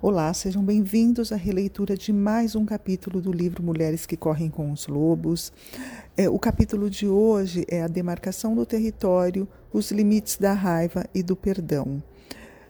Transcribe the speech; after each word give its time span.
Olá, 0.00 0.32
sejam 0.32 0.62
bem-vindos 0.62 1.32
à 1.32 1.36
releitura 1.36 1.96
de 1.96 2.12
mais 2.12 2.54
um 2.54 2.64
capítulo 2.64 3.20
do 3.20 3.32
livro 3.32 3.64
Mulheres 3.64 4.06
que 4.06 4.16
Correm 4.16 4.48
com 4.48 4.70
os 4.70 4.86
Lobos. 4.86 5.52
É, 6.16 6.28
o 6.28 6.38
capítulo 6.38 6.88
de 6.88 7.08
hoje 7.08 7.64
é 7.66 7.82
a 7.82 7.88
demarcação 7.88 8.54
do 8.54 8.64
território, 8.64 9.48
os 9.72 9.90
limites 9.90 10.36
da 10.36 10.52
raiva 10.52 11.04
e 11.12 11.20
do 11.20 11.34
perdão. 11.34 12.00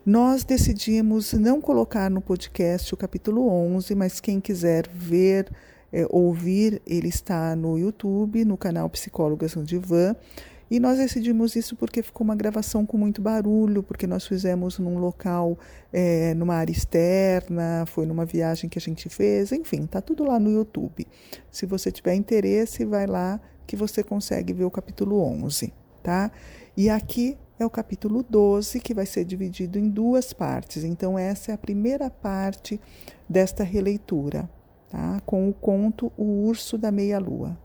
Nós 0.03 0.43
decidimos 0.43 1.33
não 1.33 1.61
colocar 1.61 2.09
no 2.09 2.19
podcast 2.19 2.95
o 2.95 2.97
capítulo 2.97 3.47
11, 3.47 3.93
mas 3.93 4.19
quem 4.19 4.39
quiser 4.39 4.87
ver, 4.91 5.51
é, 5.93 6.07
ouvir, 6.09 6.81
ele 6.83 7.09
está 7.09 7.55
no 7.55 7.77
YouTube, 7.77 8.43
no 8.43 8.57
canal 8.57 8.89
Psicólogas 8.89 9.53
no. 9.53 10.15
E 10.69 10.79
nós 10.79 10.97
decidimos 10.97 11.55
isso 11.55 11.75
porque 11.75 12.03
ficou 12.03 12.23
uma 12.23 12.35
gravação 12.35 12.85
com 12.85 12.97
muito 12.97 13.21
barulho, 13.21 13.81
porque 13.81 14.05
nós 14.05 14.27
fizemos 14.27 14.77
num 14.77 14.99
local, 14.99 15.57
é, 15.91 16.33
numa 16.35 16.55
área 16.55 16.71
externa, 16.71 17.85
foi 17.87 18.05
numa 18.05 18.25
viagem 18.25 18.69
que 18.69 18.77
a 18.77 18.81
gente 18.81 19.09
fez, 19.09 19.51
enfim, 19.51 19.87
tá 19.87 19.99
tudo 19.99 20.23
lá 20.23 20.39
no 20.39 20.51
YouTube. 20.51 21.07
Se 21.51 21.65
você 21.65 21.91
tiver 21.91 22.13
interesse, 22.13 22.85
vai 22.85 23.07
lá 23.07 23.41
que 23.65 23.75
você 23.75 24.03
consegue 24.03 24.53
ver 24.53 24.65
o 24.65 24.71
capítulo 24.71 25.19
11, 25.21 25.73
tá? 26.03 26.31
E 26.77 26.89
aqui 26.89 27.35
é 27.59 27.65
o 27.65 27.69
capítulo 27.69 28.23
12, 28.23 28.79
que 28.79 28.93
vai 28.93 29.05
ser 29.05 29.25
dividido 29.25 29.77
em 29.77 29.89
duas 29.89 30.33
partes. 30.33 30.83
Então, 30.83 31.19
essa 31.19 31.51
é 31.51 31.53
a 31.53 31.57
primeira 31.57 32.09
parte 32.09 32.79
desta 33.27 33.63
releitura, 33.63 34.49
tá? 34.89 35.19
Com 35.25 35.49
o 35.49 35.53
conto 35.53 36.11
O 36.15 36.45
Urso 36.47 36.77
da 36.77 36.91
Meia-Lua. 36.91 37.57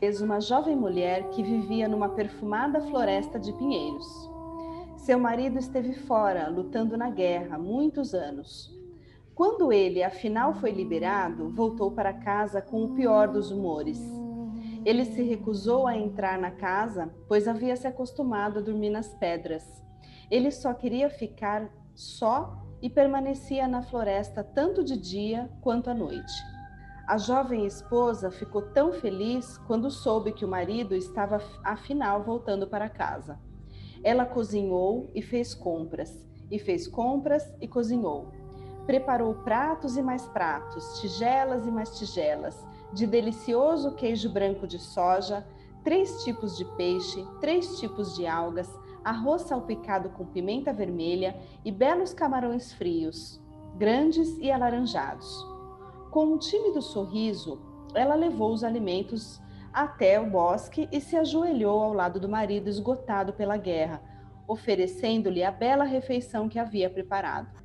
Vez 0.00 0.20
uma 0.20 0.40
jovem 0.40 0.76
mulher 0.76 1.30
que 1.30 1.42
vivia 1.42 1.88
numa 1.88 2.10
perfumada 2.10 2.80
floresta 2.80 3.38
de 3.38 3.52
pinheiros. 3.52 4.06
Seu 4.96 5.18
marido 5.18 5.58
esteve 5.58 5.94
fora, 5.94 6.48
lutando 6.48 6.96
na 6.96 7.08
guerra, 7.08 7.58
muitos 7.58 8.12
anos. 8.12 8.74
Quando 9.34 9.72
ele, 9.72 10.02
afinal, 10.02 10.54
foi 10.54 10.70
liberado, 10.70 11.50
voltou 11.50 11.90
para 11.90 12.12
casa 12.12 12.60
com 12.60 12.84
o 12.84 12.94
pior 12.94 13.28
dos 13.28 13.50
humores. 13.50 14.00
Ele 14.84 15.04
se 15.04 15.22
recusou 15.22 15.86
a 15.86 15.96
entrar 15.96 16.38
na 16.38 16.50
casa, 16.50 17.10
pois 17.28 17.48
havia 17.48 17.76
se 17.76 17.86
acostumado 17.86 18.58
a 18.58 18.62
dormir 18.62 18.90
nas 18.90 19.14
pedras. 19.14 19.64
Ele 20.30 20.50
só 20.50 20.74
queria 20.74 21.08
ficar 21.08 21.70
só 21.94 22.62
e 22.82 22.90
permanecia 22.90 23.66
na 23.66 23.82
floresta 23.82 24.44
tanto 24.44 24.84
de 24.84 24.96
dia 24.96 25.50
quanto 25.60 25.88
à 25.88 25.94
noite. 25.94 26.55
A 27.06 27.18
jovem 27.18 27.64
esposa 27.64 28.32
ficou 28.32 28.62
tão 28.62 28.92
feliz 28.92 29.58
quando 29.58 29.92
soube 29.92 30.32
que 30.32 30.44
o 30.44 30.48
marido 30.48 30.92
estava 30.92 31.40
afinal 31.62 32.24
voltando 32.24 32.66
para 32.66 32.88
casa. 32.88 33.38
Ela 34.02 34.26
cozinhou 34.26 35.08
e 35.14 35.22
fez 35.22 35.54
compras, 35.54 36.26
e 36.50 36.58
fez 36.58 36.88
compras 36.88 37.48
e 37.60 37.68
cozinhou. 37.68 38.32
Preparou 38.86 39.34
pratos 39.34 39.96
e 39.96 40.02
mais 40.02 40.26
pratos, 40.26 41.00
tigelas 41.00 41.64
e 41.64 41.70
mais 41.70 41.96
tigelas, 41.96 42.66
de 42.92 43.06
delicioso 43.06 43.94
queijo 43.94 44.28
branco 44.28 44.66
de 44.66 44.80
soja, 44.80 45.46
três 45.84 46.24
tipos 46.24 46.56
de 46.56 46.64
peixe, 46.76 47.24
três 47.40 47.78
tipos 47.78 48.16
de 48.16 48.26
algas, 48.26 48.68
arroz 49.04 49.42
salpicado 49.42 50.08
com 50.08 50.26
pimenta 50.26 50.72
vermelha 50.72 51.36
e 51.64 51.70
belos 51.70 52.12
camarões 52.12 52.72
frios, 52.72 53.40
grandes 53.76 54.36
e 54.38 54.50
alaranjados. 54.50 55.55
Com 56.16 56.32
um 56.32 56.38
tímido 56.38 56.80
sorriso, 56.80 57.60
ela 57.94 58.14
levou 58.14 58.50
os 58.50 58.64
alimentos 58.64 59.38
até 59.70 60.18
o 60.18 60.30
bosque 60.30 60.88
e 60.90 60.98
se 60.98 61.14
ajoelhou 61.14 61.78
ao 61.78 61.92
lado 61.92 62.18
do 62.18 62.26
marido 62.26 62.70
esgotado 62.70 63.34
pela 63.34 63.58
guerra, 63.58 64.02
oferecendo-lhe 64.48 65.44
a 65.44 65.50
bela 65.50 65.84
refeição 65.84 66.48
que 66.48 66.58
havia 66.58 66.88
preparado. 66.88 67.62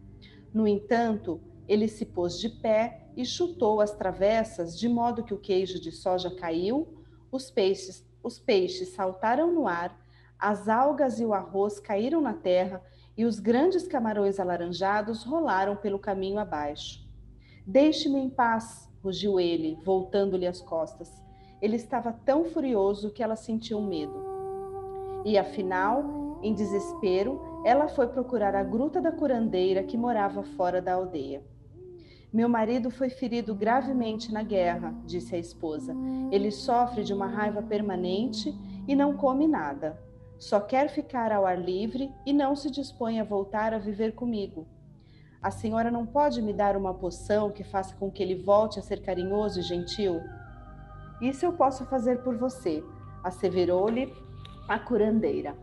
No 0.53 0.67
entanto, 0.67 1.39
ele 1.65 1.87
se 1.87 2.05
pôs 2.05 2.41
de 2.41 2.49
pé 2.49 3.07
e 3.15 3.23
chutou 3.23 3.79
as 3.79 3.93
travessas 3.93 4.77
de 4.77 4.89
modo 4.89 5.23
que 5.23 5.33
o 5.33 5.39
queijo 5.39 5.79
de 5.79 5.93
soja 5.93 6.29
caiu, 6.29 7.01
os 7.31 7.49
peixes, 7.49 8.05
os 8.21 8.37
peixes 8.37 8.89
saltaram 8.89 9.49
no 9.49 9.65
ar, 9.65 9.97
as 10.37 10.67
algas 10.67 11.21
e 11.21 11.25
o 11.25 11.33
arroz 11.33 11.79
caíram 11.79 12.19
na 12.19 12.33
terra 12.33 12.83
e 13.15 13.23
os 13.23 13.39
grandes 13.39 13.87
camarões 13.87 14.41
alaranjados 14.41 15.23
rolaram 15.23 15.77
pelo 15.77 15.97
caminho 15.97 16.37
abaixo. 16.37 17.09
Deixe-me 17.65 18.19
em 18.19 18.29
paz, 18.29 18.89
rugiu 19.03 19.39
ele, 19.39 19.77
voltando-lhe 19.83 20.47
as 20.47 20.61
costas. 20.61 21.11
Ele 21.61 21.75
estava 21.75 22.11
tão 22.11 22.45
furioso 22.45 23.11
que 23.11 23.21
ela 23.21 23.35
sentiu 23.35 23.79
medo. 23.79 24.19
E 25.23 25.37
afinal, 25.37 26.39
em 26.41 26.53
desespero, 26.53 27.39
ela 27.63 27.87
foi 27.87 28.07
procurar 28.07 28.55
a 28.55 28.63
gruta 28.63 28.99
da 28.99 29.11
curandeira 29.11 29.83
que 29.83 29.95
morava 29.95 30.41
fora 30.41 30.81
da 30.81 30.93
aldeia. 30.93 31.43
Meu 32.33 32.49
marido 32.49 32.89
foi 32.89 33.09
ferido 33.09 33.53
gravemente 33.53 34.33
na 34.33 34.41
guerra, 34.41 34.95
disse 35.05 35.35
a 35.35 35.39
esposa. 35.39 35.95
Ele 36.31 36.49
sofre 36.49 37.03
de 37.03 37.13
uma 37.13 37.27
raiva 37.27 37.61
permanente 37.61 38.55
e 38.87 38.95
não 38.95 39.15
come 39.15 39.47
nada. 39.47 40.01
Só 40.39 40.59
quer 40.59 40.89
ficar 40.89 41.31
ao 41.31 41.45
ar 41.45 41.59
livre 41.59 42.11
e 42.25 42.33
não 42.33 42.55
se 42.55 42.71
dispõe 42.71 43.19
a 43.19 43.23
voltar 43.23 43.73
a 43.73 43.77
viver 43.77 44.13
comigo. 44.13 44.65
A 45.41 45.49
senhora 45.49 45.89
não 45.89 46.05
pode 46.05 46.39
me 46.39 46.53
dar 46.53 46.77
uma 46.77 46.93
poção 46.93 47.49
que 47.49 47.63
faça 47.63 47.95
com 47.95 48.11
que 48.11 48.21
ele 48.21 48.35
volte 48.35 48.77
a 48.77 48.81
ser 48.83 49.01
carinhoso 49.01 49.59
e 49.59 49.63
gentil? 49.63 50.21
Isso 51.19 51.43
eu 51.43 51.53
posso 51.53 51.83
fazer 51.85 52.21
por 52.21 52.37
você, 52.37 52.83
asseverou-lhe 53.23 54.13
a 54.67 54.77
curandeira. 54.77 55.57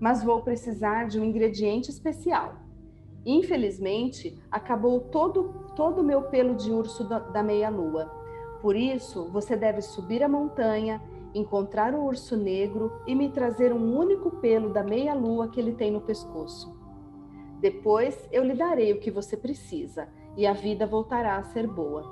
Mas 0.00 0.24
vou 0.24 0.40
precisar 0.40 1.06
de 1.06 1.20
um 1.20 1.24
ingrediente 1.24 1.90
especial. 1.90 2.54
Infelizmente, 3.26 4.42
acabou 4.50 4.98
todo 5.00 5.66
todo 5.76 6.00
o 6.00 6.04
meu 6.04 6.22
pelo 6.22 6.54
de 6.54 6.72
urso 6.72 7.06
da 7.06 7.42
meia-lua. 7.42 8.10
Por 8.62 8.74
isso, 8.74 9.28
você 9.30 9.54
deve 9.54 9.82
subir 9.82 10.22
a 10.22 10.28
montanha, 10.30 11.02
encontrar 11.34 11.94
o 11.94 12.02
urso 12.04 12.38
negro 12.38 12.90
e 13.06 13.14
me 13.14 13.28
trazer 13.28 13.70
um 13.70 13.98
único 13.98 14.30
pelo 14.30 14.72
da 14.72 14.82
meia-lua 14.82 15.48
que 15.48 15.60
ele 15.60 15.74
tem 15.74 15.90
no 15.90 16.00
pescoço. 16.00 16.83
Depois 17.64 18.28
eu 18.30 18.44
lhe 18.44 18.52
darei 18.52 18.92
o 18.92 19.00
que 19.00 19.10
você 19.10 19.38
precisa 19.38 20.06
e 20.36 20.46
a 20.46 20.52
vida 20.52 20.86
voltará 20.86 21.38
a 21.38 21.44
ser 21.44 21.66
boa. 21.66 22.04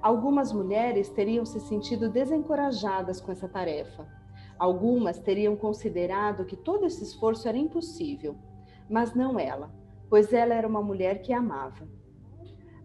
Algumas 0.00 0.54
mulheres 0.54 1.10
teriam 1.10 1.44
se 1.44 1.60
sentido 1.60 2.08
desencorajadas 2.08 3.20
com 3.20 3.30
essa 3.30 3.46
tarefa. 3.46 4.08
Algumas 4.58 5.18
teriam 5.18 5.54
considerado 5.54 6.46
que 6.46 6.56
todo 6.56 6.86
esse 6.86 7.04
esforço 7.04 7.46
era 7.46 7.58
impossível, 7.58 8.36
mas 8.88 9.14
não 9.14 9.38
ela, 9.38 9.70
pois 10.08 10.32
ela 10.32 10.54
era 10.54 10.66
uma 10.66 10.80
mulher 10.80 11.20
que 11.20 11.30
amava. 11.30 11.86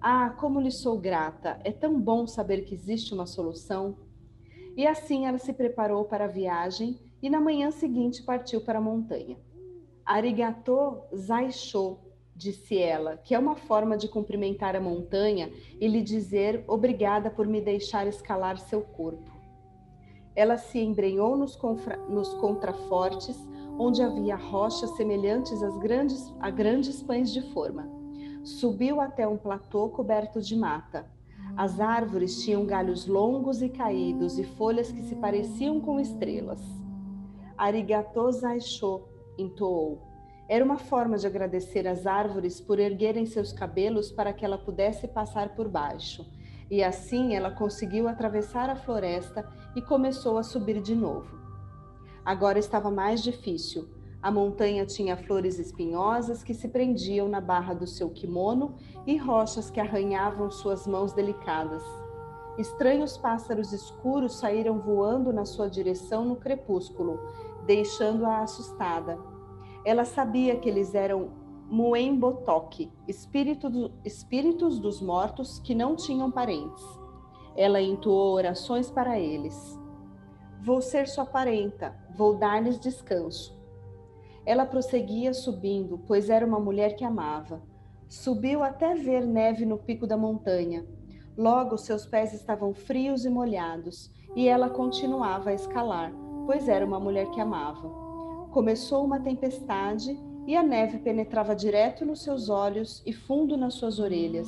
Ah, 0.02 0.32
como 0.32 0.60
lhe 0.60 0.70
sou 0.70 1.00
grata! 1.00 1.62
É 1.64 1.72
tão 1.72 1.98
bom 1.98 2.28
saber 2.28 2.66
que 2.66 2.76
existe 2.76 3.14
uma 3.14 3.26
solução. 3.26 4.00
E 4.76 4.86
assim 4.86 5.28
ela 5.28 5.38
se 5.38 5.54
preparou 5.54 6.04
para 6.04 6.26
a 6.26 6.28
viagem 6.42 7.00
e 7.22 7.30
na 7.30 7.40
manhã 7.40 7.72
seguinte 7.72 8.22
partiu 8.22 8.60
para 8.60 8.80
a 8.80 8.82
montanha. 8.82 9.38
Arigato 10.06 11.02
zaisho, 11.16 11.98
disse 12.36 12.78
ela, 12.78 13.16
que 13.18 13.34
é 13.34 13.40
uma 13.40 13.56
forma 13.56 13.96
de 13.96 14.08
cumprimentar 14.10 14.76
a 14.76 14.82
montanha 14.82 15.50
e 15.80 15.88
lhe 15.88 16.02
dizer 16.02 16.64
obrigada 16.68 17.30
por 17.30 17.48
me 17.48 17.62
deixar 17.62 18.06
escalar 18.06 18.58
seu 18.58 18.82
corpo. 18.82 19.32
Ela 20.36 20.58
se 20.58 20.80
embrenhou 20.80 21.38
nos, 21.38 21.58
nos 22.10 22.34
contrafortes, 22.36 23.38
onde 23.78 24.02
havia 24.02 24.36
rochas 24.36 24.90
semelhantes 24.98 25.62
às 25.64 25.78
grandes, 25.78 26.34
a 26.40 26.50
grandes 26.50 27.02
pães 27.02 27.32
de 27.32 27.42
forma. 27.54 27.88
Subiu 28.44 29.00
até 29.00 29.28
um 29.28 29.38
platô 29.38 29.88
coberto 29.90 30.42
de 30.42 30.56
mata. 30.56 31.10
As 31.56 31.80
árvores 31.80 32.44
tinham 32.44 32.66
galhos 32.66 33.06
longos 33.08 33.62
e 33.62 33.70
caídos 33.70 34.38
e 34.38 34.44
folhas 34.44 34.92
que 34.92 35.04
se 35.04 35.16
pareciam 35.16 35.80
com 35.80 36.00
estrelas. 36.00 36.62
Arigato 37.58 38.32
zaisho, 38.32 39.04
entoou. 39.38 40.02
Era 40.48 40.64
uma 40.64 40.78
forma 40.78 41.18
de 41.18 41.26
agradecer 41.26 41.88
às 41.88 42.06
árvores 42.06 42.60
por 42.60 42.80
erguerem 42.80 43.26
seus 43.26 43.54
cabelos 43.54 44.12
para 44.12 44.34
que 44.34 44.44
ela 44.44 44.58
pudesse 44.58 45.08
passar 45.08 45.56
por 45.56 45.70
baixo. 45.70 46.26
E 46.70 46.84
assim 46.84 47.36
ela 47.36 47.52
conseguiu 47.52 48.08
atravessar 48.08 48.70
a 48.70 48.76
floresta 48.76 49.48
e 49.76 49.82
começou 49.82 50.38
a 50.38 50.44
subir 50.44 50.82
de 50.82 50.96
novo. 50.96 51.40
Agora 52.26 52.60
estava 52.60 52.90
mais 52.90 53.22
difícil. 53.22 53.88
A 54.22 54.32
montanha 54.32 54.86
tinha 54.86 55.18
flores 55.18 55.60
espinhosas 55.60 56.44
que 56.44 56.54
se 56.54 56.70
prendiam 56.70 57.28
na 57.28 57.42
barra 57.42 57.74
do 57.74 57.86
seu 57.86 58.10
kimono 58.10 58.76
e 59.06 59.18
rochas 59.18 59.70
que 59.70 59.80
arranhavam 59.80 60.50
suas 60.50 60.88
mãos 60.88 61.12
delicadas. 61.12 61.84
Estranhos 62.58 63.18
pássaros 63.18 63.74
escuros 63.74 64.36
saíram 64.36 64.80
voando 64.80 65.34
na 65.34 65.44
sua 65.44 65.68
direção 65.68 66.24
no 66.24 66.36
crepúsculo, 66.36 67.20
deixando-a 67.66 68.40
assustada. 68.40 69.18
Ela 69.86 70.06
sabia 70.06 70.56
que 70.58 70.70
eles 70.70 70.96
eram 70.96 71.44
Muembotoque, 71.70 72.92
espírito 73.08 73.70
do, 73.70 73.92
espíritos 74.06 74.80
dos 74.80 75.02
mortos 75.02 75.60
que 75.60 75.74
não 75.74 75.96
tinham 75.96 76.30
parentes. 76.30 76.84
Ela 77.56 77.82
entoou 77.82 78.36
orações 78.36 78.92
para 78.92 79.20
eles. 79.20 79.80
Vou 80.62 80.82
ser 80.82 81.08
sua 81.08 81.26
parenta, 81.26 81.96
vou 82.16 82.38
dar-lhes 82.38 82.80
descanso. 82.80 83.60
Ela 84.46 84.66
prosseguia 84.66 85.34
subindo, 85.34 85.98
pois 86.06 86.30
era 86.30 86.46
uma 86.46 86.60
mulher 86.60 86.96
que 86.96 87.04
amava. 87.04 87.62
Subiu 88.08 88.62
até 88.62 88.94
ver 88.94 89.26
neve 89.26 89.66
no 89.66 89.78
pico 89.78 90.06
da 90.06 90.18
montanha. 90.18 90.86
Logo 91.36 91.78
seus 91.78 92.06
pés 92.06 92.34
estavam 92.34 92.74
frios 92.74 93.26
e 93.26 93.30
molhados, 93.30 94.12
e 94.36 94.48
ela 94.48 94.70
continuava 94.70 95.50
a 95.50 95.54
escalar, 95.54 96.14
pois 96.46 96.68
era 96.68 96.86
uma 96.86 97.00
mulher 97.00 97.30
que 97.32 97.40
amava. 97.40 97.90
Começou 98.52 99.04
uma 99.04 99.20
tempestade 99.20 100.18
e 100.46 100.56
a 100.56 100.64
neve 100.64 101.00
penetrava 101.00 101.56
direto 101.56 102.06
nos 102.06 102.22
seus 102.22 102.50
olhos 102.50 103.02
e 103.06 103.14
fundo 103.14 103.58
nas 103.58 103.76
suas 103.76 104.00
orelhas. 104.00 104.48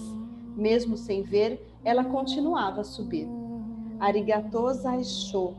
Mesmo 0.55 0.97
sem 0.97 1.23
ver, 1.23 1.65
ela 1.83 2.03
continuava 2.03 2.81
a 2.81 2.83
subir. 2.83 3.27
Arigato 3.99 4.73
Zaisho, 4.73 5.55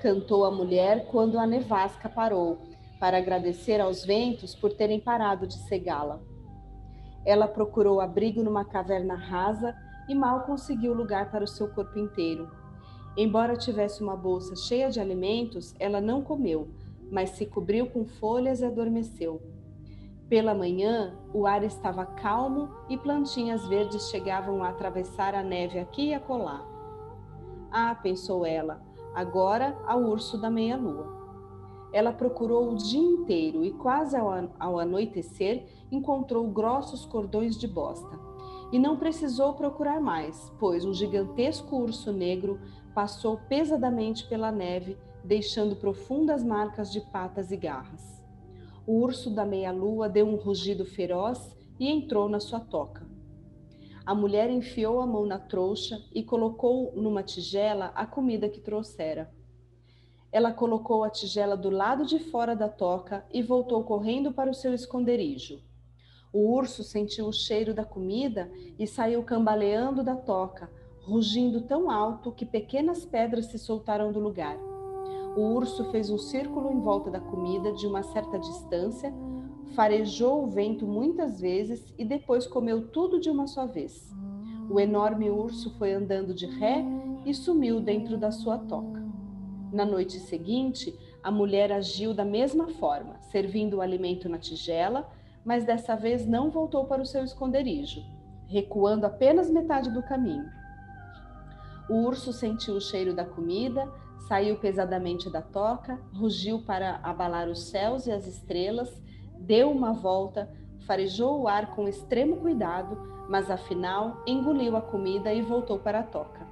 cantou 0.00 0.44
a 0.44 0.50
mulher 0.50 1.06
quando 1.06 1.38
a 1.38 1.46
nevasca 1.46 2.08
parou, 2.08 2.58
para 2.98 3.18
agradecer 3.18 3.80
aos 3.80 4.04
ventos 4.04 4.54
por 4.54 4.72
terem 4.72 4.98
parado 4.98 5.46
de 5.46 5.54
cegá-la. 5.68 6.18
Ela 7.24 7.46
procurou 7.46 8.00
abrigo 8.00 8.42
numa 8.42 8.64
caverna 8.64 9.14
rasa 9.14 9.74
e 10.08 10.14
mal 10.14 10.42
conseguiu 10.42 10.94
lugar 10.94 11.30
para 11.30 11.44
o 11.44 11.48
seu 11.48 11.68
corpo 11.68 11.98
inteiro. 11.98 12.48
Embora 13.16 13.56
tivesse 13.56 14.02
uma 14.02 14.14
bolsa 14.14 14.54
cheia 14.54 14.90
de 14.90 15.00
alimentos, 15.00 15.74
ela 15.78 16.00
não 16.00 16.20
comeu, 16.20 16.68
mas 17.10 17.30
se 17.30 17.46
cobriu 17.46 17.86
com 17.86 18.04
folhas 18.04 18.60
e 18.60 18.66
adormeceu. 18.66 19.40
Pela 20.28 20.54
manhã, 20.54 21.16
o 21.32 21.46
ar 21.46 21.62
estava 21.62 22.04
calmo 22.04 22.68
e 22.88 22.98
plantinhas 22.98 23.66
verdes 23.68 24.10
chegavam 24.10 24.62
a 24.62 24.68
atravessar 24.68 25.34
a 25.34 25.42
neve 25.42 25.78
aqui 25.78 26.08
e 26.08 26.14
acolá. 26.14 26.66
Ah, 27.70 27.94
pensou 27.94 28.44
ela, 28.44 28.82
agora 29.14 29.78
ao 29.86 30.00
urso 30.00 30.36
da 30.36 30.50
meia-lua. 30.50 31.14
Ela 31.92 32.12
procurou 32.12 32.70
o 32.70 32.74
dia 32.74 33.00
inteiro 33.00 33.64
e, 33.64 33.70
quase 33.70 34.16
ao, 34.16 34.78
anoitecer, 34.78 35.64
encontrou 35.90 36.46
grossos 36.48 37.06
cordões 37.06 37.56
de 37.56 37.66
bosta. 37.66 38.18
E 38.72 38.78
não 38.78 38.96
precisou 38.96 39.54
procurar 39.54 40.00
mais, 40.00 40.52
pois 40.58 40.84
um 40.84 40.92
gigantesco 40.92 41.76
urso 41.76 42.12
negro 42.12 42.60
passou 42.96 43.36
pesadamente 43.46 44.26
pela 44.26 44.50
neve, 44.50 44.96
deixando 45.22 45.76
profundas 45.76 46.42
marcas 46.42 46.90
de 46.90 47.02
patas 47.02 47.52
e 47.52 47.56
garras. 47.58 48.24
O 48.86 48.94
urso 49.02 49.28
da 49.28 49.44
meia-lua 49.44 50.08
deu 50.08 50.26
um 50.26 50.36
rugido 50.36 50.86
feroz 50.86 51.54
e 51.78 51.90
entrou 51.90 52.26
na 52.26 52.40
sua 52.40 52.58
toca. 52.58 53.06
A 54.06 54.14
mulher 54.14 54.48
enfiou 54.48 55.02
a 55.02 55.06
mão 55.06 55.26
na 55.26 55.38
trouxa 55.38 56.02
e 56.14 56.22
colocou 56.22 56.90
numa 56.96 57.22
tigela 57.22 57.92
a 57.94 58.06
comida 58.06 58.48
que 58.48 58.60
trouxera. 58.60 59.30
Ela 60.32 60.50
colocou 60.50 61.04
a 61.04 61.10
tigela 61.10 61.54
do 61.54 61.68
lado 61.68 62.06
de 62.06 62.18
fora 62.18 62.56
da 62.56 62.70
toca 62.70 63.26
e 63.30 63.42
voltou 63.42 63.84
correndo 63.84 64.32
para 64.32 64.50
o 64.50 64.54
seu 64.54 64.72
esconderijo. 64.72 65.60
O 66.32 66.50
urso 66.50 66.82
sentiu 66.82 67.26
o 67.26 67.32
cheiro 67.32 67.74
da 67.74 67.84
comida 67.84 68.50
e 68.78 68.86
saiu 68.86 69.22
cambaleando 69.22 70.02
da 70.02 70.16
toca, 70.16 70.70
rugindo 71.06 71.60
tão 71.60 71.88
alto 71.88 72.32
que 72.32 72.44
pequenas 72.44 73.04
pedras 73.04 73.46
se 73.46 73.60
soltaram 73.60 74.10
do 74.10 74.18
lugar. 74.18 74.58
O 75.36 75.54
urso 75.54 75.84
fez 75.92 76.10
um 76.10 76.18
círculo 76.18 76.72
em 76.72 76.80
volta 76.80 77.12
da 77.12 77.20
comida 77.20 77.72
de 77.72 77.86
uma 77.86 78.02
certa 78.02 78.36
distância, 78.40 79.14
farejou 79.76 80.42
o 80.42 80.48
vento 80.48 80.84
muitas 80.84 81.40
vezes 81.40 81.94
e 81.96 82.04
depois 82.04 82.44
comeu 82.44 82.88
tudo 82.88 83.20
de 83.20 83.30
uma 83.30 83.46
só 83.46 83.66
vez. 83.66 84.12
O 84.68 84.80
enorme 84.80 85.30
urso 85.30 85.70
foi 85.78 85.92
andando 85.92 86.34
de 86.34 86.46
ré 86.46 86.84
e 87.24 87.32
sumiu 87.32 87.80
dentro 87.80 88.18
da 88.18 88.32
sua 88.32 88.58
toca. 88.58 89.06
Na 89.72 89.84
noite 89.84 90.18
seguinte, 90.18 90.92
a 91.22 91.30
mulher 91.30 91.70
agiu 91.70 92.12
da 92.14 92.24
mesma 92.24 92.66
forma, 92.66 93.20
servindo 93.30 93.74
o 93.74 93.80
alimento 93.80 94.28
na 94.28 94.38
tigela, 94.38 95.08
mas 95.44 95.64
dessa 95.64 95.94
vez 95.94 96.26
não 96.26 96.50
voltou 96.50 96.86
para 96.86 97.00
o 97.02 97.06
seu 97.06 97.22
esconderijo, 97.22 98.02
recuando 98.48 99.06
apenas 99.06 99.48
metade 99.48 99.92
do 99.92 100.02
caminho. 100.02 100.65
O 101.88 101.94
urso 102.02 102.32
sentiu 102.32 102.74
o 102.74 102.80
cheiro 102.80 103.14
da 103.14 103.24
comida, 103.24 103.88
saiu 104.26 104.56
pesadamente 104.56 105.30
da 105.30 105.40
toca, 105.40 106.00
rugiu 106.12 106.60
para 106.60 106.98
abalar 107.02 107.48
os 107.48 107.68
céus 107.68 108.06
e 108.06 108.12
as 108.12 108.26
estrelas, 108.26 109.00
deu 109.38 109.70
uma 109.70 109.92
volta, 109.92 110.50
farejou 110.86 111.42
o 111.42 111.48
ar 111.48 111.74
com 111.74 111.86
extremo 111.86 112.36
cuidado, 112.38 112.96
mas 113.28 113.50
afinal 113.50 114.22
engoliu 114.26 114.76
a 114.76 114.80
comida 114.80 115.32
e 115.32 115.42
voltou 115.42 115.78
para 115.78 116.00
a 116.00 116.02
toca. 116.02 116.46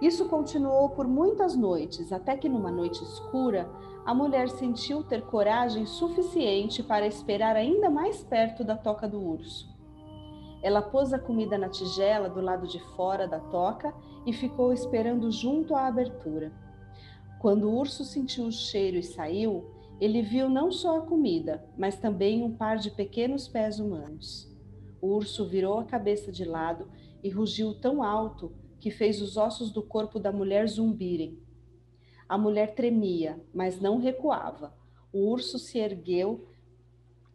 Isso 0.00 0.28
continuou 0.28 0.90
por 0.90 1.06
muitas 1.06 1.54
noites, 1.54 2.12
até 2.12 2.36
que 2.36 2.48
numa 2.48 2.70
noite 2.70 3.02
escura, 3.02 3.68
a 4.04 4.14
mulher 4.14 4.48
sentiu 4.48 5.02
ter 5.02 5.22
coragem 5.22 5.84
suficiente 5.86 6.82
para 6.82 7.06
esperar 7.06 7.54
ainda 7.54 7.90
mais 7.90 8.22
perto 8.22 8.64
da 8.64 8.76
toca 8.76 9.06
do 9.06 9.20
urso. 9.20 9.69
Ela 10.62 10.82
pôs 10.82 11.12
a 11.12 11.18
comida 11.18 11.56
na 11.56 11.68
tigela 11.68 12.28
do 12.28 12.40
lado 12.40 12.66
de 12.66 12.78
fora 12.94 13.26
da 13.26 13.40
toca 13.40 13.94
e 14.26 14.32
ficou 14.32 14.72
esperando 14.72 15.30
junto 15.30 15.74
à 15.74 15.86
abertura. 15.86 16.52
Quando 17.40 17.68
o 17.68 17.78
urso 17.78 18.04
sentiu 18.04 18.46
o 18.46 18.52
cheiro 18.52 18.98
e 18.98 19.02
saiu, 19.02 19.64
ele 19.98 20.22
viu 20.22 20.48
não 20.48 20.70
só 20.70 20.98
a 20.98 21.02
comida, 21.02 21.64
mas 21.76 21.96
também 21.96 22.42
um 22.42 22.54
par 22.54 22.76
de 22.76 22.90
pequenos 22.90 23.48
pés 23.48 23.78
humanos. 23.78 24.50
O 25.00 25.08
urso 25.08 25.46
virou 25.46 25.78
a 25.78 25.84
cabeça 25.84 26.30
de 26.30 26.44
lado 26.44 26.90
e 27.22 27.30
rugiu 27.30 27.74
tão 27.80 28.02
alto 28.02 28.52
que 28.78 28.90
fez 28.90 29.20
os 29.20 29.36
ossos 29.36 29.70
do 29.70 29.82
corpo 29.82 30.18
da 30.18 30.32
mulher 30.32 30.66
zumbirem. 30.66 31.38
A 32.28 32.38
mulher 32.38 32.74
tremia, 32.74 33.40
mas 33.52 33.80
não 33.80 33.98
recuava. 33.98 34.74
O 35.12 35.30
urso 35.30 35.58
se 35.58 35.78
ergueu 35.78 36.46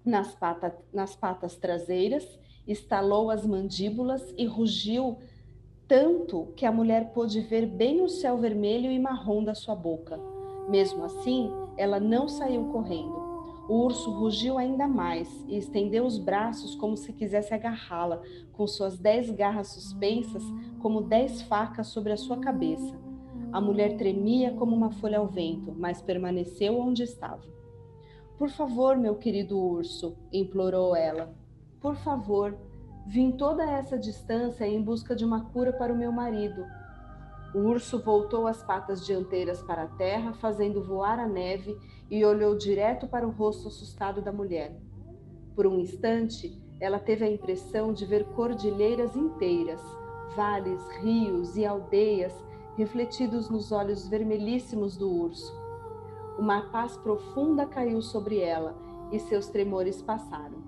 nas, 0.04 0.33
pata, 0.36 0.75
nas 0.94 1.16
patas 1.16 1.56
traseiras 1.56 2.39
estalou 2.67 3.29
as 3.29 3.45
mandíbulas 3.45 4.33
e 4.38 4.45
rugiu 4.45 5.17
tanto 5.88 6.47
que 6.56 6.65
a 6.65 6.71
mulher 6.71 7.12
pôde 7.13 7.41
ver 7.41 7.67
bem 7.67 8.01
o 8.01 8.09
céu 8.09 8.38
vermelho 8.38 8.91
e 8.91 8.97
marrom 8.97 9.44
da 9.44 9.53
sua 9.53 9.75
boca. 9.75 10.19
Mesmo 10.67 11.03
assim, 11.03 11.51
ela 11.77 12.00
não 12.00 12.27
saiu 12.27 12.65
correndo. 12.65 13.23
O 13.67 13.81
urso 13.83 14.12
rugiu 14.12 14.57
ainda 14.57 14.88
mais 14.88 15.27
e 15.47 15.57
estendeu 15.57 16.06
os 16.06 16.17
braços 16.17 16.75
como 16.75 16.95
se 16.95 17.13
quisesse 17.13 17.53
agarrá-la, 17.53 18.21
com 18.54 18.66
suas 18.68 18.97
dez 18.97 19.30
garras 19.30 19.69
suspensas 19.69 20.44
como 20.80 21.01
dez 21.01 21.42
facas 21.44 21.87
sobre 21.87 22.11
a 22.11 22.18
sua 22.18 22.37
cabeça. 22.37 22.95
A 23.51 23.59
mulher 23.59 23.97
tremia 23.97 24.54
como 24.54 24.75
uma 24.75 24.92
folha 24.92 25.18
ao 25.18 25.28
vento, 25.28 25.73
mas 25.75 26.01
permaneceu 26.01 26.80
onde 26.80 27.04
estava. 27.04 27.44
Por 28.37 28.49
favor, 28.49 28.97
meu 28.97 29.16
querido 29.16 29.57
urso, 29.57 30.16
implorou 30.31 30.95
ela. 30.95 31.33
Por 31.85 31.97
favor, 31.97 32.57
vim 33.06 33.31
toda 33.31 33.63
essa 33.63 33.95
distância 33.95 34.65
em 34.65 34.81
busca 34.81 35.15
de 35.15 35.23
uma 35.23 35.45
cura 35.51 35.71
para 35.71 35.94
o 35.94 35.95
meu 35.95 36.11
marido. 36.11 36.65
O 37.54 37.59
urso 37.59 38.01
voltou 38.01 38.47
as 38.47 38.63
patas 38.63 39.06
dianteiras 39.06 39.61
para 39.61 39.83
a 39.83 39.87
terra, 39.89 40.33
fazendo 40.33 40.83
voar 40.83 41.19
a 41.19 41.27
neve, 41.27 41.77
e 42.09 42.25
olhou 42.25 42.57
direto 42.57 43.06
para 43.06 43.27
o 43.27 43.30
rosto 43.30 43.68
assustado 43.68 44.19
da 44.19 44.31
mulher. 44.33 44.75
Por 45.56 45.68
um 45.68 45.77
instante, 45.77 46.59
ela 46.80 46.97
teve 46.97 47.23
a 47.23 47.30
impressão 47.30 47.94
de 47.94 48.04
ver 48.04 48.25
cordilheiras 48.30 49.15
inteiras, 49.15 49.81
vales, 50.35 50.81
rios 51.04 51.56
e 51.56 51.68
aldeias 51.68 52.33
refletidos 52.75 53.47
nos 53.47 53.71
olhos 53.71 54.07
vermelhíssimos 54.07 54.97
do 54.97 55.07
urso. 55.07 55.56
Uma 56.39 56.63
paz 56.71 56.97
profunda 56.97 57.63
caiu 57.68 58.01
sobre 58.01 58.39
ela 58.39 58.75
e 59.11 59.19
seus 59.19 59.49
tremores 59.49 60.01
passaram. 60.01 60.65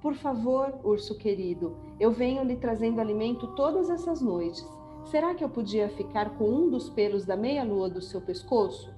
Por 0.00 0.14
favor, 0.14 0.80
urso 0.82 1.14
querido, 1.18 1.76
eu 1.98 2.10
venho 2.10 2.42
lhe 2.42 2.56
trazendo 2.56 3.00
alimento 3.00 3.48
todas 3.48 3.90
essas 3.90 4.22
noites. 4.22 4.66
Será 5.10 5.34
que 5.34 5.44
eu 5.44 5.48
podia 5.48 5.90
ficar 5.90 6.38
com 6.38 6.48
um 6.48 6.70
dos 6.70 6.88
pelos 6.88 7.26
da 7.26 7.36
meia-lua 7.36 7.90
do 7.90 8.00
seu 8.00 8.20
pescoço? 8.20 8.94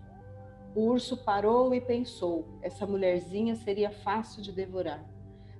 O 0.76 0.82
urso 0.82 1.16
parou 1.16 1.74
e 1.74 1.80
pensou: 1.80 2.46
essa 2.62 2.86
mulherzinha 2.86 3.56
seria 3.56 3.90
fácil 3.90 4.42
de 4.42 4.52
devorar. 4.52 5.04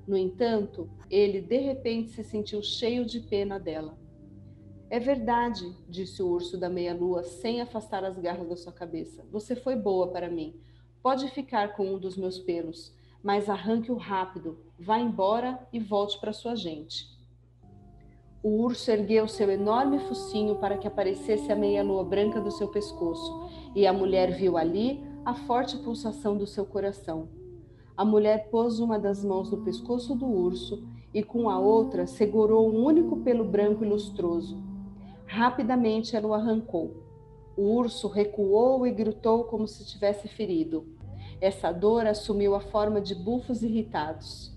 No 0.07 0.17
entanto, 0.17 0.89
ele 1.11 1.41
de 1.41 1.59
repente 1.59 2.11
se 2.11 2.23
sentiu 2.23 2.63
cheio 2.63 3.05
de 3.05 3.19
pena 3.21 3.59
dela. 3.59 3.99
É 4.89 5.01
verdade, 5.01 5.75
disse 5.89 6.23
o 6.23 6.29
urso 6.29 6.57
da 6.57 6.69
meia-lua, 6.69 7.25
sem 7.25 7.61
afastar 7.61 8.05
as 8.05 8.17
garras 8.19 8.49
da 8.49 8.57
sua 8.57 8.73
cabeça. 8.73 9.25
Você 9.33 9.57
foi 9.57 9.75
boa 9.75 10.09
para 10.09 10.31
mim. 10.31 10.55
Pode 11.03 11.29
ficar 11.31 11.75
com 11.75 11.95
um 11.95 11.99
dos 11.99 12.17
meus 12.17 12.39
pelos 12.39 12.95
mas 13.23 13.49
arranque-o 13.49 13.97
rápido, 13.97 14.59
vá 14.79 14.99
embora 14.99 15.67
e 15.73 15.79
volte 15.79 16.19
para 16.19 16.33
sua 16.33 16.57
gente. 16.57 17.07
O 18.43 18.61
urso 18.63 18.91
ergueu 18.91 19.29
seu 19.29 19.49
enorme 19.51 20.01
focinho 20.01 20.57
para 20.57 20.77
que 20.77 20.89
aparecesse 20.89 21.53
a 21.53 21.57
meia-lua 21.57 22.03
branca 22.03 22.41
do 22.41 22.51
seu 22.51 22.69
pescoço, 22.69 23.49
e 23.75 23.87
a 23.87 23.93
mulher 23.93 24.33
viu 24.33 24.57
ali 24.57 25.01
a 25.25 25.33
forte 25.33 25.77
pulsação 25.79 26.37
do 26.37 26.47
seu 26.47 26.67
coração. 26.67 27.29
a 27.97 28.05
mulher 28.05 28.49
pôs 28.51 28.81
uma 28.81 28.99
das 28.99 29.25
mãos 29.25 29.51
no 29.51 29.59
pescoço 29.59 30.15
do 30.15 30.27
urso 30.27 30.83
e 31.15 31.23
com 31.23 31.49
a 31.49 31.59
outra 31.59 32.07
segurou 32.07 32.69
um 32.69 32.85
único 32.85 33.19
pelo 33.19 33.45
branco 33.45 33.85
e 33.85 33.89
lustroso. 33.89 34.61
Rapidamente 35.27 36.17
ela 36.17 36.27
o 36.27 36.35
arrancou. 36.35 37.05
O 37.57 37.63
urso 37.75 38.09
recuou 38.09 38.87
e 38.87 38.91
gritou 38.91 39.45
como 39.45 39.69
se 39.69 39.85
tivesse 39.85 40.27
ferido. 40.27 40.87
Essa 41.43 41.73
dor 41.73 42.07
assumiu 42.07 42.55
a 42.55 42.61
forma 42.61 43.01
de 43.01 43.17
bufos 43.17 43.65
irritados. 43.65 44.57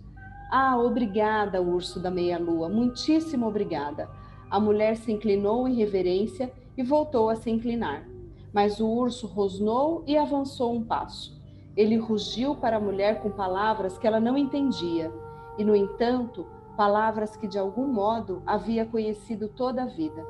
Ah, 0.51 0.77
obrigada, 0.77 1.59
urso 1.59 1.99
da 1.99 2.11
meia-lua, 2.11 2.69
muitíssimo 2.69 3.47
obrigada. 3.47 4.07
A 4.51 4.59
mulher 4.59 4.95
se 4.95 5.11
inclinou 5.11 5.67
em 5.67 5.73
reverência 5.73 6.53
e 6.77 6.83
voltou 6.83 7.27
a 7.27 7.35
se 7.35 7.49
inclinar. 7.49 8.05
Mas 8.53 8.79
o 8.79 8.87
urso 8.87 9.25
rosnou 9.25 10.03
e 10.05 10.15
avançou 10.15 10.75
um 10.75 10.83
passo. 10.83 11.41
Ele 11.75 11.97
rugiu 11.97 12.55
para 12.55 12.77
a 12.77 12.79
mulher 12.79 13.19
com 13.19 13.31
palavras 13.31 13.97
que 13.97 14.05
ela 14.05 14.19
não 14.19 14.37
entendia, 14.37 15.11
e, 15.57 15.65
no 15.65 15.75
entanto, 15.75 16.45
palavras 16.77 17.35
que 17.35 17.47
de 17.47 17.57
algum 17.57 17.87
modo 17.87 18.43
havia 18.45 18.85
conhecido 18.85 19.47
toda 19.47 19.81
a 19.81 19.87
vida. 19.87 20.23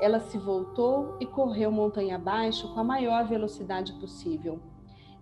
Ela 0.00 0.18
se 0.18 0.36
voltou 0.36 1.16
e 1.20 1.26
correu 1.26 1.70
montanha 1.70 2.16
abaixo 2.16 2.74
com 2.74 2.80
a 2.80 2.84
maior 2.84 3.24
velocidade 3.24 3.92
possível. 3.92 4.58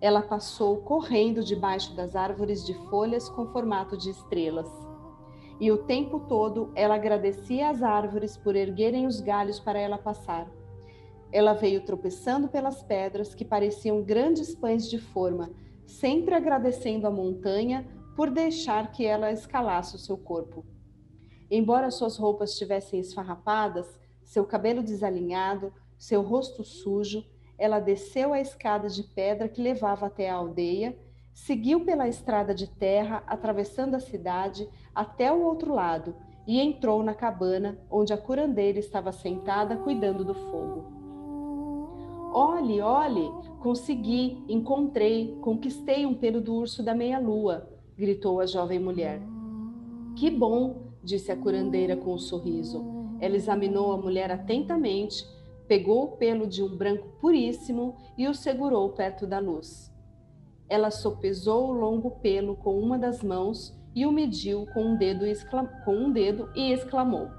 Ela 0.05 0.21
passou 0.21 0.77
correndo 0.83 1.43
debaixo 1.43 1.95
das 1.95 2.15
árvores 2.15 2.63
de 2.63 2.75
folhas 2.91 3.27
com 3.27 3.47
formato 3.47 3.97
de 3.97 4.11
estrelas. 4.11 4.69
E 5.59 5.71
o 5.71 5.79
tempo 5.79 6.19
todo 6.19 6.71
ela 6.75 6.93
agradecia 6.93 7.71
às 7.71 7.81
árvores 7.81 8.37
por 8.37 8.55
erguerem 8.55 9.07
os 9.07 9.19
galhos 9.19 9.59
para 9.59 9.79
ela 9.79 9.97
passar. 9.97 10.47
Ela 11.31 11.53
veio 11.53 11.83
tropeçando 11.83 12.47
pelas 12.47 12.83
pedras 12.83 13.33
que 13.33 13.43
pareciam 13.43 14.03
grandes 14.03 14.53
pães 14.53 14.87
de 14.87 14.99
forma, 14.99 15.49
sempre 15.87 16.35
agradecendo 16.35 17.07
a 17.07 17.09
montanha 17.09 17.83
por 18.15 18.29
deixar 18.29 18.91
que 18.91 19.03
ela 19.03 19.31
escalasse 19.31 19.95
o 19.95 19.99
seu 19.99 20.19
corpo. 20.19 20.63
Embora 21.49 21.89
suas 21.89 22.15
roupas 22.15 22.51
estivessem 22.51 22.99
esfarrapadas, 22.99 23.99
seu 24.23 24.45
cabelo 24.45 24.83
desalinhado, 24.83 25.73
seu 25.97 26.21
rosto 26.21 26.63
sujo, 26.63 27.25
ela 27.57 27.79
desceu 27.79 28.33
a 28.33 28.39
escada 28.39 28.87
de 28.89 29.03
pedra 29.03 29.47
que 29.47 29.61
levava 29.61 30.07
até 30.07 30.29
a 30.29 30.35
aldeia, 30.35 30.97
seguiu 31.33 31.83
pela 31.83 32.07
estrada 32.07 32.53
de 32.53 32.67
terra, 32.67 33.23
atravessando 33.27 33.95
a 33.95 33.99
cidade 33.99 34.67
até 34.93 35.31
o 35.31 35.43
outro 35.43 35.73
lado 35.73 36.15
e 36.47 36.59
entrou 36.59 37.03
na 37.03 37.13
cabana 37.13 37.77
onde 37.89 38.13
a 38.13 38.17
curandeira 38.17 38.79
estava 38.79 39.11
sentada 39.11 39.75
cuidando 39.75 40.23
do 40.23 40.33
fogo. 40.33 40.95
Olhe, 42.33 42.81
olhe, 42.81 43.31
consegui, 43.59 44.43
encontrei, 44.47 45.37
conquistei 45.41 46.05
um 46.05 46.13
pelo 46.13 46.41
do 46.41 46.53
urso 46.53 46.83
da 46.83 46.93
meia-lua, 46.93 47.69
gritou 47.97 48.39
a 48.39 48.45
jovem 48.45 48.79
mulher. 48.79 49.21
Que 50.15 50.29
bom, 50.29 50.83
disse 51.03 51.31
a 51.31 51.37
curandeira 51.37 51.95
com 51.95 52.13
um 52.13 52.17
sorriso. 52.17 52.83
Ela 53.19 53.37
examinou 53.37 53.93
a 53.93 53.97
mulher 53.97 54.31
atentamente, 54.31 55.25
pegou 55.67 56.03
o 56.03 56.11
pelo 56.17 56.47
de 56.47 56.63
um 56.63 56.75
branco 56.75 57.07
puríssimo 57.19 57.95
e 58.17 58.27
o 58.27 58.33
segurou 58.33 58.89
perto 58.89 59.25
da 59.25 59.39
luz. 59.39 59.93
Ela 60.67 60.89
sopesou 60.89 61.69
o 61.69 61.73
longo 61.73 62.11
pelo 62.21 62.55
com 62.55 62.79
uma 62.79 62.97
das 62.97 63.21
mãos 63.23 63.77
e 63.93 64.05
o 64.05 64.11
mediu 64.11 64.67
com 64.73 64.83
um 64.83 64.97
dedo, 64.97 65.25
com 65.83 65.95
um 65.95 66.11
dedo 66.11 66.49
e 66.55 66.71
exclamou: 66.71 67.29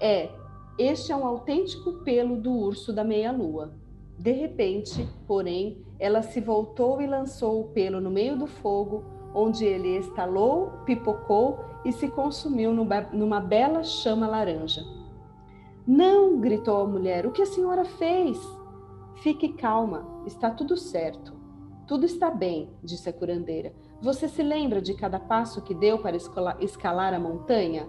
É, 0.00 0.30
este 0.78 1.12
é 1.12 1.16
um 1.16 1.26
autêntico 1.26 2.04
pelo 2.04 2.36
do 2.36 2.52
urso 2.52 2.92
da 2.92 3.04
meia-lua. 3.04 3.72
De 4.18 4.32
repente, 4.32 5.08
porém, 5.26 5.84
ela 5.98 6.22
se 6.22 6.40
voltou 6.40 7.00
e 7.00 7.06
lançou 7.06 7.60
o 7.60 7.68
pelo 7.68 8.00
no 8.00 8.10
meio 8.10 8.36
do 8.36 8.46
fogo, 8.46 9.04
onde 9.34 9.64
ele 9.64 9.96
estalou, 9.96 10.72
pipocou 10.84 11.58
e 11.84 11.92
se 11.92 12.08
consumiu 12.08 12.72
numa 12.74 13.40
bela 13.40 13.82
chama 13.82 14.26
laranja. 14.26 14.82
Não, 15.92 16.38
gritou 16.38 16.82
a 16.82 16.86
mulher, 16.86 17.26
o 17.26 17.32
que 17.32 17.42
a 17.42 17.46
senhora 17.46 17.84
fez? 17.84 18.38
Fique 19.24 19.54
calma, 19.54 20.22
está 20.24 20.48
tudo 20.48 20.76
certo. 20.76 21.34
Tudo 21.84 22.06
está 22.06 22.30
bem, 22.30 22.70
disse 22.80 23.08
a 23.08 23.12
curandeira. 23.12 23.74
Você 24.00 24.28
se 24.28 24.40
lembra 24.40 24.80
de 24.80 24.94
cada 24.94 25.18
passo 25.18 25.60
que 25.62 25.74
deu 25.74 25.98
para 25.98 26.16
escalar 26.60 27.12
a 27.12 27.18
montanha? 27.18 27.88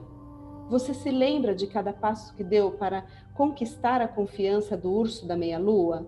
Você 0.68 0.96
se 0.96 1.12
lembra 1.12 1.54
de 1.54 1.68
cada 1.68 1.94
passo 1.94 2.36
que 2.36 2.44
deu 2.44 2.72
para 2.72 3.06
conquistar 3.36 4.02
a 4.02 4.08
confiança 4.08 4.76
do 4.76 4.92
urso 4.92 5.28
da 5.28 5.38
meia-lua? 5.38 6.08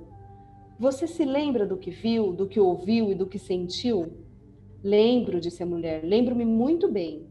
Você 0.79 1.05
se 1.05 1.23
lembra 1.23 1.63
do 1.63 1.77
que 1.77 1.91
viu, 1.91 2.33
do 2.33 2.47
que 2.47 2.59
ouviu 2.59 3.11
e 3.11 3.13
do 3.13 3.27
que 3.27 3.37
sentiu? 3.37 4.17
Lembro, 4.83 5.39
disse 5.39 5.61
a 5.61 5.65
mulher, 5.67 6.03
lembro-me 6.03 6.43
muito 6.43 6.91
bem. 6.91 7.27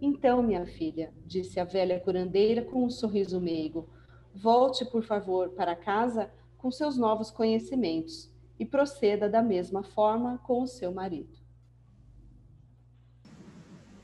Então, 0.00 0.42
minha 0.42 0.64
filha, 0.64 1.12
disse 1.26 1.60
a 1.60 1.64
velha 1.64 2.00
curandeira 2.00 2.62
com 2.62 2.82
um 2.82 2.88
sorriso 2.88 3.38
meigo, 3.38 3.94
volte, 4.36 4.84
por 4.84 5.02
favor, 5.02 5.48
para 5.50 5.74
casa 5.74 6.30
com 6.58 6.70
seus 6.70 6.96
novos 6.96 7.30
conhecimentos 7.30 8.30
e 8.58 8.64
proceda 8.64 9.28
da 9.28 9.42
mesma 9.42 9.82
forma 9.82 10.38
com 10.44 10.62
o 10.62 10.66
seu 10.66 10.92
marido. 10.92 11.46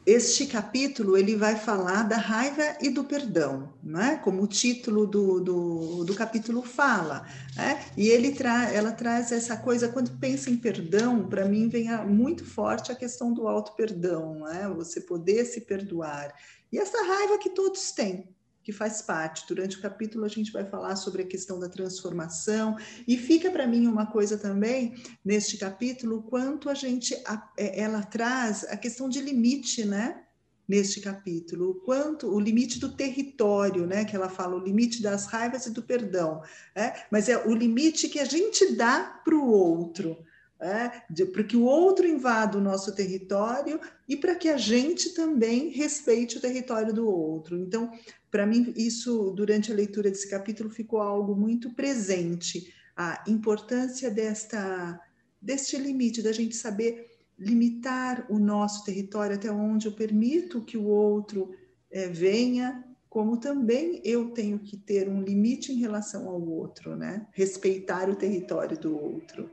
Este 0.04 0.46
capítulo 0.46 1.16
ele 1.16 1.36
vai 1.36 1.54
falar 1.54 2.02
da 2.02 2.16
raiva 2.16 2.76
e 2.80 2.90
do 2.90 3.04
perdão, 3.04 3.72
é? 4.00 4.16
como 4.16 4.42
o 4.42 4.48
título 4.48 5.06
do, 5.06 5.38
do, 5.38 6.04
do 6.04 6.14
capítulo 6.14 6.60
fala. 6.62 7.24
É? 7.56 7.78
E 7.96 8.08
ele 8.08 8.32
tra 8.32 8.68
ela 8.72 8.90
traz 8.90 9.30
essa 9.30 9.56
coisa, 9.56 9.88
quando 9.88 10.18
pensa 10.18 10.50
em 10.50 10.56
perdão, 10.56 11.28
para 11.28 11.44
mim 11.44 11.68
vem 11.68 11.86
muito 12.04 12.44
forte 12.44 12.90
a 12.90 12.96
questão 12.96 13.32
do 13.32 13.46
auto-perdão, 13.46 14.48
é? 14.48 14.68
você 14.68 15.00
poder 15.00 15.44
se 15.44 15.60
perdoar. 15.60 16.34
E 16.72 16.78
essa 16.78 17.00
raiva 17.04 17.38
que 17.38 17.50
todos 17.50 17.92
têm, 17.92 18.28
que 18.62 18.72
faz 18.72 19.02
parte. 19.02 19.46
Durante 19.46 19.76
o 19.76 19.80
capítulo 19.80 20.24
a 20.24 20.28
gente 20.28 20.52
vai 20.52 20.64
falar 20.64 20.96
sobre 20.96 21.22
a 21.22 21.26
questão 21.26 21.58
da 21.58 21.68
transformação 21.68 22.76
e 23.06 23.16
fica 23.16 23.50
para 23.50 23.66
mim 23.66 23.86
uma 23.86 24.06
coisa 24.06 24.38
também 24.38 24.94
neste 25.24 25.56
capítulo 25.56 26.22
quanto 26.22 26.70
a 26.70 26.74
gente 26.74 27.14
é, 27.56 27.80
ela 27.80 28.02
traz 28.02 28.64
a 28.64 28.76
questão 28.76 29.08
de 29.08 29.20
limite, 29.20 29.84
né? 29.84 30.24
Neste 30.68 31.00
capítulo, 31.00 31.70
o 31.70 31.74
quanto 31.74 32.28
o 32.28 32.38
limite 32.38 32.78
do 32.78 32.94
território, 32.94 33.84
né? 33.84 34.04
Que 34.04 34.14
ela 34.14 34.28
fala 34.28 34.56
o 34.56 34.64
limite 34.64 35.02
das 35.02 35.26
raivas 35.26 35.66
e 35.66 35.70
do 35.70 35.82
perdão, 35.82 36.40
né? 36.74 36.94
Mas 37.10 37.28
é 37.28 37.36
o 37.36 37.52
limite 37.52 38.08
que 38.08 38.20
a 38.20 38.24
gente 38.24 38.74
dá 38.74 39.20
para 39.24 39.34
o 39.34 39.50
outro. 39.50 40.16
É, 40.62 41.02
para 41.32 41.42
que 41.42 41.56
o 41.56 41.64
outro 41.64 42.06
invada 42.06 42.56
o 42.56 42.60
nosso 42.60 42.94
território 42.94 43.80
e 44.08 44.16
para 44.16 44.36
que 44.36 44.48
a 44.48 44.56
gente 44.56 45.10
também 45.10 45.70
respeite 45.70 46.38
o 46.38 46.40
território 46.40 46.94
do 46.94 47.04
outro. 47.08 47.58
Então, 47.58 47.90
para 48.30 48.46
mim, 48.46 48.72
isso, 48.76 49.32
durante 49.32 49.72
a 49.72 49.74
leitura 49.74 50.08
desse 50.08 50.30
capítulo, 50.30 50.70
ficou 50.70 51.00
algo 51.00 51.34
muito 51.34 51.74
presente, 51.74 52.72
a 52.96 53.24
importância 53.26 54.08
desta, 54.08 55.00
deste 55.40 55.76
limite, 55.76 56.22
da 56.22 56.30
gente 56.30 56.54
saber 56.54 57.10
limitar 57.36 58.24
o 58.30 58.38
nosso 58.38 58.84
território 58.84 59.34
até 59.34 59.50
onde 59.50 59.88
eu 59.88 59.92
permito 59.92 60.64
que 60.64 60.76
o 60.76 60.86
outro 60.86 61.52
é, 61.90 62.06
venha, 62.06 62.84
como 63.08 63.36
também 63.36 64.00
eu 64.04 64.30
tenho 64.30 64.60
que 64.60 64.76
ter 64.76 65.08
um 65.08 65.22
limite 65.22 65.72
em 65.72 65.80
relação 65.80 66.28
ao 66.28 66.40
outro, 66.40 66.94
né? 66.94 67.26
Respeitar 67.32 68.08
o 68.08 68.14
território 68.14 68.78
do 68.78 68.96
outro. 68.96 69.50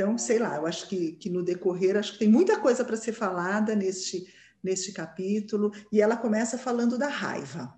Então, 0.00 0.16
sei 0.16 0.38
lá, 0.38 0.56
eu 0.56 0.66
acho 0.66 0.88
que, 0.88 1.12
que 1.12 1.28
no 1.28 1.42
decorrer, 1.42 1.94
acho 1.94 2.14
que 2.14 2.20
tem 2.20 2.28
muita 2.28 2.58
coisa 2.58 2.82
para 2.82 2.96
ser 2.96 3.12
falada 3.12 3.74
neste 3.74 4.26
neste 4.62 4.92
capítulo, 4.92 5.72
e 5.90 6.02
ela 6.02 6.18
começa 6.18 6.58
falando 6.58 6.98
da 6.98 7.08
raiva. 7.08 7.74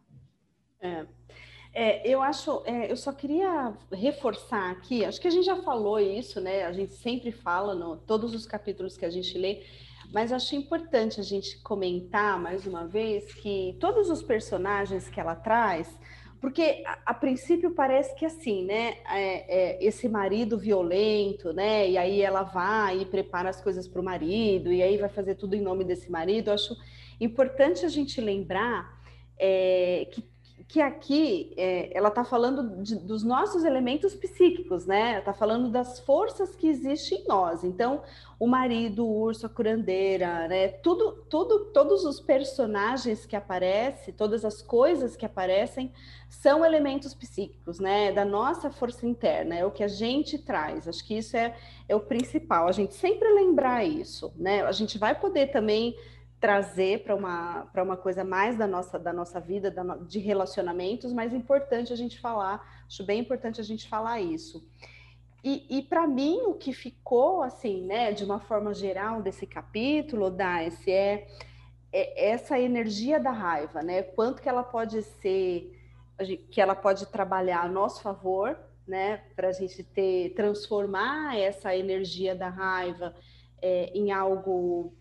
É. 0.80 1.06
É, 1.74 2.08
eu 2.08 2.20
acho, 2.20 2.62
é, 2.66 2.90
eu 2.90 2.96
só 2.96 3.12
queria 3.12 3.72
reforçar 3.92 4.72
aqui, 4.72 5.04
acho 5.04 5.20
que 5.20 5.28
a 5.28 5.30
gente 5.30 5.46
já 5.46 5.56
falou 5.62 5.98
isso, 5.98 6.40
né? 6.40 6.64
A 6.64 6.72
gente 6.72 6.94
sempre 6.94 7.30
fala 7.30 7.74
no 7.74 7.96
todos 7.96 8.34
os 8.34 8.46
capítulos 8.46 8.96
que 8.96 9.04
a 9.04 9.10
gente 9.10 9.38
lê, 9.38 9.64
mas 10.12 10.32
acho 10.32 10.56
importante 10.56 11.20
a 11.20 11.24
gente 11.24 11.62
comentar 11.62 12.38
mais 12.38 12.66
uma 12.66 12.86
vez 12.86 13.32
que 13.34 13.76
todos 13.80 14.10
os 14.10 14.22
personagens 14.22 15.08
que 15.08 15.20
ela 15.20 15.36
traz, 15.36 15.88
porque 16.42 16.82
a, 16.84 16.98
a, 17.06 17.14
princípio 17.14 17.70
parece 17.70 18.16
que 18.16 18.26
assim, 18.26 18.64
né? 18.64 18.96
É, 19.08 19.76
é, 19.76 19.84
esse 19.84 20.08
marido 20.08 20.58
violento, 20.58 21.52
né? 21.52 21.88
E 21.88 21.96
aí 21.96 22.20
ela 22.20 22.42
vai 22.42 23.02
e 23.02 23.06
prepara 23.06 23.48
as 23.48 23.60
coisas 23.62 23.86
para 23.86 24.00
o 24.00 24.04
marido, 24.04 24.72
e 24.72 24.82
aí 24.82 24.98
vai 24.98 25.08
fazer 25.08 25.36
tudo 25.36 25.54
em 25.54 25.60
nome 25.60 25.84
desse 25.84 26.10
marido. 26.10 26.48
Eu 26.48 26.54
acho 26.54 26.76
importante 27.20 27.86
a 27.86 27.88
gente 27.88 28.20
lembrar 28.20 29.00
é, 29.38 30.08
que, 30.10 30.24
que 30.72 30.80
aqui 30.80 31.52
é, 31.54 31.90
ela 31.94 32.08
está 32.08 32.24
falando 32.24 32.82
de, 32.82 32.96
dos 32.96 33.22
nossos 33.22 33.62
elementos 33.62 34.14
psíquicos, 34.14 34.86
né? 34.86 35.18
Está 35.18 35.34
falando 35.34 35.68
das 35.68 36.00
forças 36.00 36.56
que 36.56 36.66
existem 36.66 37.18
em 37.18 37.28
nós. 37.28 37.62
Então, 37.62 38.00
o 38.40 38.46
marido, 38.46 39.04
o 39.04 39.20
urso, 39.20 39.44
a 39.44 39.50
curandeira, 39.50 40.48
né? 40.48 40.68
Tudo, 40.68 41.26
tudo, 41.28 41.66
todos 41.74 42.06
os 42.06 42.18
personagens 42.20 43.26
que 43.26 43.36
aparecem, 43.36 44.14
todas 44.14 44.46
as 44.46 44.62
coisas 44.62 45.14
que 45.14 45.26
aparecem, 45.26 45.92
são 46.26 46.64
elementos 46.64 47.12
psíquicos, 47.12 47.78
né? 47.78 48.10
Da 48.10 48.24
nossa 48.24 48.70
força 48.70 49.06
interna, 49.06 49.54
é 49.54 49.66
o 49.66 49.70
que 49.70 49.84
a 49.84 49.88
gente 49.88 50.38
traz. 50.38 50.88
Acho 50.88 51.06
que 51.06 51.18
isso 51.18 51.36
é, 51.36 51.54
é 51.86 51.94
o 51.94 52.00
principal. 52.00 52.66
A 52.66 52.72
gente 52.72 52.94
sempre 52.94 53.30
lembrar 53.30 53.84
isso, 53.84 54.32
né? 54.36 54.62
A 54.62 54.72
gente 54.72 54.96
vai 54.96 55.14
poder 55.20 55.48
também 55.48 55.94
trazer 56.42 57.04
para 57.04 57.14
uma, 57.14 57.66
para 57.72 57.84
uma 57.84 57.96
coisa 57.96 58.24
mais 58.24 58.58
da 58.58 58.66
nossa, 58.66 58.98
da 58.98 59.12
nossa 59.12 59.38
vida, 59.38 59.70
da 59.70 59.96
de 59.98 60.18
relacionamentos, 60.18 61.12
mas 61.12 61.32
importante 61.32 61.92
a 61.92 61.96
gente 61.96 62.18
falar, 62.18 62.84
acho 62.84 63.04
bem 63.04 63.20
importante 63.20 63.60
a 63.60 63.64
gente 63.64 63.88
falar 63.88 64.20
isso. 64.20 64.68
E, 65.44 65.64
e 65.70 65.82
para 65.82 66.04
mim, 66.04 66.40
o 66.46 66.54
que 66.54 66.72
ficou, 66.72 67.44
assim, 67.44 67.84
né, 67.84 68.10
de 68.10 68.24
uma 68.24 68.40
forma 68.40 68.74
geral 68.74 69.22
desse 69.22 69.46
capítulo, 69.46 70.30
Daisy, 70.30 70.90
é, 70.90 71.28
é 71.92 72.30
essa 72.30 72.58
energia 72.58 73.20
da 73.20 73.30
raiva, 73.30 73.80
né? 73.80 74.02
Quanto 74.02 74.42
que 74.42 74.48
ela 74.48 74.64
pode 74.64 75.00
ser, 75.00 75.78
que 76.50 76.60
ela 76.60 76.74
pode 76.74 77.06
trabalhar 77.06 77.62
a 77.62 77.68
nosso 77.68 78.02
favor, 78.02 78.58
né? 78.84 79.18
Para 79.36 79.48
a 79.48 79.52
gente 79.52 79.84
ter, 79.84 80.34
transformar 80.34 81.38
essa 81.38 81.76
energia 81.76 82.34
da 82.34 82.48
raiva 82.48 83.14
é, 83.60 83.92
em 83.94 84.10
algo 84.10 84.92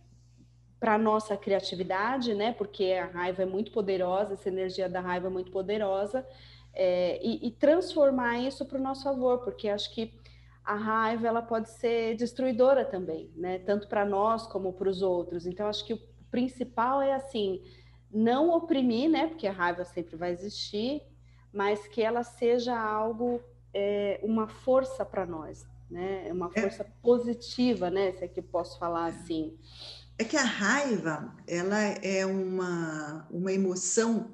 para 0.82 0.96
a 0.96 0.98
nossa 0.98 1.38
criatividade, 1.38 2.34
né? 2.34 2.54
Porque 2.54 2.86
a 2.86 3.06
raiva 3.06 3.44
é 3.44 3.46
muito 3.46 3.72
poderosa, 3.72 4.34
essa 4.34 4.50
energia 4.50 4.90
da 4.90 5.00
raiva 5.00 5.28
é 5.28 5.30
muito 5.30 5.52
poderosa, 5.52 6.26
é, 6.74 7.20
e, 7.24 7.48
e, 7.48 7.52
transformar 7.52 8.40
isso 8.40 8.66
para 8.66 8.80
o 8.80 8.82
nosso 8.82 9.04
favor, 9.04 9.40
porque 9.44 9.70
acho 9.70 9.94
que 9.94 10.12
a 10.66 10.74
raiva 10.74 11.28
ela 11.28 11.42
pode 11.44 11.70
ser 11.70 12.16
destruidora 12.16 12.84
também, 12.84 13.30
né? 13.36 13.60
Tanto 13.60 13.88
para 13.88 14.04
nós 14.04 14.48
como 14.48 14.74
para 14.74 14.90
os 14.90 15.04
outros. 15.04 15.46
Então 15.46 15.68
acho 15.68 15.86
que 15.86 15.94
o 15.94 16.02
principal 16.32 17.00
é 17.00 17.14
assim, 17.14 17.62
não 18.12 18.50
oprimir, 18.50 19.08
né? 19.08 19.28
Porque 19.28 19.46
a 19.46 19.52
raiva 19.52 19.86
sempre 19.86 20.16
vai 20.16 20.32
existir, 20.32 21.04
mas 21.54 21.88
que 21.88 22.02
ela 22.02 22.24
seja 22.24 22.76
algo, 22.76 23.40
é, 23.72 24.20
uma 24.24 24.48
força 24.48 25.06
para 25.06 25.28
nós, 25.28 25.64
né? 25.92 26.28
Uma 26.32 26.50
é. 26.56 26.62
força 26.62 26.82
é. 26.82 26.88
positiva, 27.04 27.92
né? 27.92 28.14
Se 28.14 28.26
é 28.26 28.28
que 28.28 28.42
posso 28.42 28.80
falar 28.80 29.06
assim. 29.06 29.56
É 30.22 30.24
que 30.24 30.38
a 30.38 30.44
raiva, 30.44 31.36
ela 31.48 31.80
é 31.82 32.24
uma, 32.24 33.28
uma 33.32 33.52
emoção 33.52 34.32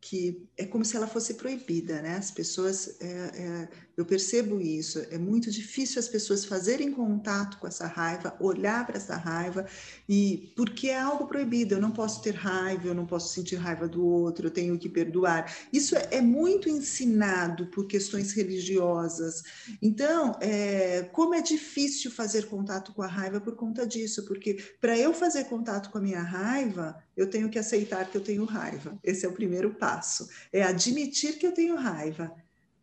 que 0.00 0.48
é 0.56 0.64
como 0.64 0.84
se 0.84 0.96
ela 0.96 1.08
fosse 1.08 1.34
proibida, 1.34 2.00
né? 2.00 2.14
As 2.14 2.30
pessoas, 2.30 2.96
é, 3.00 3.06
é, 3.08 3.68
eu 4.00 4.04
percebo 4.06 4.60
isso, 4.60 4.98
é 5.10 5.18
muito 5.18 5.50
difícil 5.50 5.98
as 5.98 6.08
pessoas 6.08 6.44
fazerem 6.44 6.90
contato 6.90 7.58
com 7.58 7.66
essa 7.66 7.86
raiva, 7.86 8.34
olhar 8.40 8.86
para 8.86 8.96
essa 8.96 9.14
raiva, 9.14 9.66
e 10.08 10.52
porque 10.56 10.88
é 10.88 10.98
algo 10.98 11.26
proibido, 11.26 11.74
eu 11.74 11.80
não 11.80 11.90
posso 11.90 12.22
ter 12.22 12.34
raiva, 12.34 12.88
eu 12.88 12.94
não 12.94 13.06
posso 13.06 13.32
sentir 13.34 13.56
raiva 13.56 13.86
do 13.86 14.04
outro, 14.04 14.46
eu 14.46 14.50
tenho 14.50 14.78
que 14.78 14.88
perdoar. 14.88 15.54
Isso 15.72 15.94
é, 15.96 16.08
é 16.12 16.20
muito 16.20 16.68
ensinado 16.68 17.66
por 17.66 17.86
questões 17.86 18.32
religiosas. 18.32 19.42
Então, 19.82 20.36
é, 20.40 21.08
como 21.12 21.34
é 21.34 21.42
difícil 21.42 22.10
fazer 22.10 22.46
contato 22.46 22.92
com 22.94 23.02
a 23.02 23.06
raiva 23.06 23.40
por 23.40 23.54
conta 23.54 23.86
disso, 23.86 24.24
porque 24.24 24.54
para 24.80 24.98
eu 24.98 25.12
fazer 25.12 25.44
contato 25.44 25.90
com 25.90 25.98
a 25.98 26.00
minha 26.00 26.22
raiva, 26.22 26.96
eu 27.16 27.28
tenho 27.28 27.50
que 27.50 27.58
aceitar 27.58 28.10
que 28.10 28.16
eu 28.16 28.22
tenho 28.22 28.44
raiva. 28.44 28.98
Esse 29.04 29.26
é 29.26 29.28
o 29.28 29.32
primeiro 29.32 29.74
passo, 29.74 30.28
é 30.50 30.62
admitir 30.62 31.38
que 31.38 31.46
eu 31.46 31.52
tenho 31.52 31.76
raiva. 31.76 32.34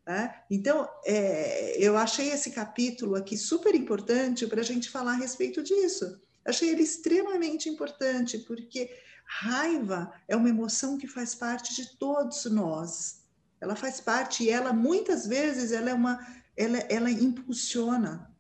Né? 0.08 0.34
Então, 0.50 0.88
é, 1.06 1.78
eu 1.78 1.98
achei 1.98 2.30
esse 2.32 2.52
capítulo 2.52 3.16
aqui 3.16 3.38
super 3.38 3.76
importante 3.76 4.48
para 4.48 4.62
a 4.62 4.64
gente 4.64 4.90
falar 4.90 5.12
a 5.12 5.18
respeito 5.18 5.62
disso. 5.62 6.22
Achei 6.46 6.70
ele 6.70 6.84
extremamente 6.84 7.68
importante, 7.68 8.38
porque 8.40 8.90
raiva 9.26 10.14
é 10.26 10.36
uma 10.36 10.48
emoção 10.48 10.98
que 10.98 11.08
faz 11.08 11.36
parte 11.36 11.76
de 11.76 11.98
todos 11.98 12.46
nós. 12.46 13.24
Ela 13.60 13.76
faz 13.76 14.00
parte 14.00 14.46
e 14.46 14.50
ela, 14.50 14.72
muitas 14.72 15.28
vezes, 15.28 15.74
ela 15.74 15.90
é 15.90 15.94
uma, 15.94 16.26
ela, 16.56 16.78
ela 16.90 17.12
impulsiona, 17.12 18.34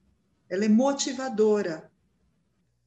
ela 0.49 0.63
é 0.63 0.69
motivadora, 0.69 1.91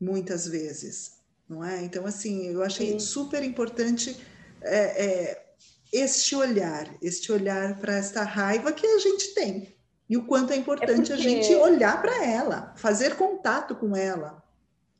muitas 0.00 0.48
vezes 0.48 1.20
não 1.50 1.64
é? 1.64 1.82
Então, 1.82 2.06
assim, 2.06 2.46
eu 2.46 2.62
achei 2.62 2.92
Sim. 2.92 3.00
super 3.00 3.42
importante 3.42 4.16
é, 4.62 5.04
é, 5.04 5.49
este 5.92 6.36
olhar, 6.36 6.88
este 7.02 7.32
olhar 7.32 7.78
para 7.78 7.96
esta 7.96 8.22
raiva 8.22 8.72
que 8.72 8.86
a 8.86 8.98
gente 8.98 9.34
tem. 9.34 9.74
E 10.08 10.16
o 10.16 10.24
quanto 10.24 10.52
é 10.52 10.56
importante 10.56 11.12
é 11.12 11.14
porque... 11.16 11.28
a 11.28 11.30
gente 11.30 11.54
olhar 11.54 12.00
para 12.00 12.24
ela, 12.24 12.72
fazer 12.76 13.16
contato 13.16 13.74
com 13.76 13.94
ela. 13.94 14.42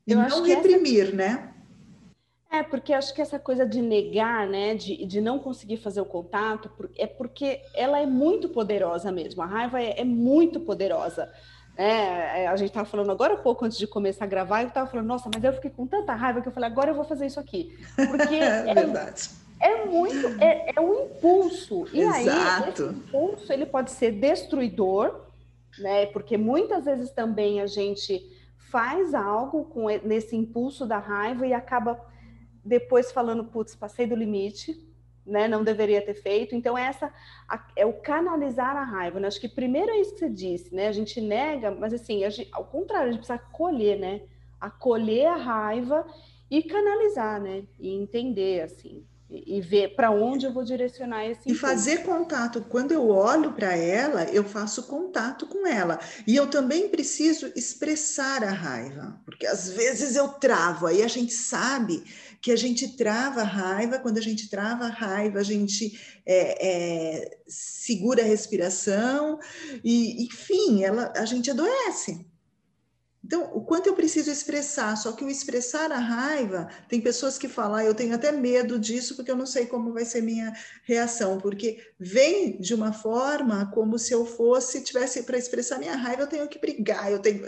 E 0.07 0.13
eu 0.13 0.17
não 0.17 0.43
reprimir, 0.43 1.07
essa... 1.07 1.15
né? 1.15 1.53
É, 2.51 2.63
porque 2.63 2.91
acho 2.91 3.13
que 3.13 3.21
essa 3.21 3.39
coisa 3.39 3.65
de 3.65 3.81
negar, 3.81 4.45
né, 4.45 4.75
de, 4.75 5.05
de 5.05 5.21
não 5.21 5.39
conseguir 5.39 5.77
fazer 5.77 6.01
o 6.01 6.05
contato, 6.05 6.69
é 6.97 7.07
porque 7.07 7.61
ela 7.73 7.99
é 7.99 8.05
muito 8.05 8.49
poderosa 8.49 9.09
mesmo. 9.09 9.41
A 9.41 9.45
raiva 9.45 9.81
é, 9.81 10.01
é 10.01 10.03
muito 10.03 10.59
poderosa. 10.59 11.31
É, 11.77 12.43
é, 12.43 12.47
a 12.47 12.55
gente 12.57 12.67
estava 12.67 12.85
falando 12.85 13.11
agora 13.11 13.35
há 13.35 13.37
pouco, 13.37 13.63
antes 13.63 13.77
de 13.77 13.87
começar 13.87 14.25
a 14.25 14.27
gravar, 14.27 14.61
eu 14.61 14.67
estava 14.67 14.89
falando, 14.89 15.07
nossa, 15.07 15.29
mas 15.33 15.41
eu 15.41 15.53
fiquei 15.53 15.69
com 15.69 15.87
tanta 15.87 16.13
raiva 16.13 16.41
que 16.41 16.47
eu 16.47 16.51
falei, 16.51 16.69
agora 16.69 16.91
eu 16.91 16.95
vou 16.95 17.05
fazer 17.05 17.25
isso 17.25 17.39
aqui. 17.39 17.77
Porque 17.95 18.35
é, 18.35 18.69
é 18.69 18.73
verdade. 18.73 19.29
É 19.61 19.85
muito, 19.85 20.27
é, 20.41 20.73
é 20.75 20.81
um 20.81 21.05
impulso. 21.05 21.85
E 21.93 22.01
Exato. 22.01 22.23
aí, 22.23 22.69
esse 22.69 22.83
impulso, 22.83 23.53
ele 23.53 23.67
pode 23.67 23.91
ser 23.91 24.11
destruidor, 24.13 25.27
né? 25.77 26.07
Porque 26.07 26.35
muitas 26.35 26.85
vezes 26.85 27.11
também 27.11 27.61
a 27.61 27.67
gente 27.67 28.25
faz 28.57 29.13
algo 29.13 29.65
com 29.65 29.85
nesse 30.03 30.35
impulso 30.35 30.85
da 30.87 30.97
raiva 30.97 31.45
e 31.45 31.53
acaba 31.53 32.03
depois 32.65 33.11
falando, 33.11 33.45
putz, 33.45 33.75
passei 33.75 34.07
do 34.07 34.15
limite, 34.15 34.87
né, 35.25 35.47
não 35.47 35.63
deveria 35.63 36.01
ter 36.01 36.15
feito. 36.15 36.55
Então, 36.55 36.75
essa 36.75 37.13
é 37.75 37.85
o 37.85 37.93
canalizar 37.93 38.75
a 38.75 38.83
raiva. 38.83 39.19
Né? 39.19 39.27
Acho 39.27 39.39
que 39.39 39.47
primeiro 39.47 39.91
é 39.91 39.99
isso 39.99 40.13
que 40.13 40.19
você 40.21 40.29
disse, 40.29 40.73
né? 40.73 40.87
A 40.87 40.91
gente 40.91 41.21
nega, 41.21 41.69
mas 41.69 41.93
assim, 41.93 42.27
gente, 42.31 42.49
ao 42.51 42.65
contrário, 42.65 43.09
a 43.09 43.11
gente 43.11 43.19
precisa 43.19 43.35
acolher, 43.35 43.99
né? 43.99 44.21
Acolher 44.59 45.27
a 45.27 45.35
raiva 45.35 46.05
e 46.49 46.63
canalizar, 46.63 47.39
né? 47.39 47.63
E 47.79 47.93
entender, 47.93 48.61
assim 48.61 49.05
e 49.31 49.61
ver 49.61 49.95
para 49.95 50.11
onde 50.11 50.45
eu 50.45 50.51
vou 50.51 50.63
direcionar 50.63 51.25
esse 51.25 51.49
e 51.49 51.55
fazer 51.55 52.03
contato 52.03 52.65
quando 52.67 52.91
eu 52.91 53.07
olho 53.07 53.53
para 53.53 53.73
ela 53.75 54.25
eu 54.25 54.43
faço 54.43 54.83
contato 54.83 55.47
com 55.47 55.65
ela. 55.65 55.99
E 56.27 56.35
eu 56.35 56.47
também 56.47 56.89
preciso 56.89 57.51
expressar 57.55 58.43
a 58.43 58.51
raiva 58.51 59.21
porque 59.25 59.47
às 59.47 59.69
vezes 59.69 60.15
eu 60.17 60.27
travo. 60.27 60.85
Aí 60.85 61.01
a 61.01 61.07
gente 61.07 61.33
sabe 61.33 62.03
que 62.41 62.51
a 62.51 62.55
gente 62.57 62.97
trava 62.97 63.41
a 63.41 63.45
raiva 63.45 63.99
quando 63.99 64.17
a 64.17 64.21
gente 64.21 64.49
trava 64.49 64.85
a 64.85 64.89
raiva 64.89 65.39
a 65.39 65.43
gente 65.43 65.97
é, 66.25 66.67
é, 66.67 67.37
segura 67.47 68.23
a 68.23 68.25
respiração. 68.25 69.39
E 69.83 70.25
enfim 70.25 70.83
ela 70.83 71.13
a 71.15 71.23
gente 71.23 71.49
adoece 71.49 72.30
então, 73.31 73.49
o 73.53 73.61
quanto 73.61 73.87
eu 73.87 73.95
preciso 73.95 74.29
expressar, 74.29 74.97
só 74.97 75.13
que 75.13 75.23
o 75.23 75.29
expressar 75.29 75.89
a 75.89 75.97
raiva, 75.97 76.67
tem 76.89 76.99
pessoas 76.99 77.37
que 77.37 77.47
falam, 77.47 77.75
ah, 77.75 77.85
eu 77.85 77.95
tenho 77.95 78.13
até 78.13 78.29
medo 78.29 78.77
disso, 78.77 79.15
porque 79.15 79.31
eu 79.31 79.37
não 79.37 79.45
sei 79.45 79.67
como 79.67 79.93
vai 79.93 80.03
ser 80.03 80.21
minha 80.21 80.51
reação, 80.83 81.39
porque 81.39 81.81
vem 81.97 82.59
de 82.59 82.73
uma 82.73 82.91
forma 82.91 83.71
como 83.73 83.97
se 83.97 84.11
eu 84.11 84.25
fosse, 84.25 84.83
tivesse 84.83 85.23
para 85.23 85.37
expressar 85.37 85.79
minha 85.79 85.95
raiva, 85.95 86.23
eu 86.23 86.27
tenho 86.27 86.45
que 86.49 86.59
brigar, 86.59 87.09
eu 87.09 87.19
tenho. 87.19 87.41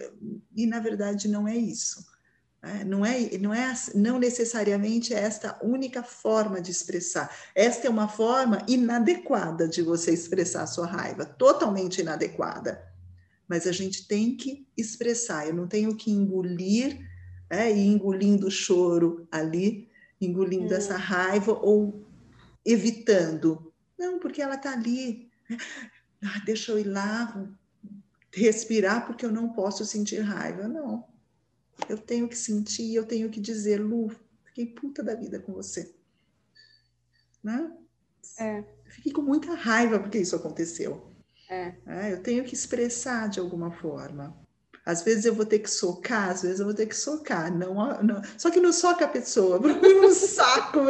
E 0.56 0.66
na 0.66 0.80
verdade 0.80 1.28
não 1.28 1.46
é 1.46 1.58
isso. 1.58 2.06
Né? 2.62 2.86
Não 2.86 3.06
é, 3.06 3.38
não 3.38 3.54
é, 3.54 3.74
não 3.94 4.18
necessariamente 4.18 5.14
é 5.14 5.20
esta 5.20 5.60
única 5.62 6.02
forma 6.02 6.62
de 6.62 6.72
expressar. 6.72 7.30
Esta 7.54 7.88
é 7.88 7.90
uma 7.90 8.08
forma 8.08 8.60
inadequada 8.70 9.68
de 9.68 9.82
você 9.82 10.14
expressar 10.14 10.64
a 10.64 10.68
sua 10.68 10.88
raiva, 10.88 11.26
totalmente 11.26 12.00
inadequada 12.00 12.93
mas 13.48 13.68
a 13.68 13.72
gente 13.72 14.08
tem 14.08 14.36
que 14.36 14.66
expressar. 14.76 15.48
Eu 15.48 15.54
não 15.54 15.68
tenho 15.68 15.96
que 15.96 16.12
engolir 16.12 17.00
é, 17.50 17.72
e 17.72 17.88
engolindo 17.88 18.48
o 18.48 18.52
choro 18.52 19.28
ali, 19.32 19.90
engolindo 20.20 20.74
essa 20.74 20.98
raiva 20.98 21.54
ou 21.54 22.06
evitando. 22.66 23.72
Não, 23.98 24.20
porque 24.20 24.42
ela 24.42 24.56
está 24.56 24.74
ali. 24.74 25.32
Ah, 26.26 26.42
deixa 26.46 26.72
eu 26.72 26.80
ir 26.80 26.86
lá 26.86 27.54
respirar 28.34 29.06
porque 29.06 29.26
eu 29.26 29.32
não 29.32 29.50
posso 29.50 29.86
sentir 29.86 30.22
raiva. 30.22 30.68
Não. 30.68 31.06
Eu 31.90 31.98
tenho 31.98 32.28
que 32.28 32.38
sentir, 32.38 32.96
eu 32.96 33.06
tenho 33.06 33.30
que 33.30 33.40
dizer, 33.40 33.80
Lu, 33.80 34.10
fiquei 34.46 34.66
puta 34.66 35.04
da 35.04 35.16
vida 35.16 35.40
com 35.40 35.54
você. 35.54 35.94
Né? 37.44 37.72
É. 38.40 38.64
Fiquei 38.86 39.12
com 39.12 39.22
muita 39.22 39.54
raiva 39.54 40.00
porque 40.00 40.20
isso 40.20 40.36
aconteceu. 40.36 41.13
É. 41.50 41.74
É, 41.86 42.14
eu 42.14 42.22
tenho 42.22 42.44
que 42.44 42.54
expressar 42.54 43.30
de 43.30 43.40
alguma 43.40 43.72
forma. 43.72 44.36
Às 44.86 45.02
vezes 45.02 45.24
eu 45.24 45.34
vou 45.34 45.46
ter 45.46 45.60
que 45.60 45.70
socar, 45.70 46.30
às 46.30 46.42
vezes 46.42 46.60
eu 46.60 46.66
vou 46.66 46.76
ter 46.76 46.86
que 46.86 46.96
socar. 46.96 47.54
Não, 47.56 47.74
não. 48.04 48.22
Só 48.38 48.52
que 48.52 48.60
não 48.60 48.74
soca 48.74 49.06
a 49.06 49.08
pessoa, 49.08 49.58
um 49.64 50.14
saco, 50.14 50.82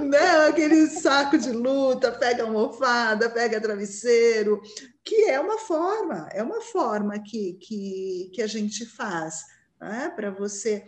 né? 0.00 0.46
aquele 0.48 0.86
saco 0.86 1.36
de 1.36 1.50
luta, 1.50 2.12
pega 2.12 2.44
almofada, 2.44 3.28
pega 3.28 3.60
travesseiro, 3.60 4.60
que 5.04 5.28
é 5.28 5.40
uma 5.40 5.58
forma, 5.58 6.28
é 6.32 6.40
uma 6.40 6.60
forma 6.60 7.18
que, 7.18 7.54
que, 7.54 8.30
que 8.32 8.42
a 8.42 8.46
gente 8.46 8.86
faz 8.86 9.42
né? 9.80 10.12
para 10.14 10.30
você 10.30 10.84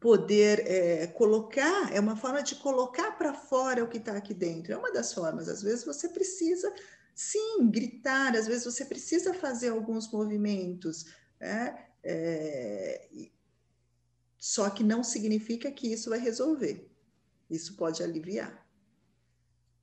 poder 0.00 0.60
é, 0.66 1.06
colocar, 1.08 1.92
é 1.92 1.98
uma 1.98 2.16
forma 2.16 2.42
de 2.42 2.54
colocar 2.56 3.12
para 3.18 3.34
fora 3.34 3.82
o 3.82 3.88
que 3.88 3.98
está 3.98 4.12
aqui 4.12 4.32
dentro. 4.32 4.72
É 4.72 4.76
uma 4.76 4.92
das 4.92 5.12
formas. 5.12 5.48
Às 5.48 5.62
vezes 5.62 5.84
você 5.84 6.08
precisa, 6.08 6.72
sim, 7.16 7.70
gritar, 7.70 8.36
às 8.36 8.46
vezes 8.46 8.66
você 8.66 8.84
precisa 8.84 9.32
fazer 9.32 9.70
alguns 9.70 10.12
movimentos. 10.12 11.06
Né? 11.40 11.86
É, 12.04 13.08
só 14.38 14.68
que 14.68 14.84
não 14.84 15.02
significa 15.02 15.72
que 15.72 15.90
isso 15.90 16.10
vai 16.10 16.18
resolver. 16.18 16.92
Isso 17.48 17.74
pode 17.74 18.02
aliviar. 18.02 18.64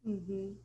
Uhum. 0.06 0.56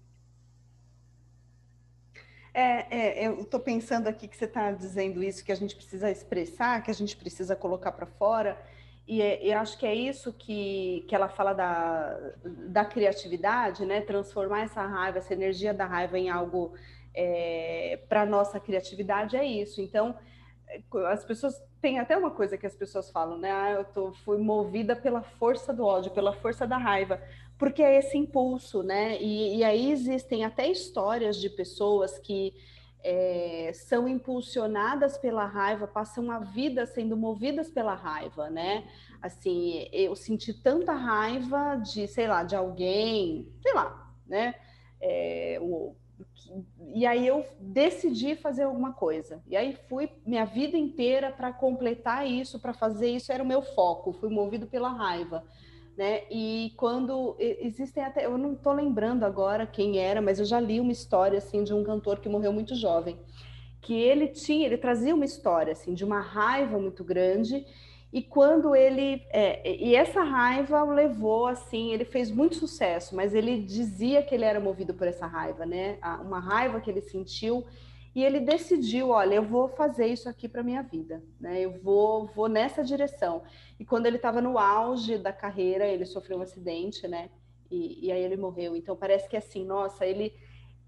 É, 2.53 3.23
é, 3.23 3.27
eu 3.29 3.41
estou 3.41 3.61
pensando 3.61 4.07
aqui 4.07 4.29
que 4.29 4.37
você 4.37 4.45
está 4.45 4.71
dizendo 4.73 5.23
isso, 5.23 5.45
que 5.45 5.53
a 5.53 5.57
gente 5.57 5.75
precisa 5.75 6.11
expressar, 6.11 6.83
que 6.83 6.91
a 6.91 6.95
gente 6.95 7.17
precisa 7.17 7.57
colocar 7.57 7.93
para 7.93 8.07
fora. 8.07 8.61
E, 9.09 9.23
é, 9.23 9.47
e 9.47 9.53
acho 9.55 9.79
que 9.79 9.87
é 9.87 9.95
isso 9.95 10.35
que, 10.35 11.03
que 11.09 11.15
ela 11.15 11.31
fala 11.31 11.55
da, 11.55 12.21
da 12.45 12.85
criatividade, 12.85 13.87
né? 13.87 14.03
Transformar 14.03 14.65
essa 14.65 14.83
raiva, 14.83 15.17
essa 15.17 15.33
energia 15.33 15.73
da 15.73 15.87
raiva 15.87 16.19
em 16.19 16.29
algo 16.29 16.75
é, 17.15 18.01
para 18.07 18.27
nossa 18.27 18.61
criatividade 18.61 19.35
é 19.35 19.47
isso. 19.47 19.81
Então, 19.81 20.15
as 21.07 21.25
pessoas 21.25 21.59
tem 21.81 21.99
até 21.99 22.19
uma 22.19 22.31
coisa 22.31 22.59
que 22.59 22.67
as 22.67 22.77
pessoas 22.77 23.11
falam, 23.11 23.39
né? 23.39 23.51
Ah, 23.51 23.71
eu 23.71 23.85
tô, 23.87 24.13
fui 24.13 24.37
movida 24.37 24.95
pela 24.95 25.23
força 25.23 25.73
do 25.73 25.87
ódio, 25.87 26.11
pela 26.11 26.35
força 26.35 26.67
da 26.67 26.77
raiva, 26.77 27.19
porque 27.59 27.83
é 27.83 27.99
esse 27.99 28.19
impulso, 28.19 28.83
né? 28.83 29.17
E, 29.23 29.57
e 29.57 29.65
aí 29.65 29.91
existem 29.91 30.45
até 30.45 30.69
histórias 30.69 31.37
de 31.39 31.49
pessoas 31.49 32.19
que 32.19 32.53
é, 33.03 33.71
são 33.75 34.09
impulsionadas 34.09 35.17
pela 35.17 35.47
raiva, 35.47 35.87
passam 35.87 36.31
a 36.31 36.41
vida 36.41 36.87
sendo 36.87 37.17
movidas 37.17 37.71
pela 37.71 37.95
raiva, 37.95 38.51
né? 38.51 38.89
Assim, 39.23 39.89
eu 39.93 40.15
senti 40.17 40.53
tanta 40.53 40.93
raiva 40.93 41.77
de, 41.77 42.07
sei 42.07 42.27
lá, 42.27 42.43
de 42.43 42.57
alguém, 42.57 43.49
sei 43.63 43.75
lá, 43.75 44.13
né? 44.27 44.55
É, 45.01 45.59
o, 45.61 45.95
e 46.95 47.07
aí 47.07 47.27
eu 47.27 47.45
decidi 47.61 48.35
fazer 48.35 48.65
alguma 48.65 48.93
coisa. 48.93 49.43
E 49.47 49.57
aí 49.57 49.77
fui 49.89 50.11
minha 50.27 50.45
vida 50.45 50.77
inteira 50.77 51.31
para 51.31 51.53
completar 51.53 52.27
isso, 52.27 52.59
para 52.59 52.73
fazer 52.73 53.11
isso 53.11 53.33
era 53.33 53.43
o 53.43 53.47
meu 53.47 53.63
foco. 53.63 54.13
Fui 54.13 54.29
movido 54.29 54.67
pela 54.67 54.89
raiva 54.89 55.45
né? 55.99 56.23
E 56.31 56.73
quando 56.77 57.37
existem 57.41 58.05
até, 58.05 58.25
eu 58.25 58.39
não 58.39 58.53
estou 58.53 58.73
lembrando 58.73 59.25
agora 59.25 59.67
quem 59.67 59.99
era, 59.99 60.23
mas 60.23 60.39
eu 60.39 60.45
já 60.45 60.61
li 60.61 60.79
uma 60.79 60.93
história 60.93 61.39
assim 61.39 61.65
de 61.65 61.75
um 61.75 61.83
cantor 61.83 62.21
que 62.21 62.29
morreu 62.29 62.53
muito 62.53 62.77
jovem, 62.77 63.19
que 63.81 63.95
ele 63.95 64.29
tinha, 64.29 64.65
ele 64.65 64.79
trazia 64.79 65.13
uma 65.13 65.25
história 65.25 65.73
assim 65.73 65.95
de 65.95 66.05
uma 66.05 66.21
raiva 66.21 66.79
muito 66.79 67.03
grande 67.03 67.67
e 68.13 68.23
quando 68.23 68.75
ele 68.77 69.27
é, 69.31 69.77
e 69.77 69.95
essa 69.95 70.23
raiva 70.23 70.83
o 70.85 70.93
levou 70.93 71.47
assim, 71.47 71.93
ele 71.93 72.05
fez 72.05 72.31
muito 72.31 72.55
sucesso, 72.55 73.17
mas 73.17 73.35
ele 73.35 73.61
dizia 73.61 74.23
que 74.23 74.35
ele 74.35 74.45
era 74.45 74.61
movido 74.61 74.95
por 74.95 75.07
essa 75.07 75.27
raiva, 75.27 75.67
né? 75.67 75.99
Uma 76.25 76.39
raiva 76.39 76.81
que 76.81 76.89
ele 76.89 77.03
sentiu 77.03 77.67
e 78.15 78.25
ele 78.25 78.41
decidiu, 78.41 79.11
olha, 79.11 79.35
eu 79.35 79.43
vou 79.43 79.69
fazer 79.69 80.07
isso 80.07 80.29
aqui 80.29 80.49
para 80.49 80.63
minha 80.63 80.83
vida, 80.83 81.23
né? 81.41 81.61
Eu 81.61 81.73
vou, 81.83 82.27
vou 82.27 82.49
nessa 82.49 82.83
direção. 82.83 83.43
E 83.79 83.85
quando 83.85 84.07
ele 84.07 84.17
estava 84.17 84.41
no 84.41 84.59
auge 84.59 85.19
da 85.19 85.33
carreira, 85.33 85.87
ele 85.87 86.05
sofreu 86.05 86.39
um 86.39 86.43
acidente, 86.43 87.07
né? 87.07 87.31
E, 87.71 88.07
e, 88.07 88.13
aí 88.13 88.23
ele 88.23 88.37
morreu. 88.37 88.75
Então 88.75 88.97
parece 88.97 89.29
que 89.29 89.37
assim, 89.37 89.65
nossa, 89.65 90.07
ele 90.07 90.33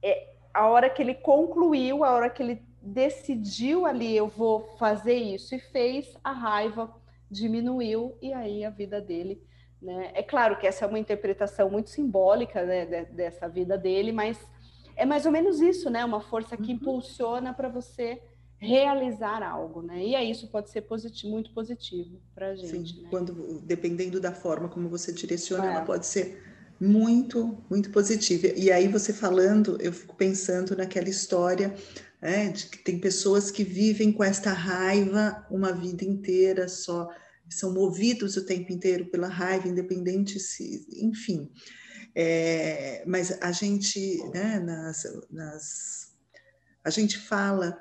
é, 0.02 0.34
a 0.52 0.66
hora 0.68 0.88
que 0.88 1.02
ele 1.02 1.14
concluiu, 1.14 2.04
a 2.04 2.10
hora 2.12 2.30
que 2.30 2.42
ele 2.42 2.62
decidiu 2.82 3.84
ali, 3.84 4.16
eu 4.16 4.26
vou 4.26 4.62
fazer 4.78 5.14
isso 5.14 5.54
e 5.54 5.58
fez, 5.58 6.16
a 6.24 6.32
raiva 6.32 6.92
diminuiu 7.30 8.16
e 8.20 8.32
aí 8.32 8.64
a 8.64 8.70
vida 8.70 9.00
dele, 9.00 9.40
né? 9.80 10.10
É 10.14 10.22
claro 10.22 10.58
que 10.58 10.66
essa 10.66 10.84
é 10.84 10.88
uma 10.88 10.98
interpretação 10.98 11.70
muito 11.70 11.90
simbólica 11.90 12.64
né, 12.64 13.04
dessa 13.04 13.48
vida 13.48 13.78
dele, 13.78 14.10
mas 14.10 14.38
é 15.00 15.06
mais 15.06 15.24
ou 15.24 15.32
menos 15.32 15.60
isso, 15.60 15.88
né? 15.88 16.04
Uma 16.04 16.20
força 16.20 16.56
que 16.56 16.70
uhum. 16.72 16.76
impulsiona 16.76 17.54
para 17.54 17.68
você 17.68 18.20
realizar 18.58 19.42
algo, 19.42 19.80
né? 19.80 20.04
E 20.04 20.14
aí 20.14 20.30
isso 20.30 20.46
pode 20.48 20.70
ser 20.70 20.82
positivo, 20.82 21.32
muito 21.32 21.52
positivo 21.54 22.20
para 22.34 22.50
a 22.50 22.54
gente. 22.54 22.94
Sim, 22.94 23.02
né? 23.02 23.08
quando 23.08 23.60
dependendo 23.62 24.20
da 24.20 24.32
forma 24.32 24.68
como 24.68 24.90
você 24.90 25.10
direciona, 25.12 25.64
é. 25.64 25.68
ela 25.68 25.84
pode 25.86 26.04
ser 26.04 26.42
muito, 26.78 27.58
muito 27.70 27.90
positiva. 27.90 28.48
E 28.48 28.70
aí 28.70 28.88
você 28.88 29.12
falando, 29.12 29.78
eu 29.80 29.92
fico 29.92 30.14
pensando 30.14 30.76
naquela 30.76 31.08
história 31.08 31.74
né, 32.20 32.48
de 32.48 32.66
que 32.66 32.78
tem 32.78 32.98
pessoas 32.98 33.50
que 33.50 33.64
vivem 33.64 34.12
com 34.12 34.22
esta 34.22 34.52
raiva 34.52 35.46
uma 35.50 35.72
vida 35.72 36.04
inteira 36.04 36.68
só, 36.68 37.08
são 37.48 37.72
movidos 37.72 38.36
o 38.36 38.44
tempo 38.44 38.70
inteiro 38.70 39.06
pela 39.06 39.28
raiva, 39.28 39.66
independente 39.66 40.38
se, 40.38 40.86
enfim. 41.02 41.50
É, 42.14 43.04
mas 43.06 43.40
a 43.40 43.52
gente, 43.52 44.18
né, 44.32 44.58
nas, 44.58 45.04
nas, 45.30 46.12
a 46.82 46.90
gente 46.90 47.18
fala, 47.18 47.78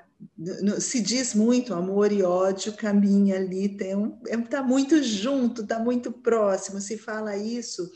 se 0.79 1.01
diz 1.01 1.33
muito, 1.33 1.73
amor 1.73 2.11
e 2.11 2.21
ódio 2.23 2.73
caminha 2.73 3.37
ali, 3.37 3.69
tem 3.69 3.95
um, 3.95 4.19
é, 4.27 4.37
tá 4.37 4.61
muito 4.61 5.01
junto, 5.01 5.65
tá 5.65 5.79
muito 5.79 6.11
próximo, 6.11 6.79
se 6.79 6.97
fala 6.97 7.37
isso, 7.37 7.89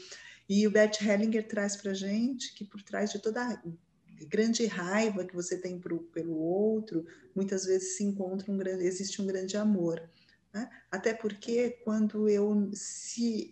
e 0.48 0.66
o 0.68 0.72
Bert 0.72 1.02
Hellinger 1.02 1.48
traz 1.48 1.76
para 1.76 1.94
gente 1.94 2.54
que 2.54 2.66
por 2.66 2.82
trás 2.82 3.12
de 3.12 3.20
toda 3.20 3.42
a 3.42 3.62
grande 4.28 4.66
raiva 4.66 5.26
que 5.26 5.36
você 5.36 5.58
tem 5.58 5.80
pro, 5.80 6.00
pelo 6.00 6.36
outro, 6.38 7.06
muitas 7.36 7.66
vezes 7.66 7.98
se 7.98 8.04
encontra 8.04 8.52
um 8.52 8.58
grande, 8.58 8.86
existe 8.86 9.22
um 9.22 9.26
grande 9.26 9.58
amor, 9.58 10.02
né? 10.54 10.70
até 10.92 11.14
porque 11.14 11.72
quando 11.84 12.30
eu 12.30 12.70
se 12.74 13.52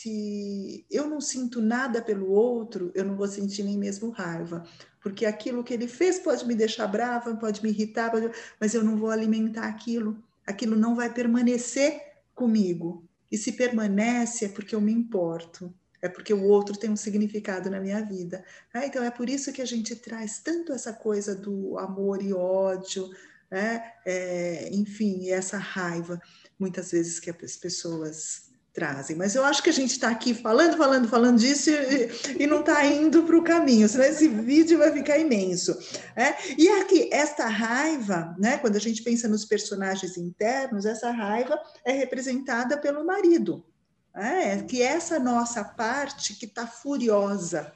se 0.00 0.86
eu 0.90 1.06
não 1.06 1.20
sinto 1.20 1.60
nada 1.60 2.00
pelo 2.00 2.30
outro, 2.30 2.90
eu 2.94 3.04
não 3.04 3.16
vou 3.16 3.28
sentir 3.28 3.62
nem 3.62 3.76
mesmo 3.76 4.08
raiva, 4.08 4.66
porque 5.02 5.26
aquilo 5.26 5.62
que 5.62 5.74
ele 5.74 5.86
fez 5.86 6.18
pode 6.18 6.46
me 6.46 6.54
deixar 6.54 6.86
brava, 6.86 7.36
pode 7.36 7.62
me 7.62 7.68
irritar, 7.68 8.10
pode... 8.10 8.30
mas 8.58 8.72
eu 8.72 8.82
não 8.82 8.96
vou 8.96 9.10
alimentar 9.10 9.66
aquilo, 9.66 10.16
aquilo 10.46 10.74
não 10.74 10.94
vai 10.94 11.12
permanecer 11.12 12.00
comigo. 12.34 13.04
E 13.30 13.36
se 13.36 13.52
permanece 13.52 14.46
é 14.46 14.48
porque 14.48 14.74
eu 14.74 14.80
me 14.80 14.90
importo, 14.90 15.72
é 16.00 16.08
porque 16.08 16.32
o 16.32 16.44
outro 16.44 16.78
tem 16.78 16.88
um 16.88 16.96
significado 16.96 17.68
na 17.68 17.78
minha 17.78 18.02
vida. 18.02 18.42
Ah, 18.72 18.86
então 18.86 19.04
é 19.04 19.10
por 19.10 19.28
isso 19.28 19.52
que 19.52 19.60
a 19.60 19.66
gente 19.66 19.94
traz 19.94 20.38
tanto 20.38 20.72
essa 20.72 20.94
coisa 20.94 21.34
do 21.34 21.78
amor 21.78 22.22
e 22.22 22.32
ódio, 22.32 23.10
né? 23.50 23.92
é, 24.06 24.70
enfim, 24.72 25.28
essa 25.28 25.58
raiva, 25.58 26.18
muitas 26.58 26.90
vezes 26.90 27.20
que 27.20 27.28
as 27.28 27.56
pessoas 27.56 28.49
trazem. 28.72 29.16
Mas 29.16 29.34
eu 29.34 29.44
acho 29.44 29.62
que 29.62 29.70
a 29.70 29.72
gente 29.72 29.90
está 29.90 30.08
aqui 30.08 30.34
falando, 30.34 30.76
falando, 30.76 31.08
falando 31.08 31.38
disso 31.38 31.70
e, 31.70 32.42
e 32.42 32.46
não 32.46 32.60
está 32.60 32.84
indo 32.86 33.22
para 33.24 33.36
o 33.36 33.44
caminho, 33.44 33.88
senão 33.88 34.04
esse 34.04 34.28
vídeo 34.28 34.78
vai 34.78 34.92
ficar 34.92 35.18
imenso. 35.18 35.76
É? 36.16 36.34
E 36.58 36.68
aqui, 36.80 37.08
esta 37.12 37.46
raiva, 37.46 38.34
né, 38.38 38.58
quando 38.58 38.76
a 38.76 38.80
gente 38.80 39.02
pensa 39.02 39.28
nos 39.28 39.44
personagens 39.44 40.16
internos, 40.16 40.86
essa 40.86 41.10
raiva 41.10 41.60
é 41.84 41.92
representada 41.92 42.78
pelo 42.78 43.04
marido. 43.04 43.64
É, 44.12 44.60
que 44.62 44.82
essa 44.82 45.20
nossa 45.20 45.62
parte 45.62 46.34
que 46.34 46.44
está 46.44 46.66
furiosa, 46.66 47.72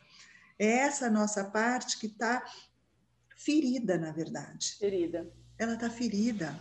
é 0.59 0.67
essa 0.67 1.09
nossa 1.09 1.45
parte 1.45 1.99
que 1.99 2.07
está 2.07 2.45
ferida, 3.37 3.97
na 3.97 4.11
verdade. 4.11 4.77
Ferida. 4.79 5.31
Ela 5.57 5.75
está 5.75 5.89
ferida 5.89 6.55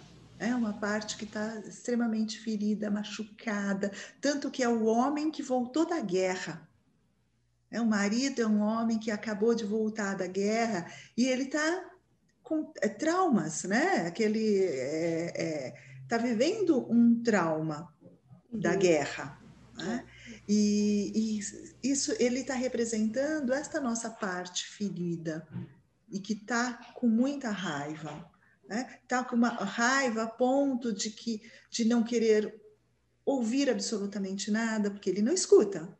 é 0.43 0.55
uma 0.55 0.73
parte 0.73 1.17
que 1.17 1.25
está 1.25 1.59
extremamente 1.59 2.39
ferida, 2.39 2.91
machucada, 2.91 3.91
tanto 4.19 4.51
que 4.51 4.61
é 4.61 4.67
o 4.67 4.85
homem 4.85 5.31
que 5.31 5.41
voltou 5.41 5.85
da 5.85 6.01
guerra. 6.01 6.67
É 7.71 7.81
o 7.81 7.85
marido 7.85 8.41
é 8.41 8.47
um 8.47 8.61
homem 8.61 8.99
que 8.99 9.09
acabou 9.09 9.55
de 9.55 9.65
voltar 9.65 10.15
da 10.15 10.27
guerra 10.27 10.91
e 11.17 11.25
ele 11.25 11.43
está 11.43 11.89
com 12.43 12.71
é, 12.81 12.87
traumas, 12.87 13.63
né? 13.63 14.05
Aquele 14.05 14.39
está 14.39 15.39
é, 15.39 15.67
é, 15.67 15.75
tá 16.07 16.17
vivendo 16.17 16.85
um 16.91 17.23
trauma 17.23 17.91
uhum. 18.51 18.59
da 18.59 18.75
guerra. 18.75 19.41
Né? 19.75 20.05
E, 20.47 21.11
e, 21.15 21.89
isso 21.91 22.13
ele 22.19 22.41
está 22.41 22.53
representando 22.53 23.53
esta 23.53 23.79
nossa 23.79 24.09
parte 24.09 24.67
ferida 24.67 25.47
e 26.11 26.19
que 26.19 26.33
está 26.33 26.73
com 26.93 27.07
muita 27.07 27.49
raiva 27.49 28.32
né? 28.67 28.99
Tá 29.07 29.23
com 29.23 29.35
uma 29.35 29.49
raiva 29.49 30.23
a 30.23 30.27
ponto 30.27 30.93
de 30.93 31.09
que 31.09 31.41
de 31.69 31.85
não 31.85 32.03
querer 32.03 32.61
ouvir 33.25 33.69
absolutamente 33.69 34.51
nada, 34.51 34.91
porque 34.91 35.09
ele 35.09 35.21
não 35.21 35.33
escuta. 35.33 35.97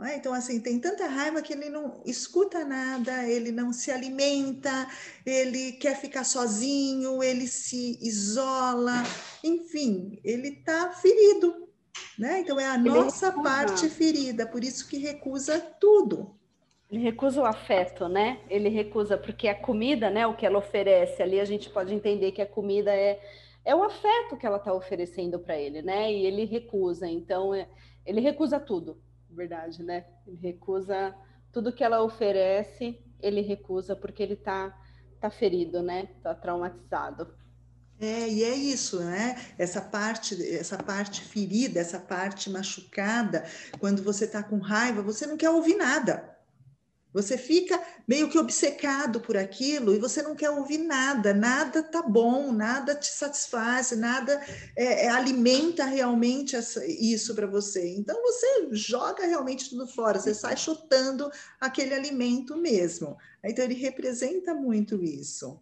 É? 0.00 0.16
Então, 0.16 0.32
assim, 0.32 0.60
tem 0.60 0.78
tanta 0.78 1.08
raiva 1.08 1.42
que 1.42 1.52
ele 1.52 1.68
não 1.68 2.00
escuta 2.06 2.64
nada, 2.64 3.26
ele 3.28 3.50
não 3.50 3.72
se 3.72 3.90
alimenta, 3.90 4.88
ele 5.26 5.72
quer 5.72 6.00
ficar 6.00 6.22
sozinho, 6.22 7.20
ele 7.20 7.48
se 7.48 7.98
isola, 8.00 9.02
enfim, 9.42 10.20
ele 10.22 10.50
está 10.50 10.92
ferido. 10.92 11.68
Né? 12.16 12.40
Então, 12.40 12.60
é 12.60 12.66
a 12.66 12.76
ele 12.76 12.88
nossa 12.88 13.30
recusa. 13.30 13.42
parte 13.42 13.88
ferida, 13.88 14.46
por 14.46 14.62
isso 14.62 14.86
que 14.86 14.98
recusa 14.98 15.58
tudo. 15.58 16.37
Ele 16.90 17.02
recusa 17.02 17.40
o 17.42 17.44
afeto, 17.44 18.08
né? 18.08 18.40
Ele 18.48 18.68
recusa, 18.68 19.18
porque 19.18 19.48
a 19.48 19.54
comida, 19.54 20.08
né, 20.08 20.26
o 20.26 20.34
que 20.34 20.46
ela 20.46 20.58
oferece 20.58 21.22
ali, 21.22 21.38
a 21.38 21.44
gente 21.44 21.68
pode 21.68 21.94
entender 21.94 22.32
que 22.32 22.40
a 22.40 22.46
comida 22.46 22.94
é, 22.94 23.20
é 23.64 23.74
o 23.74 23.82
afeto 23.82 24.36
que 24.36 24.46
ela 24.46 24.56
está 24.56 24.72
oferecendo 24.72 25.38
para 25.38 25.58
ele, 25.58 25.82
né? 25.82 26.10
E 26.12 26.24
ele 26.24 26.44
recusa, 26.44 27.06
então, 27.06 27.54
é, 27.54 27.68
ele 28.06 28.20
recusa 28.20 28.58
tudo 28.58 28.98
verdade, 29.30 29.82
né? 29.82 30.04
Ele 30.26 30.36
recusa 30.36 31.14
tudo 31.52 31.72
que 31.72 31.84
ela 31.84 32.02
oferece, 32.02 32.98
ele 33.20 33.40
recusa 33.40 33.94
porque 33.94 34.22
ele 34.22 34.36
tá, 34.36 34.76
tá 35.20 35.30
ferido, 35.30 35.82
né? 35.82 36.08
Tá 36.22 36.34
traumatizado. 36.34 37.32
É, 38.00 38.28
e 38.28 38.44
é 38.44 38.54
isso, 38.54 39.00
né? 39.00 39.36
Essa 39.58 39.80
parte, 39.80 40.40
essa 40.54 40.78
parte 40.78 41.20
ferida, 41.20 41.80
essa 41.80 41.98
parte 41.98 42.48
machucada, 42.48 43.44
quando 43.80 44.02
você 44.02 44.26
tá 44.26 44.42
com 44.42 44.58
raiva, 44.58 45.02
você 45.02 45.26
não 45.26 45.36
quer 45.36 45.50
ouvir 45.50 45.74
nada. 45.76 46.37
Você 47.12 47.38
fica 47.38 47.82
meio 48.06 48.28
que 48.28 48.38
obcecado 48.38 49.20
por 49.20 49.36
aquilo 49.36 49.94
e 49.94 49.98
você 49.98 50.22
não 50.22 50.36
quer 50.36 50.50
ouvir 50.50 50.78
nada, 50.78 51.32
nada 51.32 51.82
tá 51.82 52.02
bom, 52.02 52.52
nada 52.52 52.94
te 52.94 53.08
satisfaz, 53.08 53.92
nada 53.92 54.40
é, 54.76 55.06
é, 55.06 55.08
alimenta 55.08 55.84
realmente 55.86 56.54
essa, 56.54 56.84
isso 56.86 57.34
para 57.34 57.46
você. 57.46 57.94
Então 57.96 58.20
você 58.22 58.68
joga 58.72 59.26
realmente 59.26 59.70
tudo 59.70 59.86
fora, 59.86 60.20
você 60.20 60.34
sai 60.34 60.56
chutando 60.56 61.30
aquele 61.58 61.94
alimento 61.94 62.56
mesmo. 62.56 63.16
Então 63.42 63.64
ele 63.64 63.74
representa 63.74 64.52
muito 64.52 65.02
isso. 65.02 65.58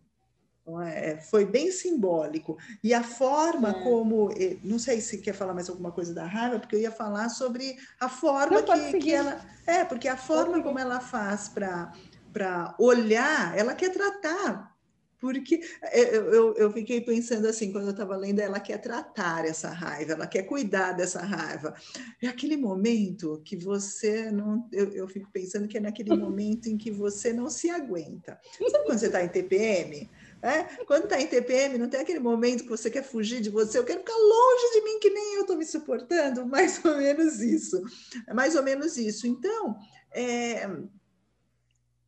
É, 0.85 1.19
foi 1.19 1.45
bem 1.45 1.71
simbólico. 1.71 2.59
E 2.83 2.93
a 2.93 3.03
forma 3.03 3.71
é. 3.71 3.83
como. 3.85 4.31
Não 4.65 4.79
sei 4.79 5.01
se 5.01 5.19
quer 5.19 5.33
falar 5.33 5.55
mais 5.55 5.69
alguma 5.69 5.93
coisa 5.93 6.13
da 6.13 6.27
raiva, 6.27 6.59
porque 6.59 6.75
eu 6.75 6.81
ia 6.81 6.91
falar 6.91 7.29
sobre 7.29 7.77
a 8.01 8.09
forma 8.09 8.61
não, 8.61 8.65
que, 8.65 8.99
que 8.99 9.13
ela. 9.13 9.41
É, 9.67 9.85
porque 9.85 10.09
a 10.09 10.17
forma 10.17 10.63
como 10.63 10.79
ela 10.79 11.01
faz 11.01 11.49
para 11.49 12.75
olhar, 12.79 13.57
ela 13.57 13.75
quer 13.75 13.93
tratar. 13.93 14.77
Porque 15.19 15.61
eh, 15.83 16.17
eu, 16.17 16.33
eu, 16.33 16.55
eu 16.55 16.73
fiquei 16.73 17.01
pensando 17.01 17.47
assim, 17.47 17.73
quando 17.73 17.87
eu 17.87 17.91
estava 17.91 18.17
lendo, 18.17 18.41
ela 18.41 18.61
quer 18.61 18.79
tratar 18.79 19.45
essa 19.47 19.71
raiva, 19.71 20.13
ela 20.13 20.27
quer 20.27 20.43
cuidar 20.43 20.93
dessa 20.93 21.21
raiva. 21.21 21.75
É 22.23 22.29
aquele 22.29 22.57
momento 22.57 23.41
que 23.45 23.57
você 23.57 24.31
não. 24.31 24.69
Eu, 24.71 24.93
eu 24.93 25.09
fico 25.09 25.31
pensando 25.33 25.67
que 25.67 25.79
é 25.79 25.81
naquele 25.81 26.15
momento 26.17 26.69
em 26.69 26.77
que 26.77 26.91
você 26.91 27.33
não 27.33 27.49
se 27.49 27.71
aguenta. 27.71 28.39
Sabe 28.71 28.85
quando 28.85 28.99
você 28.99 29.07
está 29.07 29.23
em 29.25 29.29
TPM? 29.29 30.11
É? 30.43 30.63
Quando 30.85 31.05
está 31.05 31.21
em 31.21 31.27
TPM, 31.27 31.79
não 31.79 31.89
tem 31.89 32.01
aquele 32.01 32.21
momento 32.21 32.63
que 32.65 32.69
você 32.69 32.91
quer 32.91 33.03
fugir 33.03 33.41
de 33.41 33.51
você, 33.51 33.79
eu 33.79 33.85
quero 33.85 34.01
ficar 34.01 34.17
longe 34.17 34.73
de 34.73 34.81
mim, 34.83 35.01
que 35.01 35.11
nem 35.11 35.35
eu 35.37 35.41
estou 35.43 35.57
me 35.57 35.65
suportando, 35.65 36.45
mais 36.47 36.85
ou 36.85 36.97
menos 36.97 37.41
isso. 37.41 37.83
É 38.27 38.35
mais 38.35 38.55
ou 38.55 38.63
menos 38.63 38.97
isso. 38.97 39.27
Então, 39.27 39.77
é, 40.13 40.69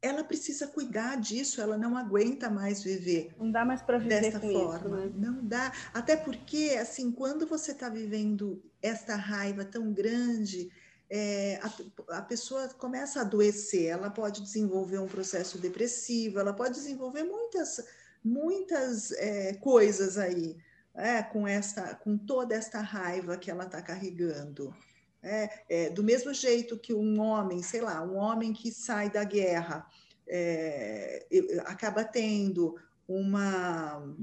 ela 0.00 0.22
precisa 0.22 0.66
cuidar 0.66 1.16
disso, 1.16 1.60
ela 1.60 1.76
não 1.76 1.96
aguenta 1.96 2.48
mais 2.48 2.82
viver. 2.82 3.34
Não 3.38 3.50
dá 3.50 3.64
mais 3.64 3.82
para 3.82 3.98
viver 3.98 4.20
dessa 4.20 4.40
forma. 4.40 4.78
Isso, 4.78 4.88
né? 4.88 5.12
Não 5.16 5.44
dá. 5.44 5.72
Até 5.92 6.16
porque, 6.16 6.76
assim, 6.80 7.10
quando 7.10 7.46
você 7.46 7.72
está 7.72 7.88
vivendo 7.88 8.62
esta 8.80 9.16
raiva 9.16 9.64
tão 9.64 9.92
grande, 9.92 10.70
é, 11.10 11.58
a, 11.62 12.18
a, 12.18 12.22
pessoa 12.22 12.68
começa 12.68 13.18
a 13.18 13.22
adoecer, 13.22 13.86
ela 13.86 14.10
pode 14.10 14.42
desenvolver 14.42 14.98
um 14.98 15.06
processo 15.06 15.58
depressivo, 15.58 16.38
ela 16.38 16.52
pode 16.52 16.74
desenvolver 16.74 17.24
muitas 17.24 17.82
muitas 18.24 19.12
é, 19.12 19.54
coisas 19.54 20.18
aí, 20.18 20.56
é, 20.94 21.22
com, 21.22 21.46
essa, 21.46 21.94
com 21.94 22.16
toda 22.16 22.54
esta 22.54 22.80
raiva 22.80 23.36
que 23.36 23.50
ela 23.50 23.64
está 23.64 23.80
carregando. 23.80 24.74
É, 25.22 25.50
é, 25.68 25.90
do 25.90 26.02
mesmo 26.02 26.32
jeito 26.32 26.78
que 26.78 26.94
um 26.94 27.20
homem, 27.20 27.62
sei 27.62 27.80
lá, 27.80 28.02
um 28.02 28.16
homem 28.16 28.52
que 28.52 28.70
sai 28.70 29.10
da 29.10 29.24
guerra 29.24 29.86
é, 30.28 31.26
acaba 31.64 32.04
tendo 32.04 32.76
uma, 33.06 34.14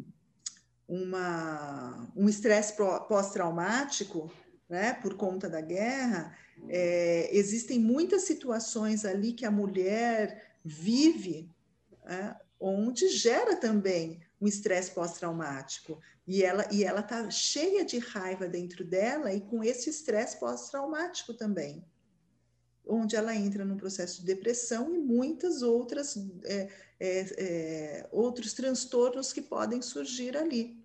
uma, 0.87 2.11
um 2.15 2.29
estresse 2.29 2.75
pós-traumático 3.07 4.31
né, 4.69 4.93
por 4.93 5.15
conta 5.15 5.49
da 5.49 5.61
guerra, 5.61 6.35
é, 6.69 7.29
existem 7.35 7.79
muitas 7.79 8.23
situações 8.23 9.05
ali 9.05 9.33
que 9.33 9.45
a 9.45 9.51
mulher 9.51 10.55
vive 10.63 11.49
é, 12.05 12.35
onde 12.67 13.07
gera 13.09 13.55
também 13.55 14.19
um 14.41 14.47
estresse 14.47 14.91
pós-traumático. 14.91 16.01
E 16.27 16.43
ela 16.43 16.67
e 16.71 16.83
ela 16.83 17.01
está 17.01 17.29
cheia 17.29 17.85
de 17.85 17.99
raiva 17.99 18.47
dentro 18.47 18.83
dela 18.83 19.31
e 19.31 19.41
com 19.41 19.63
esse 19.63 19.89
estresse 19.89 20.39
pós-traumático 20.39 21.35
também. 21.35 21.85
Onde 22.87 23.15
ela 23.15 23.35
entra 23.35 23.63
num 23.63 23.77
processo 23.77 24.21
de 24.21 24.25
depressão 24.25 24.95
e 24.95 24.97
muitas 24.97 25.61
outras 25.61 26.17
é, 26.43 26.69
é, 26.99 27.25
é, 27.37 28.09
outros 28.11 28.53
transtornos 28.53 29.31
que 29.31 29.41
podem 29.41 29.81
surgir 29.81 30.35
ali, 30.35 30.83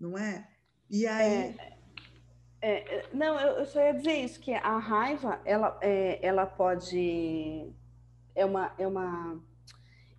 não 0.00 0.16
é? 0.16 0.48
E 0.88 1.06
aí. 1.06 1.54
É, 1.58 2.96
é, 2.96 3.08
não, 3.12 3.38
eu, 3.38 3.58
eu, 3.58 3.66
só 3.66 3.80
ia 3.80 3.92
dizer 3.92 4.24
isso, 4.24 4.40
que 4.40 4.52
a 4.52 4.78
raiva, 4.78 5.40
ela, 5.44 5.78
é, 5.82 6.18
ela 6.26 6.46
pode. 6.46 7.70
É 8.34 8.44
uma, 8.44 8.74
é 8.78 8.86
uma 8.86 9.42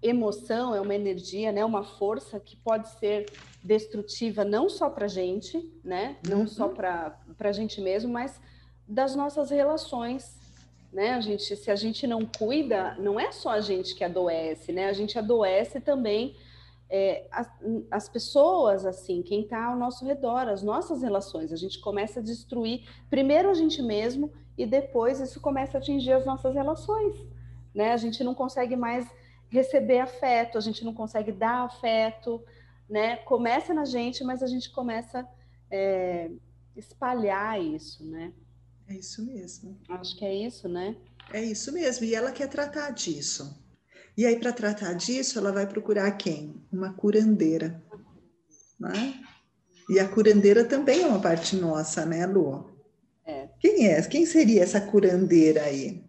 emoção, 0.02 0.74
é 0.74 0.80
uma 0.80 0.96
energia, 0.96 1.52
né, 1.52 1.64
uma 1.64 1.84
força 1.84 2.40
que 2.40 2.56
pode 2.56 2.90
ser 3.00 3.26
destrutiva 3.64 4.46
não 4.46 4.70
só 4.70 4.90
para 4.90 5.06
a 5.06 5.10
gente, 5.10 5.58
né, 5.84 6.18
não 6.28 6.42
uhum. 6.42 6.48
só 6.48 6.70
para 6.70 7.18
a 7.40 7.52
gente 7.52 7.82
mesmo, 7.82 8.12
mas 8.12 8.40
das 8.88 9.16
nossas 9.16 9.52
relações, 9.52 10.40
né? 10.92 11.12
A 11.12 11.22
gente, 11.22 11.56
se 11.56 11.70
a 11.70 11.76
gente 11.76 12.08
não 12.08 12.26
cuida, 12.26 12.96
não 13.00 13.20
é 13.20 13.32
só 13.32 13.52
a 13.52 13.62
gente 13.62 13.94
que 13.94 14.04
adoece, 14.04 14.72
né? 14.72 14.88
A 14.88 14.94
gente 14.94 15.18
adoece 15.18 15.80
também 15.80 16.36
é, 16.90 17.28
as, 17.32 17.48
as, 17.92 18.10
pessoas, 18.10 18.86
assim, 18.86 19.22
quem 19.22 19.42
está 19.42 19.66
ao 19.66 19.78
nosso 19.78 20.04
redor, 20.04 20.50
as 20.50 20.64
nossas 20.64 21.04
relações. 21.04 21.54
A 21.54 21.56
gente 21.56 21.80
começa 21.80 22.20
a 22.20 22.24
destruir 22.24 22.88
primeiro 23.10 23.50
a 23.50 23.54
gente 23.54 23.82
mesmo 23.82 24.32
e 24.58 24.66
depois 24.66 25.20
isso 25.20 25.40
começa 25.40 25.78
a 25.78 25.80
atingir 25.80 26.14
as 26.14 26.26
nossas 26.26 26.56
relações, 26.56 27.16
né? 27.74 27.94
A 27.94 27.98
gente 27.98 28.24
não 28.24 28.34
consegue 28.34 28.76
mais 28.76 29.08
receber 29.50 30.00
afeto, 30.00 30.58
a 30.58 30.62
gente 30.62 30.84
não 30.86 30.94
consegue 30.94 31.32
dar 31.32 31.66
afeto, 31.66 32.44
né? 32.90 33.18
Começa 33.18 33.74
na 33.74 33.86
gente, 33.86 34.24
mas 34.24 34.42
a 34.42 34.48
gente 34.48 34.72
começa 34.72 35.20
a 35.20 35.28
é, 35.72 36.32
espalhar 36.76 37.62
isso, 37.62 38.06
né? 38.06 38.34
É 38.88 38.96
isso 38.96 39.24
mesmo. 39.26 39.80
Acho 39.90 40.18
que 40.18 40.26
é 40.26 40.34
isso, 40.34 40.68
né? 40.68 40.96
É 41.32 41.44
isso 41.44 41.72
mesmo. 41.72 42.06
E 42.06 42.16
ela 42.16 42.32
quer 42.32 42.48
tratar 42.48 42.90
disso. 42.92 43.64
E 44.18 44.26
aí, 44.26 44.40
para 44.40 44.52
tratar 44.52 44.94
disso, 44.94 45.38
ela 45.38 45.52
vai 45.52 45.68
procurar 45.68 46.12
quem? 46.12 46.62
Uma 46.72 46.94
curandeira. 46.94 47.82
Né? 48.80 49.14
E 49.90 50.00
a 50.00 50.08
curandeira 50.08 50.66
também 50.66 51.04
é 51.04 51.08
uma 51.08 51.22
parte 51.22 51.56
nossa, 51.56 52.06
né, 52.06 52.26
Lu? 52.26 52.70
É. 53.26 53.48
Quem 53.60 53.88
é? 53.88 54.02
Quem 54.02 54.26
seria 54.26 54.64
essa 54.64 54.82
curandeira 54.82 55.64
aí? 55.64 56.04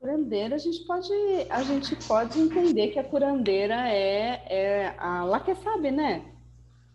Curandeira, 0.00 0.54
a 0.54 0.58
gente 0.58 0.80
pode, 0.86 1.12
a 1.50 1.62
gente 1.62 1.94
pode 2.06 2.40
entender 2.40 2.88
que 2.88 2.98
a 2.98 3.04
curandeira 3.04 3.86
é, 3.86 4.42
é 4.46 4.94
a 4.96 5.24
lá 5.24 5.38
que 5.40 5.54
sabe, 5.56 5.90
né? 5.90 6.24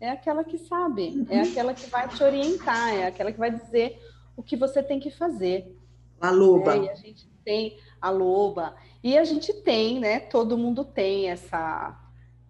É 0.00 0.10
aquela 0.10 0.42
que 0.42 0.58
sabe, 0.58 1.10
uhum. 1.10 1.26
é 1.30 1.42
aquela 1.42 1.72
que 1.72 1.88
vai 1.88 2.08
te 2.08 2.20
orientar, 2.24 2.92
é 2.92 3.06
aquela 3.06 3.30
que 3.30 3.38
vai 3.38 3.52
dizer 3.52 3.96
o 4.36 4.42
que 4.42 4.56
você 4.56 4.82
tem 4.82 4.98
que 4.98 5.12
fazer. 5.12 5.78
A 6.20 6.32
loba. 6.32 6.74
É, 6.74 6.78
e 6.78 6.90
a 6.90 6.94
gente 6.96 7.28
tem 7.44 7.78
a 8.02 8.10
loba. 8.10 8.74
E 9.04 9.16
a 9.16 9.22
gente 9.22 9.52
tem, 9.52 10.00
né? 10.00 10.18
Todo 10.18 10.58
mundo 10.58 10.84
tem 10.84 11.30
essa, 11.30 11.96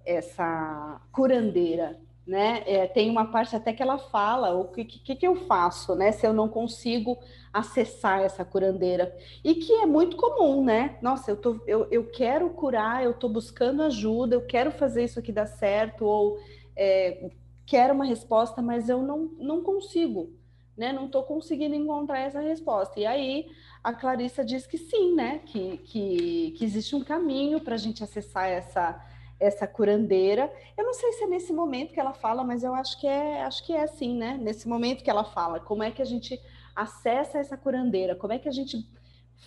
essa 0.07 1.03
curandeira, 1.13 2.01
né? 2.27 2.65
É, 2.67 2.87
tem 2.87 3.09
uma 3.09 3.27
parte 3.31 3.55
até 3.55 3.73
que 3.73 3.83
ela 3.83 3.99
fala 3.99 4.53
o 4.55 4.69
que, 4.69 4.85
que, 4.85 5.15
que 5.15 5.27
eu 5.27 5.37
faço, 5.47 5.95
né? 5.95 6.11
Se 6.11 6.27
eu 6.27 6.33
não 6.33 6.49
consigo 6.49 7.19
acessar 7.53 8.21
essa 8.21 8.45
curandeira. 8.45 9.17
E 9.45 9.55
que 9.55 9.73
é 9.73 9.87
muito 9.87 10.17
comum, 10.17 10.65
né? 10.65 10.99
Nossa, 11.01 11.31
eu, 11.31 11.37
tô, 11.37 11.61
eu, 11.67 11.87
eu 11.91 12.05
quero 12.11 12.51
curar, 12.51 13.05
eu 13.05 13.13
estou 13.13 13.31
buscando 13.31 13.83
ajuda, 13.83 14.35
eu 14.35 14.45
quero 14.45 14.73
fazer 14.73 15.05
isso 15.05 15.21
aqui 15.21 15.31
dar 15.31 15.47
certo, 15.47 16.05
ou 16.05 16.39
é, 16.75 17.31
quero 17.65 17.95
uma 17.95 18.05
resposta, 18.05 18.61
mas 18.61 18.89
eu 18.89 19.03
não, 19.03 19.31
não 19.39 19.63
consigo, 19.63 20.31
né? 20.77 20.93
Não 20.93 21.07
estou 21.07 21.23
conseguindo 21.23 21.77
encontrar 21.77 22.19
essa 22.19 22.41
resposta. 22.41 22.99
E 22.99 23.07
aí 23.07 23.47
a 23.85 23.93
Clarissa 23.93 24.45
diz 24.45 24.67
que 24.67 24.77
sim, 24.77 25.15
né? 25.15 25.39
Que, 25.47 25.77
que, 25.79 26.55
que 26.59 26.65
existe 26.65 26.97
um 26.97 27.05
caminho 27.05 27.61
para 27.61 27.77
a 27.77 27.79
gente 27.79 28.03
acessar 28.03 28.49
essa 28.49 29.01
essa 29.39 29.67
curandeira. 29.67 30.53
Eu 30.77 30.85
não 30.85 30.95
sei 30.95 31.13
se 31.13 31.25
é 31.25 31.27
nesse 31.27 31.53
momento 31.53 31.93
que 31.93 32.01
ela 32.01 32.13
fala, 32.13 32.43
mas 32.43 32.65
eu 32.65 32.75
acho 32.75 33.01
que 33.01 33.07
é, 33.07 33.43
acho 33.43 33.65
que 33.65 33.73
é 33.73 33.83
assim, 33.83 34.17
né? 34.17 34.39
Nesse 34.41 34.69
momento 34.69 35.05
que 35.05 35.11
ela 35.11 35.25
fala, 35.25 35.61
como 35.61 35.83
é 35.83 35.91
que 35.91 36.03
a 36.03 36.07
gente 36.07 36.41
acessa 36.75 37.39
essa 37.39 37.57
curandeira? 37.57 38.15
Como 38.17 38.33
é 38.33 38.39
que 38.39 38.49
a 38.49 38.53
gente 38.53 38.87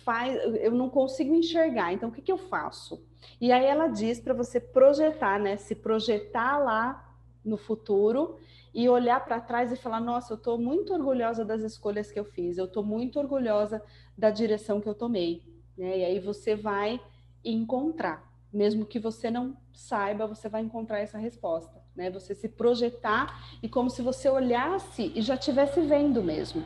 faz, 0.04 0.38
eu 0.60 0.72
não 0.72 0.88
consigo 0.88 1.34
enxergar. 1.34 1.92
Então, 1.92 2.08
o 2.08 2.12
que, 2.12 2.22
que 2.22 2.32
eu 2.32 2.38
faço? 2.38 3.02
E 3.40 3.52
aí 3.52 3.64
ela 3.64 3.88
diz 3.88 4.20
para 4.20 4.34
você 4.34 4.60
projetar, 4.60 5.38
né? 5.38 5.56
Se 5.56 5.74
projetar 5.74 6.58
lá 6.58 7.06
no 7.44 7.56
futuro 7.56 8.38
e 8.72 8.88
olhar 8.88 9.24
para 9.24 9.40
trás 9.40 9.72
e 9.72 9.76
falar: 9.76 10.00
Nossa, 10.00 10.32
eu 10.32 10.36
estou 10.36 10.58
muito 10.58 10.92
orgulhosa 10.92 11.44
das 11.44 11.62
escolhas 11.62 12.10
que 12.10 12.18
eu 12.18 12.24
fiz, 12.24 12.56
eu 12.56 12.66
estou 12.66 12.82
muito 12.82 13.18
orgulhosa 13.18 13.82
da 14.16 14.30
direção 14.30 14.80
que 14.80 14.88
eu 14.88 14.94
tomei. 14.94 15.42
Né? 15.76 15.98
E 15.98 16.04
aí 16.04 16.20
você 16.20 16.54
vai 16.54 17.00
encontrar, 17.44 18.29
mesmo 18.52 18.84
que 18.84 18.98
você 18.98 19.30
não 19.30 19.56
saiba, 19.72 20.26
você 20.26 20.48
vai 20.48 20.62
encontrar 20.62 20.98
essa 20.98 21.18
resposta. 21.18 21.80
Né? 21.94 22.10
Você 22.10 22.34
se 22.34 22.48
projetar 22.48 23.58
e 23.62 23.68
como 23.68 23.90
se 23.90 24.02
você 24.02 24.28
olhasse 24.28 25.12
e 25.14 25.22
já 25.22 25.34
estivesse 25.34 25.80
vendo 25.80 26.22
mesmo 26.22 26.64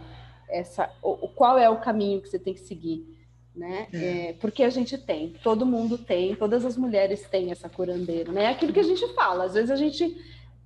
essa, 0.49 0.91
o, 1.03 1.29
qual 1.29 1.59
é 1.59 1.69
o 1.69 1.81
caminho 1.81 2.21
que 2.21 2.29
você 2.29 2.39
tem 2.39 2.55
que 2.55 2.61
seguir. 2.61 3.07
Né? 3.55 3.87
É. 3.93 3.99
É, 4.29 4.33
porque 4.35 4.65
a 4.65 4.71
gente 4.71 4.99
tem, 4.99 5.35
todo 5.43 5.65
mundo 5.65 5.97
tem, 5.97 6.35
todas 6.35 6.65
as 6.65 6.77
mulheres 6.77 7.29
têm 7.29 7.53
essa 7.53 7.69
curandeira, 7.69 8.33
né? 8.33 8.47
É 8.47 8.49
aquilo 8.49 8.73
que 8.73 8.81
a 8.81 8.85
gente 8.85 9.07
fala, 9.15 9.45
às 9.45 9.55
vezes 9.55 9.71
a 9.71 9.77
gente 9.77 10.21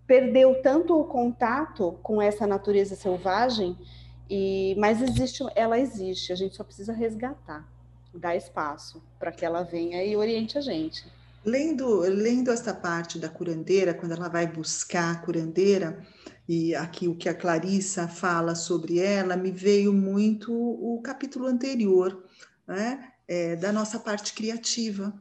perdeu 0.07 0.63
tanto 0.63 0.99
o 0.99 1.05
contato 1.05 1.99
com 2.03 2.21
essa 2.23 2.47
natureza 2.47 2.97
selvagem, 2.97 3.77
e 4.31 4.75
mas 4.79 5.03
existe, 5.03 5.45
ela 5.55 5.79
existe, 5.79 6.33
a 6.33 6.35
gente 6.35 6.57
só 6.57 6.65
precisa 6.65 6.95
resgatar, 6.95 7.69
dar 8.19 8.37
espaço 8.37 9.03
para 9.19 9.33
que 9.33 9.45
ela 9.45 9.63
venha 9.63 10.05
e 10.05 10.17
oriente 10.17 10.59
a 10.59 10.61
gente. 10.61 11.05
Lendo, 11.45 12.01
lendo 12.01 12.51
esta 12.51 12.75
parte 12.75 13.19
da 13.19 13.29
curandeira, 13.29 13.95
quando 13.95 14.13
ela 14.13 14.29
vai 14.29 14.47
buscar 14.47 15.13
a 15.13 15.19
curandeira, 15.19 16.05
e 16.49 16.75
aqui 16.75 17.07
o 17.09 17.15
que 17.15 17.29
a 17.29 17.35
Clarissa 17.35 18.09
fala 18.09 18.55
sobre 18.55 18.99
ela, 18.99 19.37
me 19.37 19.51
veio 19.51 19.93
muito 19.93 20.53
o 20.53 21.01
capítulo 21.03 21.47
anterior, 21.47 22.25
né? 22.67 23.13
É, 23.27 23.57
da 23.57 23.71
nossa 23.71 23.99
parte 23.99 24.33
criativa. 24.33 25.13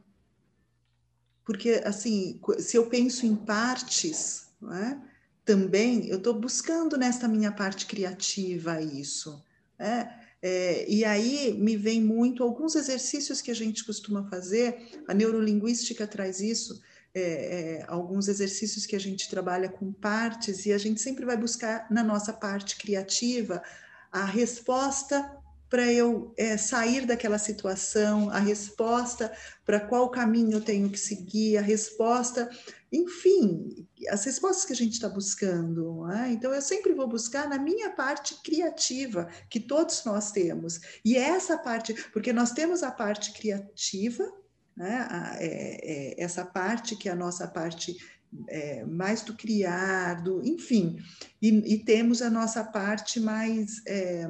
Porque, 1.44 1.82
assim, 1.84 2.40
se 2.58 2.76
eu 2.76 2.88
penso 2.88 3.26
em 3.26 3.36
partes, 3.36 4.48
é? 4.72 4.98
também 5.44 6.08
eu 6.08 6.18
estou 6.18 6.34
buscando 6.34 6.96
nesta 6.98 7.26
minha 7.26 7.50
parte 7.50 7.86
criativa 7.86 8.82
isso. 8.82 9.42
É? 9.78 10.08
É, 10.40 10.88
e 10.88 11.04
aí 11.04 11.52
me 11.58 11.76
vem 11.76 12.00
muito 12.00 12.42
alguns 12.42 12.76
exercícios 12.76 13.40
que 13.40 13.50
a 13.50 13.54
gente 13.54 13.84
costuma 13.84 14.28
fazer, 14.28 15.02
a 15.06 15.12
neurolinguística 15.12 16.06
traz 16.06 16.40
isso, 16.40 16.80
é, 17.14 17.20
é, 17.20 17.84
alguns 17.88 18.28
exercícios 18.28 18.86
que 18.86 18.94
a 18.94 19.00
gente 19.00 19.28
trabalha 19.28 19.68
com 19.68 19.92
partes, 19.92 20.64
e 20.66 20.72
a 20.72 20.78
gente 20.78 21.00
sempre 21.00 21.24
vai 21.24 21.36
buscar 21.36 21.86
na 21.90 22.04
nossa 22.04 22.32
parte 22.32 22.76
criativa 22.76 23.62
a 24.12 24.24
resposta 24.24 25.28
para 25.68 25.92
eu 25.92 26.32
é, 26.36 26.56
sair 26.56 27.06
daquela 27.06 27.38
situação, 27.38 28.30
a 28.30 28.38
resposta 28.38 29.32
para 29.64 29.80
qual 29.80 30.10
caminho 30.10 30.54
eu 30.54 30.60
tenho 30.60 30.88
que 30.88 30.98
seguir, 30.98 31.58
a 31.58 31.60
resposta, 31.60 32.48
enfim, 32.90 33.86
as 34.08 34.24
respostas 34.24 34.64
que 34.64 34.72
a 34.72 34.76
gente 34.76 34.94
está 34.94 35.08
buscando. 35.08 36.10
É? 36.10 36.30
Então, 36.32 36.54
eu 36.54 36.62
sempre 36.62 36.94
vou 36.94 37.06
buscar 37.06 37.48
na 37.48 37.58
minha 37.58 37.90
parte 37.90 38.40
criativa, 38.42 39.28
que 39.50 39.60
todos 39.60 40.04
nós 40.04 40.30
temos. 40.32 40.80
E 41.04 41.16
é 41.16 41.28
essa 41.28 41.58
parte, 41.58 41.92
porque 42.12 42.32
nós 42.32 42.52
temos 42.52 42.82
a 42.82 42.90
parte 42.90 43.32
criativa, 43.32 44.24
né? 44.74 45.06
a, 45.10 45.36
é, 45.38 46.14
é, 46.16 46.22
essa 46.22 46.44
parte 46.44 46.96
que 46.96 47.08
é 47.08 47.12
a 47.12 47.16
nossa 47.16 47.46
parte 47.46 47.96
é, 48.48 48.84
mais 48.84 49.22
do 49.22 49.34
criar, 49.34 50.22
do, 50.22 50.44
enfim, 50.44 50.98
e, 51.40 51.48
e, 51.74 51.78
temos 51.78 52.20
a 52.20 52.28
nossa 52.28 52.62
parte 52.62 53.18
mais 53.18 53.82
é, 53.86 54.28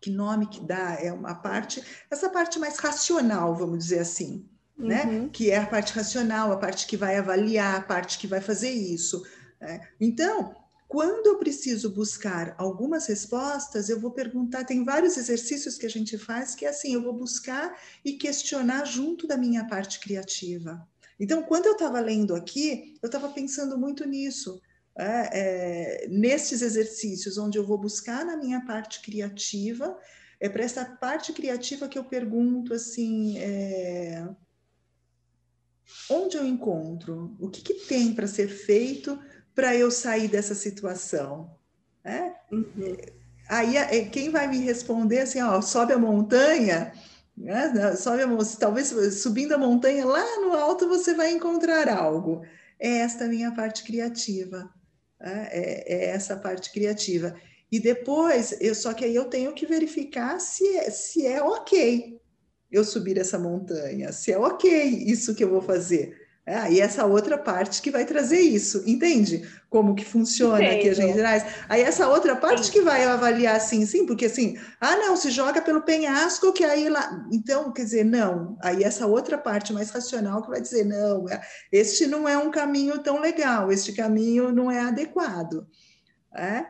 que 0.00 0.10
nome 0.10 0.46
que 0.46 0.60
dá, 0.60 0.96
é 1.00 1.12
uma 1.12 1.34
parte, 1.34 1.82
essa 2.10 2.28
parte 2.28 2.58
mais 2.58 2.78
racional, 2.78 3.54
vamos 3.54 3.78
dizer 3.78 4.00
assim, 4.00 4.46
né? 4.76 5.04
uhum. 5.04 5.22
né? 5.22 5.30
Que 5.32 5.50
é 5.50 5.58
a 5.58 5.66
parte 5.66 5.92
racional, 5.92 6.52
a 6.52 6.56
parte 6.56 6.86
que 6.86 6.96
vai 6.96 7.16
avaliar, 7.16 7.76
a 7.76 7.82
parte 7.82 8.18
que 8.18 8.26
vai 8.26 8.40
fazer 8.40 8.70
isso. 8.70 9.24
Né? 9.60 9.88
Então, 10.00 10.54
quando 10.86 11.26
eu 11.26 11.38
preciso 11.38 11.90
buscar 11.90 12.54
algumas 12.56 13.06
respostas, 13.06 13.88
eu 13.88 14.00
vou 14.00 14.10
perguntar, 14.10 14.64
tem 14.64 14.84
vários 14.84 15.16
exercícios 15.16 15.76
que 15.76 15.84
a 15.84 15.90
gente 15.90 16.16
faz 16.16 16.54
que 16.54 16.64
é 16.64 16.68
assim, 16.68 16.94
eu 16.94 17.02
vou 17.02 17.12
buscar 17.12 17.76
e 18.04 18.14
questionar 18.14 18.84
junto 18.86 19.26
da 19.26 19.36
minha 19.36 19.66
parte 19.66 20.00
criativa. 20.00 20.86
Então, 21.20 21.42
quando 21.42 21.66
eu 21.66 21.72
estava 21.72 21.98
lendo 22.00 22.34
aqui, 22.34 22.94
eu 23.02 23.06
estava 23.08 23.28
pensando 23.28 23.76
muito 23.76 24.06
nisso 24.06 24.60
é, 24.98 26.04
é, 26.04 26.08
nesses 26.08 26.60
exercícios, 26.60 27.38
onde 27.38 27.56
eu 27.56 27.64
vou 27.64 27.78
buscar 27.78 28.24
na 28.24 28.36
minha 28.36 28.60
parte 28.66 29.00
criativa, 29.00 29.96
é 30.40 30.48
para 30.48 30.64
essa 30.64 30.84
parte 30.84 31.32
criativa 31.32 31.88
que 31.88 31.96
eu 31.96 32.02
pergunto 32.02 32.74
assim: 32.74 33.38
é, 33.38 34.28
onde 36.10 36.36
eu 36.36 36.44
encontro? 36.44 37.36
O 37.38 37.48
que, 37.48 37.62
que 37.62 37.74
tem 37.86 38.12
para 38.12 38.26
ser 38.26 38.48
feito 38.48 39.16
para 39.54 39.76
eu 39.76 39.88
sair 39.88 40.26
dessa 40.26 40.54
situação? 40.54 41.56
É? 42.02 42.32
Uhum. 42.50 42.96
Aí 43.48 43.76
é, 43.76 44.04
quem 44.04 44.30
vai 44.30 44.48
me 44.48 44.58
responder 44.58 45.20
assim: 45.20 45.40
ó, 45.40 45.60
sobe 45.60 45.92
a 45.92 45.98
montanha. 45.98 46.92
Né? 47.36 47.94
Sobe 47.94 48.24
a, 48.24 48.28
talvez 48.58 48.92
subindo 49.14 49.52
a 49.52 49.58
montanha 49.58 50.04
lá 50.04 50.40
no 50.40 50.54
alto 50.54 50.88
você 50.88 51.14
vai 51.14 51.30
encontrar 51.30 51.88
algo. 51.88 52.42
É 52.80 52.98
esta 52.98 53.28
minha 53.28 53.52
parte 53.52 53.84
criativa. 53.84 54.68
Né? 55.20 55.48
É, 55.50 55.94
é, 55.94 56.04
essa 56.10 56.36
parte 56.36 56.72
criativa. 56.72 57.34
E 57.70 57.78
depois, 57.78 58.56
eu, 58.60 58.74
só 58.74 58.94
que 58.94 59.04
aí 59.04 59.14
eu 59.14 59.26
tenho 59.26 59.52
que 59.52 59.66
verificar 59.66 60.40
se 60.40 60.66
é, 60.76 60.90
se 60.90 61.26
é 61.26 61.42
ok 61.42 62.18
eu 62.70 62.84
subir 62.84 63.18
essa 63.18 63.38
montanha, 63.38 64.12
se 64.12 64.32
é 64.32 64.38
ok 64.38 64.70
isso 64.84 65.34
que 65.34 65.44
eu 65.44 65.50
vou 65.50 65.62
fazer. 65.62 66.27
É, 66.48 66.56
aí 66.56 66.80
essa 66.80 67.04
outra 67.04 67.36
parte 67.36 67.82
que 67.82 67.90
vai 67.90 68.06
trazer 68.06 68.40
isso, 68.40 68.82
entende? 68.86 69.46
Como 69.68 69.94
que 69.94 70.02
funciona 70.02 70.64
Entendo. 70.64 70.78
aqui 70.78 70.88
a 70.88 70.94
gente 70.94 71.14
traz. 71.14 71.44
Aí 71.68 71.82
essa 71.82 72.08
outra 72.08 72.34
parte 72.34 72.64
sim. 72.64 72.72
que 72.72 72.80
vai 72.80 73.04
avaliar 73.04 73.56
assim, 73.56 73.84
sim, 73.84 74.06
porque 74.06 74.24
assim, 74.24 74.56
ah, 74.80 74.96
não, 74.96 75.14
se 75.14 75.30
joga 75.30 75.60
pelo 75.60 75.82
penhasco 75.82 76.50
que 76.54 76.64
aí 76.64 76.88
lá. 76.88 77.22
Então, 77.30 77.70
quer 77.70 77.84
dizer, 77.84 78.02
não. 78.02 78.56
Aí 78.62 78.82
essa 78.82 79.06
outra 79.06 79.36
parte 79.36 79.74
mais 79.74 79.90
racional 79.90 80.40
que 80.40 80.48
vai 80.48 80.58
dizer, 80.58 80.86
não, 80.86 81.28
é, 81.28 81.38
este 81.70 82.06
não 82.06 82.26
é 82.26 82.38
um 82.38 82.50
caminho 82.50 82.98
tão 83.00 83.20
legal, 83.20 83.70
este 83.70 83.92
caminho 83.92 84.50
não 84.50 84.70
é 84.70 84.80
adequado. 84.80 85.66
É? 86.34 86.64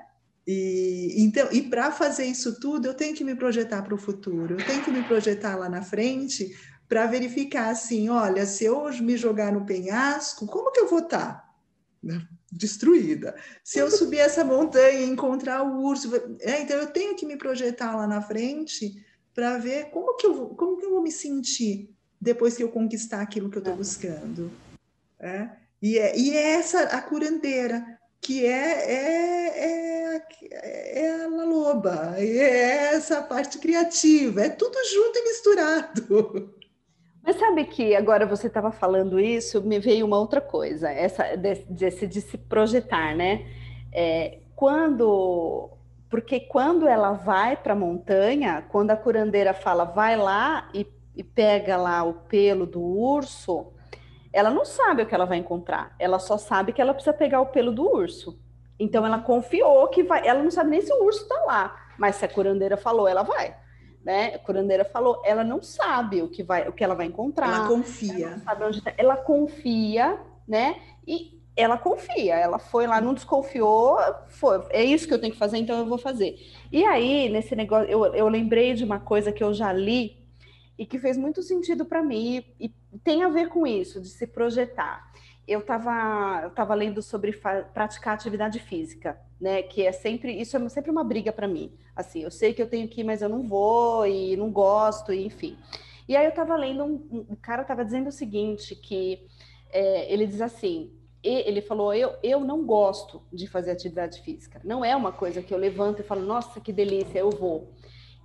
E, 0.44 1.14
então, 1.18 1.46
e 1.52 1.62
para 1.62 1.92
fazer 1.92 2.24
isso 2.24 2.58
tudo, 2.58 2.86
eu 2.86 2.94
tenho 2.94 3.14
que 3.14 3.22
me 3.22 3.36
projetar 3.36 3.82
para 3.82 3.94
o 3.94 3.98
futuro, 3.98 4.56
eu 4.58 4.66
tenho 4.66 4.82
que 4.82 4.90
me 4.90 5.04
projetar 5.04 5.54
lá 5.54 5.68
na 5.68 5.82
frente 5.82 6.50
para 6.88 7.06
verificar 7.06 7.70
assim, 7.70 8.08
olha, 8.08 8.46
se 8.46 8.64
eu 8.64 8.90
me 9.02 9.16
jogar 9.16 9.52
no 9.52 9.66
penhasco, 9.66 10.46
como 10.46 10.72
que 10.72 10.80
eu 10.80 10.88
vou 10.88 11.00
estar? 11.00 11.46
Tá? 12.02 12.28
Destruída. 12.50 13.36
Se 13.62 13.78
eu 13.78 13.90
subir 13.90 14.18
essa 14.18 14.42
montanha 14.42 15.00
e 15.00 15.10
encontrar 15.10 15.62
o 15.62 15.82
urso, 15.82 16.10
é, 16.40 16.62
então 16.62 16.78
eu 16.78 16.86
tenho 16.86 17.14
que 17.14 17.26
me 17.26 17.36
projetar 17.36 17.94
lá 17.94 18.06
na 18.06 18.22
frente 18.22 19.04
para 19.34 19.58
ver 19.58 19.90
como 19.90 20.16
que 20.16 20.26
eu 20.26 20.34
vou, 20.34 20.48
como 20.54 20.78
que 20.78 20.86
eu 20.86 20.90
vou 20.90 21.02
me 21.02 21.12
sentir 21.12 21.94
depois 22.20 22.56
que 22.56 22.62
eu 22.62 22.70
conquistar 22.70 23.20
aquilo 23.20 23.50
que 23.50 23.58
eu 23.58 23.62
estou 23.62 23.76
buscando. 23.76 24.50
É? 25.20 25.50
E, 25.82 25.98
é, 25.98 26.18
e 26.18 26.30
é 26.34 26.52
essa 26.54 26.82
a 26.84 27.02
curandeira, 27.02 27.98
que 28.20 28.44
é, 28.44 28.90
é, 28.90 30.16
é, 30.50 31.04
é 31.04 31.24
a 31.24 31.26
loba, 31.28 32.14
é 32.16 32.94
essa 32.94 33.22
parte 33.22 33.58
criativa, 33.58 34.42
é 34.42 34.48
tudo 34.48 34.76
junto 34.92 35.18
e 35.18 35.24
misturado. 35.24 36.57
Mas 37.28 37.36
sabe 37.36 37.66
que 37.66 37.94
agora 37.94 38.24
você 38.24 38.46
estava 38.46 38.72
falando 38.72 39.20
isso, 39.20 39.60
me 39.60 39.78
veio 39.78 40.06
uma 40.06 40.18
outra 40.18 40.40
coisa, 40.40 40.90
essa 40.90 41.36
desse 41.36 42.06
de 42.06 42.22
se 42.22 42.38
projetar, 42.38 43.14
né? 43.14 43.46
É, 43.92 44.38
quando, 44.56 45.68
porque 46.08 46.40
quando 46.40 46.88
ela 46.88 47.12
vai 47.12 47.54
para 47.54 47.74
a 47.74 47.76
montanha, 47.76 48.64
quando 48.70 48.92
a 48.92 48.96
curandeira 48.96 49.52
fala 49.52 49.84
vai 49.84 50.16
lá 50.16 50.70
e, 50.72 50.86
e 51.14 51.22
pega 51.22 51.76
lá 51.76 52.02
o 52.02 52.14
pelo 52.14 52.64
do 52.64 52.80
urso, 52.80 53.74
ela 54.32 54.48
não 54.48 54.64
sabe 54.64 55.02
o 55.02 55.06
que 55.06 55.14
ela 55.14 55.26
vai 55.26 55.36
encontrar, 55.36 55.94
ela 55.98 56.18
só 56.18 56.38
sabe 56.38 56.72
que 56.72 56.80
ela 56.80 56.94
precisa 56.94 57.12
pegar 57.12 57.42
o 57.42 57.46
pelo 57.48 57.72
do 57.72 57.86
urso. 57.86 58.40
Então 58.80 59.04
ela 59.04 59.18
confiou 59.18 59.86
que 59.88 60.02
vai, 60.02 60.26
ela 60.26 60.42
não 60.42 60.50
sabe 60.50 60.70
nem 60.70 60.80
se 60.80 60.90
o 60.90 61.04
urso 61.04 61.24
está 61.24 61.44
lá, 61.44 61.76
mas 61.98 62.16
se 62.16 62.24
a 62.24 62.28
curandeira 62.28 62.78
falou, 62.78 63.06
ela 63.06 63.22
vai 63.22 63.54
né? 64.08 64.36
A 64.36 64.38
curandeira 64.38 64.86
falou, 64.86 65.20
ela 65.22 65.44
não 65.44 65.60
sabe 65.60 66.22
o 66.22 66.30
que 66.30 66.42
vai, 66.42 66.66
o 66.66 66.72
que 66.72 66.82
ela 66.82 66.94
vai 66.94 67.04
encontrar. 67.04 67.54
Ela 67.54 67.68
confia. 67.68 68.42
Ela, 68.46 68.80
tá. 68.80 68.94
ela 68.96 69.16
confia, 69.18 70.18
né? 70.48 70.80
E 71.06 71.38
ela 71.54 71.76
confia, 71.76 72.36
ela 72.36 72.58
foi 72.58 72.86
lá, 72.86 73.02
não 73.02 73.12
desconfiou, 73.12 73.98
foi, 74.28 74.64
é 74.70 74.82
isso 74.82 75.06
que 75.06 75.12
eu 75.12 75.20
tenho 75.20 75.34
que 75.34 75.38
fazer, 75.38 75.58
então 75.58 75.76
eu 75.76 75.84
vou 75.84 75.98
fazer. 75.98 76.38
E 76.72 76.86
aí, 76.86 77.28
nesse 77.28 77.54
negócio, 77.54 77.86
eu, 77.90 78.02
eu 78.14 78.28
lembrei 78.28 78.72
de 78.72 78.82
uma 78.82 78.98
coisa 78.98 79.30
que 79.30 79.44
eu 79.44 79.52
já 79.52 79.70
li 79.74 80.16
e 80.78 80.86
que 80.86 80.98
fez 80.98 81.18
muito 81.18 81.42
sentido 81.42 81.84
para 81.84 82.02
mim, 82.02 82.42
e, 82.58 82.72
e 82.92 82.98
tem 83.04 83.24
a 83.24 83.28
ver 83.28 83.48
com 83.48 83.66
isso, 83.66 84.00
de 84.00 84.08
se 84.08 84.26
projetar 84.26 85.07
eu 85.48 85.60
estava 85.60 86.42
eu 86.42 86.50
tava 86.50 86.74
lendo 86.74 87.00
sobre 87.00 87.32
praticar 87.72 88.14
atividade 88.14 88.60
física, 88.60 89.18
né? 89.40 89.62
Que 89.62 89.86
é 89.86 89.92
sempre 89.92 90.38
isso 90.38 90.56
é 90.56 90.68
sempre 90.68 90.90
uma 90.90 91.02
briga 91.02 91.32
para 91.32 91.48
mim. 91.48 91.72
Assim, 91.96 92.22
eu 92.22 92.30
sei 92.30 92.52
que 92.52 92.62
eu 92.62 92.68
tenho 92.68 92.86
que 92.86 93.00
ir, 93.00 93.04
mas 93.04 93.22
eu 93.22 93.28
não 93.28 93.42
vou 93.42 94.06
e 94.06 94.36
não 94.36 94.52
gosto, 94.52 95.12
e, 95.12 95.24
enfim. 95.24 95.56
E 96.06 96.14
aí 96.14 96.26
eu 96.26 96.30
estava 96.30 96.54
lendo 96.54 96.84
um, 96.84 97.26
um 97.30 97.36
cara 97.36 97.62
estava 97.62 97.84
dizendo 97.84 98.08
o 98.08 98.12
seguinte 98.12 98.76
que 98.76 99.26
é, 99.70 100.12
ele 100.12 100.26
diz 100.26 100.40
assim, 100.40 100.92
ele 101.22 101.60
falou 101.62 101.92
eu 101.92 102.14
eu 102.22 102.40
não 102.40 102.64
gosto 102.64 103.22
de 103.32 103.46
fazer 103.46 103.70
atividade 103.70 104.20
física. 104.20 104.60
Não 104.62 104.84
é 104.84 104.94
uma 104.94 105.12
coisa 105.12 105.42
que 105.42 105.52
eu 105.52 105.58
levanto 105.58 106.00
e 106.00 106.04
falo 106.04 106.20
nossa 106.20 106.60
que 106.60 106.72
delícia 106.72 107.18
eu 107.20 107.30
vou. 107.30 107.72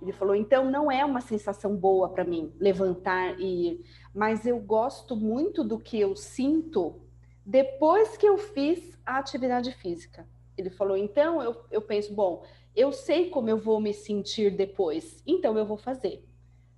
Ele 0.02 0.12
falou 0.12 0.34
então 0.34 0.70
não 0.70 0.92
é 0.92 1.02
uma 1.04 1.22
sensação 1.22 1.74
boa 1.74 2.10
para 2.10 2.22
mim 2.22 2.52
levantar 2.60 3.40
e 3.40 3.82
mas 4.14 4.46
eu 4.46 4.58
gosto 4.58 5.16
muito 5.16 5.64
do 5.64 5.78
que 5.78 5.98
eu 5.98 6.14
sinto 6.14 7.03
depois 7.44 8.16
que 8.16 8.26
eu 8.26 8.38
fiz 8.38 8.98
a 9.04 9.18
atividade 9.18 9.72
física. 9.72 10.26
Ele 10.56 10.70
falou, 10.70 10.96
então 10.96 11.42
eu, 11.42 11.64
eu 11.70 11.82
penso, 11.82 12.14
bom, 12.14 12.44
eu 12.74 12.92
sei 12.92 13.28
como 13.28 13.48
eu 13.48 13.58
vou 13.58 13.80
me 13.80 13.92
sentir 13.92 14.50
depois, 14.50 15.22
então 15.26 15.58
eu 15.58 15.66
vou 15.66 15.76
fazer. 15.76 16.24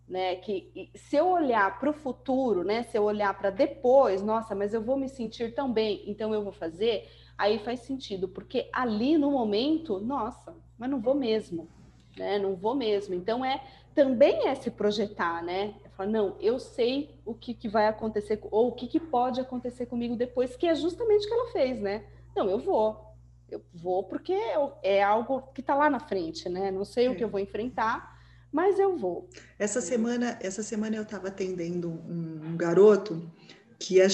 Né, 0.08 0.36
que 0.36 0.88
se 0.94 1.16
eu 1.16 1.26
olhar 1.26 1.80
para 1.80 1.90
o 1.90 1.92
futuro, 1.92 2.62
né, 2.62 2.84
se 2.84 2.96
eu 2.96 3.02
olhar 3.02 3.36
para 3.36 3.50
depois, 3.50 4.22
nossa, 4.22 4.54
mas 4.54 4.72
eu 4.72 4.80
vou 4.80 4.96
me 4.96 5.08
sentir 5.08 5.52
tão 5.52 5.72
bem, 5.72 6.04
então 6.06 6.32
eu 6.32 6.44
vou 6.44 6.52
fazer, 6.52 7.10
aí 7.36 7.58
faz 7.58 7.80
sentido, 7.80 8.28
porque 8.28 8.70
ali 8.72 9.18
no 9.18 9.32
momento, 9.32 9.98
nossa, 9.98 10.54
mas 10.78 10.88
não 10.88 11.00
vou 11.00 11.16
mesmo, 11.16 11.68
né, 12.16 12.38
não 12.38 12.54
vou 12.54 12.76
mesmo. 12.76 13.16
Então 13.16 13.44
é 13.44 13.60
também 13.96 14.46
é 14.46 14.54
se 14.54 14.70
projetar, 14.70 15.42
né? 15.42 15.74
Falar, 15.96 16.10
não, 16.10 16.36
eu 16.40 16.58
sei 16.58 17.18
o 17.24 17.34
que, 17.34 17.54
que 17.54 17.68
vai 17.68 17.86
acontecer, 17.86 18.38
ou 18.50 18.68
o 18.68 18.72
que, 18.72 18.86
que 18.86 19.00
pode 19.00 19.40
acontecer 19.40 19.86
comigo 19.86 20.14
depois, 20.14 20.54
que 20.54 20.66
é 20.66 20.74
justamente 20.74 21.24
o 21.24 21.28
que 21.28 21.34
ela 21.34 21.52
fez, 21.52 21.80
né? 21.80 22.04
Não, 22.36 22.50
eu 22.50 22.58
vou. 22.58 23.04
Eu 23.48 23.62
vou 23.72 24.04
porque 24.04 24.36
é 24.82 25.02
algo 25.02 25.42
que 25.54 25.60
está 25.60 25.74
lá 25.74 25.88
na 25.88 26.00
frente, 26.00 26.48
né? 26.48 26.70
Não 26.70 26.84
sei 26.84 27.06
é. 27.06 27.10
o 27.10 27.16
que 27.16 27.24
eu 27.24 27.28
vou 27.28 27.40
enfrentar, 27.40 28.20
mas 28.52 28.78
eu 28.78 28.96
vou. 28.96 29.28
Essa 29.58 29.80
semana, 29.80 30.38
essa 30.42 30.62
semana 30.62 30.96
eu 30.96 31.02
estava 31.02 31.28
atendendo 31.28 31.88
um, 31.88 32.50
um 32.50 32.56
garoto 32.56 33.30
que 33.78 34.00
a, 34.00 34.06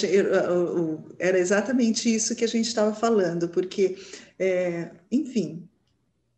era 1.18 1.38
exatamente 1.38 2.12
isso 2.14 2.36
que 2.36 2.44
a 2.44 2.48
gente 2.48 2.66
estava 2.66 2.94
falando, 2.94 3.48
porque, 3.48 3.96
é, 4.38 4.90
enfim, 5.10 5.68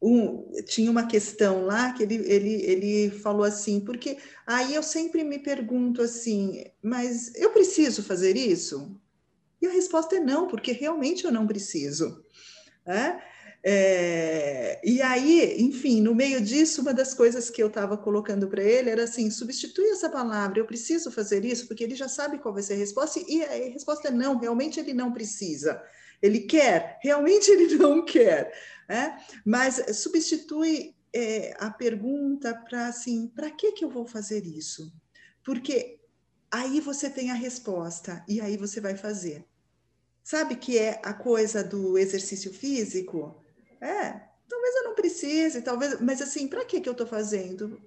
um, 0.04 0.52
tinha 0.66 0.90
uma 0.90 1.06
questão 1.06 1.64
lá 1.64 1.92
que 1.92 2.02
ele, 2.02 2.16
ele, 2.16 2.62
ele 2.62 3.10
falou 3.10 3.42
assim, 3.42 3.80
porque 3.80 4.18
aí 4.46 4.74
eu 4.74 4.82
sempre 4.82 5.24
me 5.24 5.38
pergunto 5.38 6.02
assim, 6.02 6.62
mas 6.82 7.34
eu 7.36 7.52
preciso 7.52 8.02
fazer 8.02 8.36
isso? 8.36 9.00
E 9.62 9.66
a 9.66 9.70
resposta 9.70 10.16
é 10.16 10.20
não, 10.20 10.46
porque 10.46 10.72
realmente 10.72 11.24
eu 11.24 11.32
não 11.32 11.46
preciso. 11.46 12.22
Né? 12.86 13.18
É, 13.66 14.78
e 14.84 15.00
aí, 15.00 15.62
enfim, 15.62 16.02
no 16.02 16.14
meio 16.14 16.38
disso, 16.38 16.82
uma 16.82 16.92
das 16.92 17.14
coisas 17.14 17.48
que 17.48 17.62
eu 17.62 17.68
estava 17.68 17.96
colocando 17.96 18.46
para 18.46 18.62
ele 18.62 18.90
era 18.90 19.04
assim: 19.04 19.30
substitui 19.30 19.88
essa 19.88 20.10
palavra, 20.10 20.58
eu 20.58 20.66
preciso 20.66 21.10
fazer 21.10 21.46
isso, 21.46 21.66
porque 21.66 21.82
ele 21.82 21.94
já 21.94 22.08
sabe 22.08 22.38
qual 22.38 22.52
vai 22.52 22.62
ser 22.62 22.74
a 22.74 22.76
resposta, 22.76 23.20
e 23.26 23.42
a 23.42 23.72
resposta 23.72 24.08
é 24.08 24.10
não, 24.10 24.36
realmente 24.36 24.78
ele 24.78 24.92
não 24.92 25.14
precisa. 25.14 25.82
Ele 26.24 26.40
quer, 26.40 26.98
realmente 27.02 27.50
ele 27.50 27.76
não 27.76 28.02
quer. 28.02 28.50
Né? 28.88 29.22
Mas 29.44 29.74
substitui 29.94 30.96
é, 31.12 31.54
a 31.58 31.70
pergunta 31.70 32.54
para 32.54 32.86
assim: 32.86 33.28
para 33.28 33.50
que, 33.50 33.72
que 33.72 33.84
eu 33.84 33.90
vou 33.90 34.06
fazer 34.06 34.46
isso? 34.46 34.90
Porque 35.44 36.00
aí 36.50 36.80
você 36.80 37.10
tem 37.10 37.30
a 37.30 37.34
resposta 37.34 38.24
e 38.26 38.40
aí 38.40 38.56
você 38.56 38.80
vai 38.80 38.96
fazer. 38.96 39.44
Sabe 40.22 40.56
que 40.56 40.78
é 40.78 40.98
a 41.04 41.12
coisa 41.12 41.62
do 41.62 41.98
exercício 41.98 42.54
físico? 42.54 43.44
É, 43.78 44.12
talvez 44.48 44.76
eu 44.76 44.84
não 44.84 44.94
precise, 44.94 45.60
talvez, 45.60 46.00
mas 46.00 46.22
assim, 46.22 46.48
para 46.48 46.64
que 46.64 46.80
que 46.80 46.88
eu 46.88 46.92
estou 46.92 47.06
fazendo? 47.06 47.82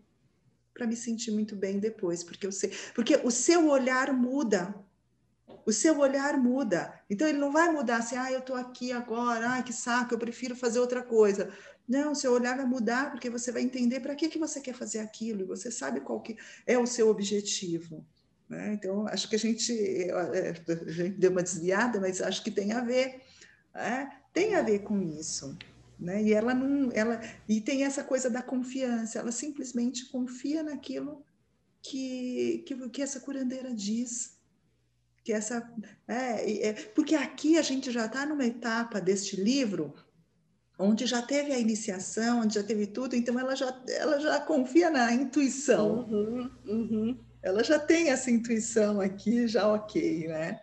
Para 0.76 0.86
me 0.86 0.96
sentir 0.96 1.32
muito 1.32 1.56
bem 1.56 1.80
depois, 1.80 2.24
porque 2.24 2.46
eu 2.46 2.52
sei, 2.52 2.72
porque 2.94 3.16
o 3.24 3.32
seu 3.32 3.68
olhar 3.68 4.14
muda 4.14 4.76
o 5.68 5.74
seu 5.74 6.00
olhar 6.00 6.38
muda. 6.38 6.98
Então 7.10 7.28
ele 7.28 7.38
não 7.38 7.52
vai 7.52 7.70
mudar 7.70 7.98
assim, 7.98 8.16
ah, 8.16 8.32
eu 8.32 8.40
estou 8.40 8.56
aqui 8.56 8.94
agora, 8.94 9.50
ai 9.50 9.64
que 9.64 9.74
saco, 9.74 10.14
eu 10.14 10.18
prefiro 10.18 10.56
fazer 10.56 10.80
outra 10.80 11.04
coisa. 11.04 11.52
Não, 11.86 12.14
o 12.14 12.16
seu 12.16 12.32
olhar 12.32 12.56
vai 12.56 12.66
mudar 12.66 13.12
porque 13.12 13.30
você 13.30 13.52
vai 13.52 13.64
entender 13.64 14.00
para 14.00 14.16
que, 14.16 14.30
que 14.30 14.40
você 14.40 14.62
quer 14.62 14.74
fazer 14.74 15.00
aquilo 15.00 15.42
e 15.42 15.46
você 15.46 15.70
sabe 15.70 16.00
qual 16.00 16.22
que 16.22 16.38
é 16.66 16.80
o 16.80 16.88
seu 16.88 17.10
objetivo. 17.10 18.06
Né? 18.48 18.74
Então, 18.76 19.06
acho 19.10 19.30
que 19.30 19.36
a 19.36 19.40
gente, 19.40 19.78
é, 19.78 20.10
a 20.10 20.90
gente 20.90 21.20
deu 21.20 21.32
uma 21.32 21.44
desviada, 21.44 22.00
mas 22.00 22.22
acho 22.22 22.42
que 22.46 22.52
tem 22.52 22.72
a 22.72 22.80
ver. 22.80 23.22
Né? 23.76 24.10
Tem 24.32 24.56
a 24.56 24.62
ver 24.62 24.80
com 24.80 25.02
isso. 25.02 25.58
Né? 26.00 26.24
E 26.24 26.34
ela 26.34 26.54
não, 26.54 26.90
ela 26.94 27.20
e 27.48 27.60
tem 27.60 27.84
essa 27.84 28.06
coisa 28.06 28.30
da 28.30 28.42
confiança. 28.42 29.20
Ela 29.20 29.34
simplesmente 29.34 30.06
confia 30.06 30.64
naquilo 30.64 31.26
que, 31.82 32.64
que, 32.66 32.90
que 32.90 33.02
essa 33.02 33.20
curandeira 33.20 33.74
diz 33.74 34.37
que 35.28 35.34
essa 35.34 35.70
é, 36.08 36.68
é, 36.70 36.74
porque 36.96 37.14
aqui 37.14 37.58
a 37.58 37.62
gente 37.62 37.92
já 37.92 38.06
está 38.06 38.26
numa 38.26 38.46
etapa 38.46 39.02
deste 39.02 39.36
livro 39.36 39.94
onde 40.80 41.06
já 41.06 41.22
teve 41.22 41.52
a 41.52 41.60
iniciação, 41.60 42.44
onde 42.44 42.56
já 42.56 42.64
teve 42.64 42.88
tudo, 42.88 43.14
então 43.14 43.38
ela 43.38 43.54
já 43.54 43.78
ela 43.90 44.22
já 44.22 44.40
confia 44.40 44.90
na 44.90 45.12
intuição, 45.12 46.08
uhum, 46.10 46.50
uhum. 46.66 47.20
ela 47.44 47.62
já 47.62 47.78
tem 47.78 48.10
essa 48.10 48.32
intuição 48.32 49.02
aqui 49.02 49.50
já 49.50 49.68
ok, 49.68 50.30
né? 50.30 50.62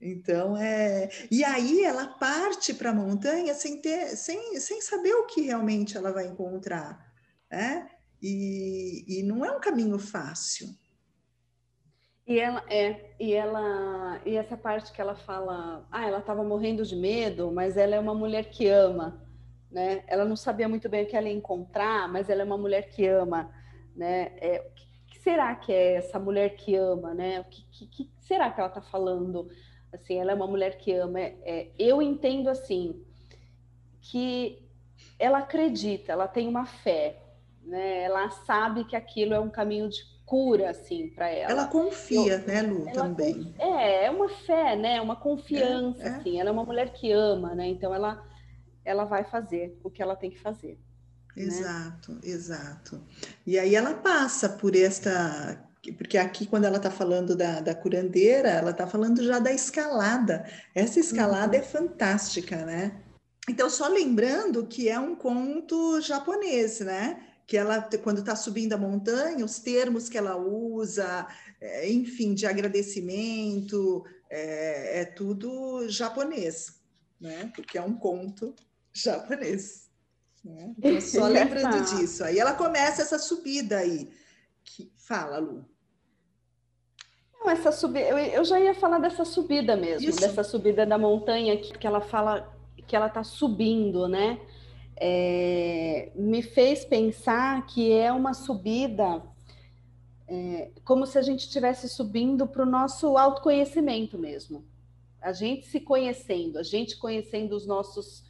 Então 0.00 0.56
é 0.56 1.10
e 1.28 1.42
aí 1.42 1.82
ela 1.82 2.06
parte 2.06 2.72
para 2.72 2.90
a 2.90 2.94
montanha 2.94 3.54
sem 3.54 3.80
ter 3.80 4.16
sem, 4.16 4.60
sem 4.60 4.80
saber 4.80 5.14
o 5.14 5.26
que 5.26 5.40
realmente 5.40 5.96
ela 5.96 6.12
vai 6.12 6.28
encontrar, 6.28 7.12
né? 7.50 7.90
E, 8.22 9.18
e 9.18 9.22
não 9.24 9.44
é 9.44 9.50
um 9.50 9.60
caminho 9.60 9.98
fácil. 9.98 10.68
E 12.30 12.38
ela 12.38 12.62
é, 12.68 13.10
e 13.18 13.34
ela, 13.34 14.20
e 14.24 14.36
essa 14.36 14.56
parte 14.56 14.92
que 14.92 15.00
ela 15.00 15.16
fala, 15.16 15.84
ah, 15.90 16.06
ela 16.06 16.20
estava 16.20 16.44
morrendo 16.44 16.84
de 16.84 16.94
medo, 16.94 17.50
mas 17.50 17.76
ela 17.76 17.96
é 17.96 17.98
uma 17.98 18.14
mulher 18.14 18.50
que 18.50 18.68
ama, 18.68 19.20
né? 19.68 20.04
Ela 20.06 20.24
não 20.24 20.36
sabia 20.36 20.68
muito 20.68 20.88
bem 20.88 21.02
o 21.02 21.08
que 21.08 21.16
ela 21.16 21.26
ia 21.26 21.34
encontrar, 21.34 22.08
mas 22.08 22.30
ela 22.30 22.42
é 22.42 22.44
uma 22.44 22.56
mulher 22.56 22.88
que 22.88 23.04
ama, 23.04 23.50
né? 23.96 24.30
É, 24.36 24.64
o 24.64 24.74
que, 25.08 25.18
será 25.18 25.52
que 25.56 25.72
é 25.72 25.94
essa 25.94 26.20
mulher 26.20 26.50
que 26.50 26.76
ama, 26.76 27.12
né? 27.12 27.40
O 27.40 27.44
que, 27.46 27.64
que, 27.68 27.86
que 27.88 28.10
será 28.20 28.48
que 28.48 28.60
ela 28.60 28.68
está 28.68 28.80
falando? 28.80 29.50
Assim, 29.92 30.14
ela 30.14 30.30
é 30.30 30.34
uma 30.36 30.46
mulher 30.46 30.78
que 30.78 30.92
ama. 30.92 31.18
É, 31.18 31.36
é, 31.42 31.72
eu 31.80 32.00
entendo 32.00 32.48
assim 32.48 33.04
que 34.00 34.70
ela 35.18 35.38
acredita, 35.38 36.12
ela 36.12 36.28
tem 36.28 36.46
uma 36.46 36.64
fé, 36.64 37.20
né? 37.64 38.02
Ela 38.04 38.30
sabe 38.30 38.84
que 38.84 38.94
aquilo 38.94 39.34
é 39.34 39.40
um 39.40 39.50
caminho 39.50 39.88
de 39.88 40.09
cura, 40.30 40.70
assim, 40.70 41.08
para 41.08 41.28
ela. 41.28 41.50
Ela 41.50 41.66
confia, 41.66 42.34
Eu, 42.34 42.46
né, 42.46 42.62
Lu, 42.62 42.92
também. 42.92 43.52
É, 43.58 44.04
é 44.04 44.10
uma 44.12 44.28
fé, 44.28 44.76
né, 44.76 45.00
uma 45.00 45.16
confiança, 45.16 46.04
é, 46.04 46.06
é. 46.06 46.10
assim. 46.10 46.38
Ela 46.38 46.50
é 46.50 46.52
uma 46.52 46.64
mulher 46.64 46.92
que 46.92 47.10
ama, 47.10 47.52
né, 47.52 47.66
então 47.66 47.92
ela, 47.92 48.24
ela 48.84 49.04
vai 49.04 49.24
fazer 49.24 49.76
o 49.82 49.90
que 49.90 50.00
ela 50.00 50.14
tem 50.14 50.30
que 50.30 50.38
fazer. 50.38 50.78
Né? 51.36 51.42
Exato, 51.42 52.12
né? 52.12 52.20
exato. 52.22 53.02
E 53.44 53.58
aí 53.58 53.74
ela 53.74 53.94
passa 53.94 54.48
por 54.48 54.76
esta 54.76 55.66
porque 55.96 56.18
aqui 56.18 56.46
quando 56.46 56.66
ela 56.66 56.76
está 56.76 56.90
falando 56.90 57.34
da, 57.34 57.60
da 57.60 57.74
curandeira, 57.74 58.50
ela 58.50 58.70
está 58.70 58.86
falando 58.86 59.24
já 59.24 59.38
da 59.38 59.50
escalada. 59.50 60.46
Essa 60.74 61.00
escalada 61.00 61.56
uhum. 61.56 61.62
é 61.62 61.66
fantástica, 61.66 62.64
né? 62.66 63.00
Então, 63.48 63.68
só 63.70 63.88
lembrando 63.88 64.66
que 64.66 64.88
é 64.88 65.00
um 65.00 65.16
conto 65.16 66.00
japonês, 66.02 66.80
né? 66.80 67.29
Que 67.50 67.56
ela, 67.56 67.82
quando 68.04 68.20
está 68.20 68.36
subindo 68.36 68.74
a 68.74 68.78
montanha, 68.78 69.44
os 69.44 69.58
termos 69.58 70.08
que 70.08 70.16
ela 70.16 70.36
usa, 70.36 71.26
é, 71.60 71.90
enfim, 71.90 72.32
de 72.32 72.46
agradecimento, 72.46 74.04
é, 74.30 75.00
é, 75.00 75.04
tudo 75.04 75.88
japonês, 75.88 76.80
né? 77.20 77.50
Porque 77.52 77.76
é 77.76 77.82
um 77.82 77.96
conto 77.96 78.54
japonês. 78.92 79.90
Né? 80.44 80.72
Então, 80.78 81.00
só 81.00 81.26
lembrando 81.26 81.84
disso. 81.86 82.22
Aí 82.22 82.38
ela 82.38 82.54
começa 82.54 83.02
essa 83.02 83.18
subida 83.18 83.78
aí. 83.78 84.08
Que... 84.62 84.92
Fala, 84.96 85.38
Lu. 85.38 85.68
Não, 87.34 87.50
essa 87.50 87.72
subida, 87.72 88.10
eu, 88.10 88.16
eu 88.16 88.44
já 88.44 88.60
ia 88.60 88.74
falar 88.74 89.00
dessa 89.00 89.24
subida 89.24 89.76
mesmo, 89.76 90.08
Isso. 90.08 90.20
dessa 90.20 90.44
subida 90.44 90.86
da 90.86 90.96
montanha 90.96 91.60
que, 91.60 91.76
que 91.76 91.86
ela 91.86 92.00
fala 92.00 92.56
que 92.86 92.94
ela 92.94 93.08
está 93.08 93.24
subindo, 93.24 94.06
né? 94.06 94.40
É, 95.00 96.12
me 96.14 96.42
fez 96.42 96.84
pensar 96.84 97.66
que 97.66 97.90
é 97.90 98.12
uma 98.12 98.34
subida 98.34 99.22
é, 100.28 100.70
como 100.84 101.06
se 101.06 101.18
a 101.18 101.22
gente 101.22 101.40
estivesse 101.40 101.88
subindo 101.88 102.46
para 102.46 102.62
o 102.62 102.66
nosso 102.66 103.16
autoconhecimento 103.16 104.16
mesmo. 104.16 104.64
A 105.20 105.32
gente 105.32 105.66
se 105.66 105.80
conhecendo, 105.80 106.58
a 106.58 106.62
gente 106.62 106.96
conhecendo 106.98 107.56
os 107.56 107.66
nossos, 107.66 108.24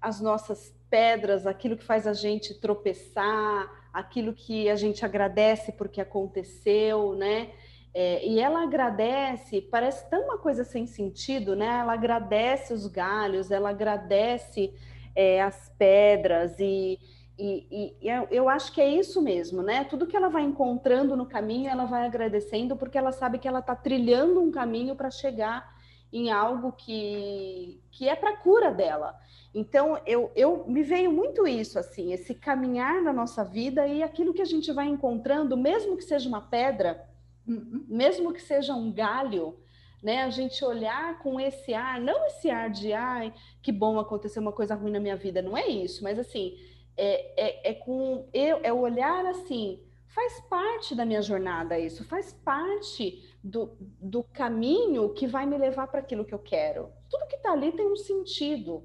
as 0.00 0.20
nossas 0.20 0.72
pedras, 0.88 1.46
aquilo 1.46 1.76
que 1.76 1.84
faz 1.84 2.06
a 2.06 2.12
gente 2.12 2.54
tropeçar, 2.54 3.68
aquilo 3.92 4.32
que 4.32 4.70
a 4.70 4.76
gente 4.76 5.04
agradece 5.04 5.72
porque 5.72 6.00
aconteceu, 6.00 7.14
né? 7.16 7.50
É, 7.92 8.24
e 8.24 8.38
ela 8.38 8.62
agradece, 8.62 9.60
parece 9.62 10.08
tão 10.08 10.22
uma 10.22 10.38
coisa 10.38 10.62
sem 10.62 10.86
sentido, 10.86 11.56
né? 11.56 11.80
Ela 11.80 11.94
agradece 11.94 12.72
os 12.72 12.86
galhos, 12.86 13.50
ela 13.50 13.70
agradece 13.70 14.72
é, 15.14 15.42
as 15.42 15.72
pedras 15.78 16.58
e, 16.58 16.98
e, 17.38 17.94
e, 18.02 18.08
eu 18.30 18.48
acho 18.48 18.72
que 18.72 18.80
é 18.80 18.88
isso 18.88 19.22
mesmo, 19.22 19.62
né? 19.62 19.84
Tudo 19.84 20.06
que 20.06 20.16
ela 20.16 20.28
vai 20.28 20.42
encontrando 20.42 21.16
no 21.16 21.26
caminho, 21.26 21.70
ela 21.70 21.84
vai 21.84 22.04
agradecendo 22.04 22.76
porque 22.76 22.98
ela 22.98 23.12
sabe 23.12 23.38
que 23.38 23.46
ela 23.46 23.60
está 23.60 23.76
trilhando 23.76 24.40
um 24.40 24.50
caminho 24.50 24.96
para 24.96 25.10
chegar 25.10 25.78
em 26.12 26.30
algo 26.30 26.72
que, 26.72 27.80
que 27.90 28.08
é 28.08 28.16
para 28.16 28.36
cura 28.36 28.72
dela. 28.72 29.14
Então, 29.54 30.00
eu, 30.06 30.30
eu 30.34 30.64
me 30.66 30.82
veio 30.82 31.12
muito 31.12 31.46
isso, 31.46 31.78
assim, 31.78 32.12
esse 32.12 32.34
caminhar 32.34 33.02
na 33.02 33.12
nossa 33.12 33.44
vida 33.44 33.86
e 33.86 34.02
aquilo 34.02 34.34
que 34.34 34.42
a 34.42 34.46
gente 34.46 34.72
vai 34.72 34.86
encontrando, 34.86 35.56
mesmo 35.56 35.96
que 35.96 36.04
seja 36.04 36.28
uma 36.28 36.40
pedra, 36.40 37.08
mesmo 37.46 38.32
que 38.32 38.42
seja 38.42 38.74
um 38.74 38.92
galho, 38.92 39.58
né? 40.02 40.22
A 40.22 40.30
gente 40.30 40.64
olhar 40.64 41.18
com 41.18 41.40
esse 41.40 41.74
ar, 41.74 42.00
não 42.00 42.26
esse 42.26 42.50
ar 42.50 42.70
de 42.70 42.92
ai, 42.92 43.32
que 43.62 43.72
bom 43.72 43.98
aconteceu 43.98 44.40
uma 44.40 44.52
coisa 44.52 44.74
ruim 44.74 44.92
na 44.92 45.00
minha 45.00 45.16
vida, 45.16 45.42
não 45.42 45.56
é 45.56 45.66
isso, 45.66 46.02
mas 46.02 46.18
assim, 46.18 46.56
é, 46.96 47.32
é, 47.36 47.70
é 47.70 47.74
com 47.74 48.28
eu, 48.32 48.60
é 48.62 48.72
olhar 48.72 49.24
assim, 49.26 49.80
faz 50.06 50.40
parte 50.48 50.94
da 50.94 51.04
minha 51.04 51.22
jornada 51.22 51.78
isso, 51.78 52.04
faz 52.04 52.32
parte 52.32 53.22
do, 53.42 53.76
do 53.80 54.22
caminho 54.24 55.10
que 55.14 55.26
vai 55.26 55.46
me 55.46 55.56
levar 55.56 55.86
para 55.86 56.00
aquilo 56.00 56.24
que 56.24 56.34
eu 56.34 56.38
quero. 56.38 56.90
Tudo 57.08 57.28
que 57.28 57.36
está 57.36 57.52
ali 57.52 57.72
tem 57.72 57.86
um 57.86 57.96
sentido. 57.96 58.84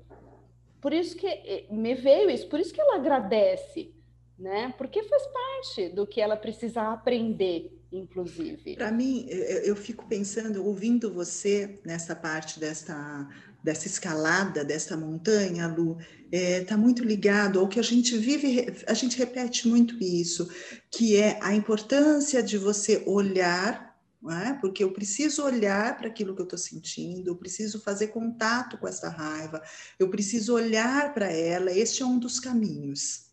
Por 0.80 0.94
isso 0.94 1.16
que 1.18 1.28
eh, 1.28 1.66
me 1.72 1.96
veio 1.96 2.30
isso, 2.30 2.48
por 2.50 2.60
isso 2.60 2.74
que 2.74 2.82
ela 2.82 2.96
agradece, 2.96 3.96
né? 4.38 4.74
Porque 4.78 5.02
faz 5.04 5.26
parte 5.28 5.90
do 5.90 6.06
que 6.06 6.20
ela 6.20 6.36
precisa 6.36 6.92
aprender, 6.92 7.72
inclusive. 7.98 8.76
Para 8.76 8.92
mim, 8.92 9.26
eu 9.30 9.76
fico 9.76 10.08
pensando, 10.08 10.66
ouvindo 10.66 11.14
você 11.14 11.80
nessa 11.86 12.16
parte 12.16 12.60
desta 12.60 13.28
dessa 13.64 13.88
escalada, 13.88 14.66
dessa 14.66 14.98
montanha, 14.98 15.68
Lu, 15.68 15.98
está 16.30 16.38
é, 16.38 16.64
tá 16.66 16.76
muito 16.76 17.02
ligado 17.02 17.62
ao 17.62 17.68
que 17.70 17.80
a 17.80 17.84
gente 17.84 18.18
vive, 18.18 18.76
a 18.86 18.94
gente 18.94 19.18
repete 19.18 19.70
muito 19.70 19.96
isso, 20.04 20.50
que 20.92 21.16
é 21.16 21.40
a 21.42 21.56
importância 21.56 22.44
de 22.44 22.58
você 22.58 23.02
olhar 23.06 23.94
é? 24.32 24.54
porque 24.54 24.84
eu 24.84 24.92
preciso 24.92 25.44
olhar 25.44 25.98
para 25.98 26.08
aquilo 26.08 26.34
que 26.34 26.42
eu 26.42 26.46
estou 26.46 26.58
sentindo, 26.58 27.28
eu 27.30 27.36
preciso 27.36 27.82
fazer 27.82 28.08
contato 28.08 28.78
com 28.78 28.88
essa 28.88 29.10
raiva, 29.10 29.62
eu 30.00 30.10
preciso 30.10 30.54
olhar 30.54 31.14
para 31.14 31.30
ela, 31.30 31.72
este 31.72 32.04
é 32.04 32.06
um 32.06 32.18
dos 32.18 32.40
caminhos, 32.40 33.26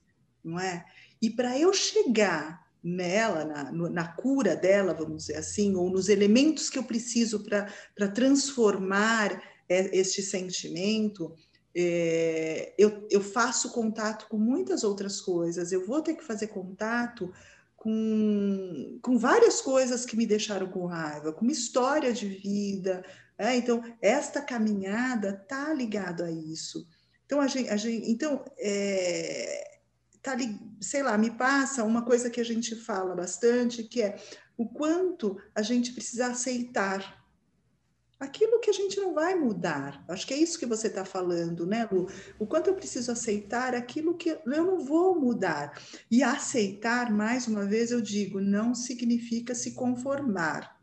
não 0.43 0.59
é? 0.59 0.85
E 1.23 1.31
para 1.31 1.57
eu 1.57 1.73
chegar 1.73 2.67
nela, 2.83 3.45
na, 3.45 3.73
na, 3.73 4.09
cura 4.09 4.57
dela, 4.57 4.95
vamos 4.95 5.27
dizer 5.27 5.37
assim, 5.37 5.75
ou 5.75 5.91
nos 5.91 6.09
elementos 6.09 6.71
que 6.71 6.79
eu 6.79 6.85
preciso 6.85 7.45
para 7.45 8.09
transformar 8.09 9.43
este 9.69 10.23
sentimento, 10.23 11.35
é, 11.75 12.75
eu, 12.77 13.07
eu 13.11 13.21
faço 13.21 13.71
contato 13.71 14.27
com 14.29 14.37
muitas 14.37 14.83
outras 14.83 15.21
coisas, 15.21 15.71
eu 15.71 15.87
vou 15.87 16.03
ter 16.03 16.15
que 16.15 16.25
fazer 16.25 16.49
contato 16.49 17.33
com, 17.77 18.99
com 19.01 19.19
várias 19.19 19.61
coisas 19.61 20.05
que 20.05 20.17
me 20.17 20.27
deixaram 20.27 20.69
com 20.69 20.87
raiva, 20.87 21.33
com 21.33 21.43
uma 21.43 21.53
história 21.53 22.13
de 22.13 22.29
vida. 22.29 23.03
É? 23.39 23.57
Então, 23.57 23.83
esta 24.03 24.43
caminhada 24.43 25.41
está 25.43 25.73
ligada 25.73 26.27
a 26.27 26.31
isso. 26.31 26.87
Então, 27.25 27.41
a 27.41 27.47
gente, 27.47 27.71
a 27.71 27.77
gente 27.77 28.11
então 28.11 28.45
é, 28.59 29.70
tá, 30.23 30.37
sei 30.81 31.03
lá, 31.03 31.17
me 31.17 31.31
passa 31.31 31.85
uma 31.85 32.05
coisa 32.05 32.31
que 32.31 32.41
a 32.41 32.45
gente 32.45 32.77
fala 32.77 33.15
bastante, 33.15 33.85
que 33.85 34.03
é 34.03 34.17
o 34.57 34.69
quanto 34.69 35.41
a 35.55 35.63
gente 35.63 35.93
precisa 35.93 36.27
aceitar 36.29 37.21
aquilo 38.21 38.61
que 38.61 38.69
a 38.69 38.75
gente 38.75 39.01
não 39.01 39.15
vai 39.15 39.35
mudar. 39.35 40.05
Acho 40.07 40.27
que 40.27 40.35
é 40.35 40.37
isso 40.37 40.59
que 40.59 40.67
você 40.67 40.89
está 40.89 41.07
falando, 41.07 41.67
né, 41.67 41.89
Lu? 41.91 42.07
O 42.39 42.47
quanto 42.47 42.69
eu 42.69 42.75
preciso 42.75 43.11
aceitar 43.11 43.75
aquilo 43.75 44.15
que 44.15 44.29
eu 44.29 44.43
não 44.45 44.79
vou 44.79 45.19
mudar. 45.19 45.81
E 46.11 46.23
aceitar, 46.23 47.11
mais 47.11 47.49
uma 47.49 47.65
vez, 47.65 47.91
eu 47.91 48.03
digo, 48.03 48.39
não 48.39 48.75
significa 48.75 49.55
se 49.55 49.73
conformar. 49.73 50.79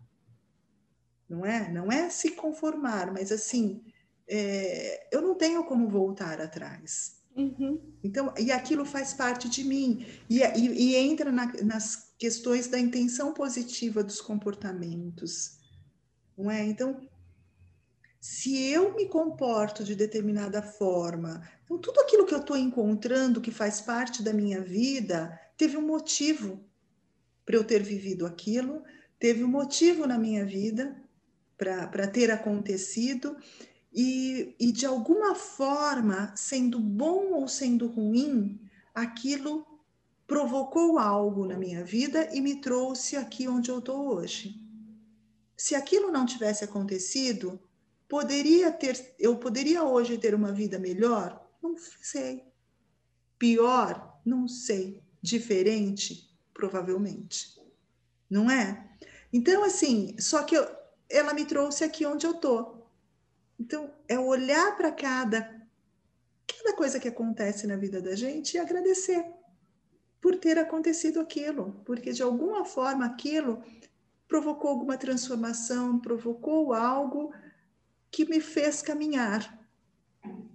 Não 1.30 1.46
é? 1.46 1.72
Não 1.72 1.92
é 1.92 2.10
se 2.10 2.32
conformar, 2.32 3.14
mas 3.14 3.32
assim, 3.32 3.84
é, 4.28 5.08
eu 5.16 5.22
não 5.22 5.36
tenho 5.36 5.64
como 5.66 5.88
voltar 5.88 6.42
atrás. 6.42 7.17
Uhum. 7.38 7.80
Então, 8.04 8.34
e 8.38 8.52
aquilo 8.52 8.84
faz 8.84 9.14
parte 9.14 9.48
de 9.48 9.64
mim. 9.64 10.06
E, 10.30 10.40
e, 10.42 10.92
e 10.92 10.96
entra 10.96 11.32
na, 11.32 11.54
nas 11.64 12.14
questões 12.18 12.68
da 12.68 12.80
intenção 12.80 13.34
positiva 13.34 14.04
dos 14.04 14.20
comportamentos. 14.20 15.60
Não 16.36 16.50
é? 16.50 16.66
Então, 16.66 17.08
se 18.20 18.60
eu 18.72 18.96
me 18.96 19.08
comporto 19.08 19.84
de 19.84 19.96
determinada 19.96 20.62
forma, 20.62 21.48
então 21.64 21.78
tudo 21.78 22.00
aquilo 22.00 22.26
que 22.26 22.34
eu 22.34 22.40
estou 22.40 22.58
encontrando 22.58 23.40
que 23.40 23.52
faz 23.52 23.80
parte 23.80 24.24
da 24.24 24.34
minha 24.34 24.62
vida 24.62 25.40
teve 25.56 25.78
um 25.78 25.86
motivo 25.86 26.64
para 27.46 27.56
eu 27.56 27.64
ter 27.64 27.82
vivido 27.82 28.26
aquilo, 28.26 28.84
teve 29.20 29.44
um 29.44 29.48
motivo 29.48 30.06
na 30.06 30.18
minha 30.18 30.46
vida 30.46 31.02
para 31.58 32.08
ter 32.08 32.30
acontecido, 32.30 33.38
e, 33.98 34.56
e 34.60 34.72
de 34.72 34.86
alguma 34.86 35.34
forma, 35.34 36.32
sendo 36.38 36.80
bom 36.80 37.34
ou 37.34 37.48
sendo 37.48 37.88
ruim, 37.88 38.62
aquilo 38.94 39.66
provocou 40.28 41.00
algo 41.00 41.46
na 41.46 41.58
minha 41.58 41.84
vida 41.84 42.30
e 42.34 42.40
me 42.40 42.62
trouxe 42.62 43.18
aqui 43.18 43.48
onde 43.48 43.72
eu 43.72 43.80
estou 43.80 44.16
hoje. 44.16 44.56
Se 45.58 45.74
aquilo 45.74 46.12
não 46.12 46.26
tivesse 46.26 46.64
acontecido, 46.64 47.60
Poderia 48.08 48.72
ter, 48.72 49.16
eu 49.20 49.36
poderia 49.38 49.84
hoje 49.84 50.18
ter 50.18 50.34
uma 50.34 50.52
vida 50.52 50.80
melhor? 50.80 51.46
Não 51.62 51.76
sei. 52.02 52.46
Pior? 53.38 54.20
Não 54.26 54.48
sei. 54.48 55.04
Diferente? 55.22 56.34
Provavelmente. 56.54 57.62
Não 58.30 58.50
é? 58.50 58.90
Então, 59.32 59.64
assim, 59.64 60.16
só 60.20 60.44
que 60.44 60.56
eu, 60.56 60.66
ela 61.10 61.34
me 61.34 61.46
trouxe 61.46 61.84
aqui 61.84 62.06
onde 62.06 62.26
eu 62.26 62.36
tô. 62.36 62.77
Então, 63.60 63.92
é 64.08 64.20
olhar 64.20 64.76
para 64.76 64.92
cada, 64.92 65.42
cada 66.48 66.76
coisa 66.76 67.00
que 67.00 67.08
acontece 67.08 67.66
na 67.66 67.76
vida 67.76 68.02
da 68.02 68.16
gente 68.16 68.54
e 68.54 68.60
agradecer 68.60 69.26
por 70.22 70.36
ter 70.36 70.58
acontecido 70.58 71.20
aquilo, 71.20 71.82
porque 71.86 72.12
de 72.12 72.22
alguma 72.22 72.66
forma 72.66 73.06
aquilo 73.06 73.64
provocou 74.28 74.70
alguma 74.70 74.98
transformação, 74.98 76.00
provocou 76.00 76.74
algo 76.74 77.34
que 78.12 78.26
me 78.26 78.40
fez 78.40 78.82
caminhar. 78.82 79.58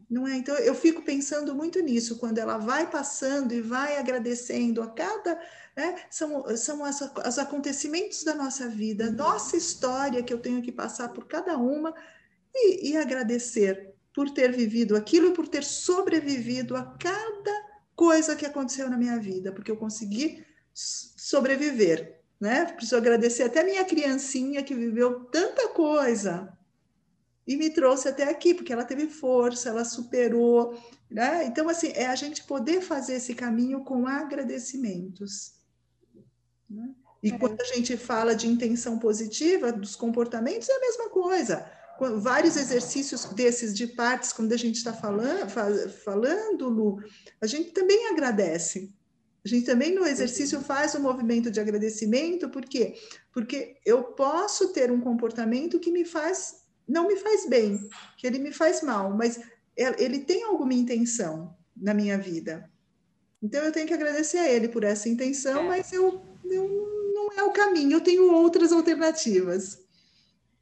Não 0.09 0.29
é? 0.29 0.37
Então 0.37 0.55
eu 0.57 0.75
fico 0.75 1.03
pensando 1.03 1.55
muito 1.55 1.81
nisso 1.81 2.19
quando 2.19 2.37
ela 2.37 2.59
vai 2.59 2.91
passando 2.91 3.53
e 3.55 3.63
vai 3.63 3.97
agradecendo 3.97 4.83
a 4.83 4.91
cada 4.91 5.41
né? 5.75 6.05
são 6.11 6.55
são 6.55 6.85
as, 6.85 7.01
os 7.01 7.39
acontecimentos 7.39 8.23
da 8.23 8.35
nossa 8.35 8.69
vida, 8.69 9.11
nossa 9.11 9.57
história 9.57 10.23
que 10.23 10.33
eu 10.33 10.39
tenho 10.39 10.61
que 10.61 10.71
passar 10.71 11.09
por 11.15 11.27
cada 11.27 11.57
uma 11.57 11.95
e, 12.55 12.91
e 12.91 12.97
agradecer 12.97 13.95
por 14.15 14.31
ter 14.31 14.53
vivido 14.53 14.97
aquilo 14.97 15.29
e 15.29 15.33
por 15.33 15.49
ter 15.49 15.65
sobrevivido 15.65 16.77
a 16.77 16.85
cada 16.99 17.73
coisa 17.97 18.37
que 18.37 18.45
aconteceu 18.45 18.91
na 18.91 18.97
minha 18.97 19.19
vida, 19.19 19.53
porque 19.53 19.71
eu 19.71 19.77
consegui 19.77 20.45
sobreviver, 20.75 22.21
né? 22.41 22.67
Preciso 22.67 22.97
agradecer 22.97 23.45
até 23.45 23.63
minha 23.63 23.85
criancinha 23.85 24.63
que 24.63 24.75
viveu 24.75 25.25
tanta 25.27 25.69
coisa, 25.69 26.57
e 27.47 27.57
me 27.57 27.71
trouxe 27.71 28.09
até 28.09 28.25
aqui, 28.29 28.55
porque 28.55 28.73
ela 28.73 28.85
teve 28.85 29.09
força, 29.09 29.69
ela 29.69 29.85
superou. 29.85 30.79
Né? 31.11 31.45
Então, 31.45 31.69
assim, 31.69 31.89
é 31.95 32.07
a 32.07 32.15
gente 32.15 32.45
poder 32.45 32.81
fazer 32.81 33.15
esse 33.15 33.35
caminho 33.35 33.85
com 33.85 34.07
agradecimentos. 34.07 35.55
Né? 36.71 36.95
E 37.23 37.31
é. 37.31 37.39
quando 37.39 37.61
a 37.61 37.65
gente 37.65 37.97
fala 37.97 38.35
de 38.35 38.47
intenção 38.47 38.99
positiva 38.99 39.73
dos 39.73 39.97
comportamentos, 39.97 40.69
é 40.69 40.77
a 40.77 40.81
mesma 40.81 41.11
coisa. 41.11 41.71
Vários 42.21 42.57
exercícios 42.57 43.25
desses 43.27 43.75
de 43.75 43.87
partes, 43.87 44.33
quando 44.33 44.53
a 44.53 44.57
gente 44.57 44.77
está 44.77 44.93
falando, 44.93 45.49
falando, 46.05 46.69
Lu, 46.69 46.99
a 47.41 47.47
gente 47.47 47.71
também 47.71 48.09
agradece. 48.09 48.93
A 49.45 49.49
gente 49.49 49.67
também 49.67 49.95
no 49.95 50.07
exercício 50.07 50.61
faz 50.61 50.95
um 50.95 51.01
movimento 51.01 51.51
de 51.51 51.61
agradecimento, 51.61 52.49
por 52.49 52.65
quê? 52.65 52.95
Porque 53.33 53.77
eu 53.85 54.05
posso 54.05 54.73
ter 54.73 54.91
um 54.91 55.01
comportamento 55.01 55.81
que 55.81 55.91
me 55.91 56.05
faz 56.05 56.63
não 56.87 57.07
me 57.07 57.17
faz 57.17 57.49
bem, 57.49 57.79
que 58.19 58.27
ele 58.27 58.39
me 58.39 58.53
faz 58.53 58.83
mal, 58.83 59.17
mas 59.17 59.41
ele 59.77 60.21
tem 60.21 60.43
alguma 60.43 60.75
intenção 60.75 61.57
na 61.77 61.95
minha 61.95 62.19
vida. 62.19 62.71
Então 63.43 63.63
eu 63.65 63.73
tenho 63.73 63.87
que 63.87 63.95
agradecer 63.95 64.39
a 64.39 64.51
ele 64.51 64.69
por 64.69 64.85
essa 64.85 65.09
intenção, 65.09 65.65
é. 65.65 65.69
mas 65.69 65.93
eu, 65.93 66.23
eu, 66.45 66.69
não 67.15 67.33
é 67.33 67.43
o 67.43 67.53
caminho, 67.53 67.93
eu 67.93 68.01
tenho 68.01 68.33
outras 68.33 68.73
alternativas, 68.73 69.79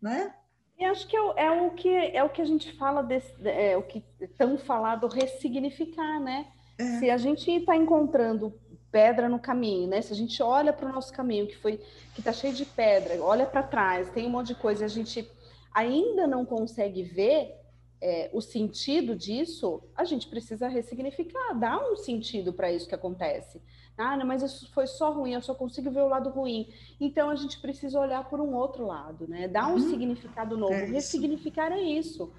né? 0.01 0.35
E 0.81 0.85
acho 0.87 1.07
que 1.07 1.15
é, 1.15 1.21
é, 1.37 1.51
o 1.51 1.71
que 1.73 1.89
é 1.89 2.25
o 2.25 2.31
que 2.31 2.41
a 2.41 2.45
gente 2.47 2.73
fala 2.73 3.03
desse, 3.03 3.35
é 3.47 3.77
o 3.77 3.83
que 3.83 4.03
tão 4.39 4.57
falado 4.57 5.07
ressignificar, 5.09 6.19
né? 6.19 6.47
É. 6.79 6.99
Se 6.99 7.11
a 7.11 7.19
gente 7.19 7.51
está 7.51 7.77
encontrando 7.77 8.59
pedra 8.91 9.29
no 9.29 9.39
caminho, 9.39 9.87
né? 9.87 10.01
Se 10.01 10.11
a 10.11 10.17
gente 10.17 10.43
olha 10.43 10.73
para 10.73 10.89
o 10.89 10.93
nosso 10.93 11.13
caminho 11.13 11.47
que 11.47 11.57
foi 11.59 11.79
que 12.15 12.21
está 12.21 12.33
cheio 12.33 12.55
de 12.55 12.65
pedra, 12.65 13.23
olha 13.23 13.45
para 13.45 13.63
trás, 13.63 14.09
tem 14.11 14.27
um 14.27 14.31
monte 14.31 14.49
de 14.49 14.55
coisa, 14.55 14.83
e 14.83 14.85
a 14.87 14.89
gente 14.89 15.31
ainda 15.75 16.27
não 16.27 16.47
consegue 16.47 17.03
ver 17.03 17.55
é, 18.01 18.31
o 18.33 18.41
sentido 18.41 19.15
disso, 19.15 19.83
a 19.95 20.05
gente 20.05 20.29
precisa 20.29 20.67
ressignificar, 20.67 21.53
dar 21.59 21.79
um 21.79 21.95
sentido 21.95 22.55
para 22.55 22.73
isso 22.73 22.89
que 22.89 22.95
acontece. 22.95 23.61
Ah, 24.01 24.17
não, 24.17 24.27
mas 24.27 24.43
isso 24.43 24.71
foi 24.73 24.87
só 24.87 25.11
ruim, 25.11 25.35
eu 25.35 25.43
só 25.43 25.55
consigo 25.55 25.91
ver 25.91 26.01
o 26.01 26.09
lado 26.09 26.31
ruim. 26.31 26.69
Então 27.01 27.31
a 27.31 27.37
gente 27.37 27.61
precisa 27.61 27.99
olhar 27.99 28.29
por 28.29 28.41
um 28.41 28.55
outro 28.55 28.87
lado, 28.87 29.29
né? 29.29 29.47
Dar 29.47 29.69
um 29.69 29.75
uhum. 29.75 29.91
significado 29.91 30.57
novo. 30.57 30.73
É 30.73 30.85
Ressignificar 30.87 31.71
é 31.73 31.81
isso, 31.81 32.33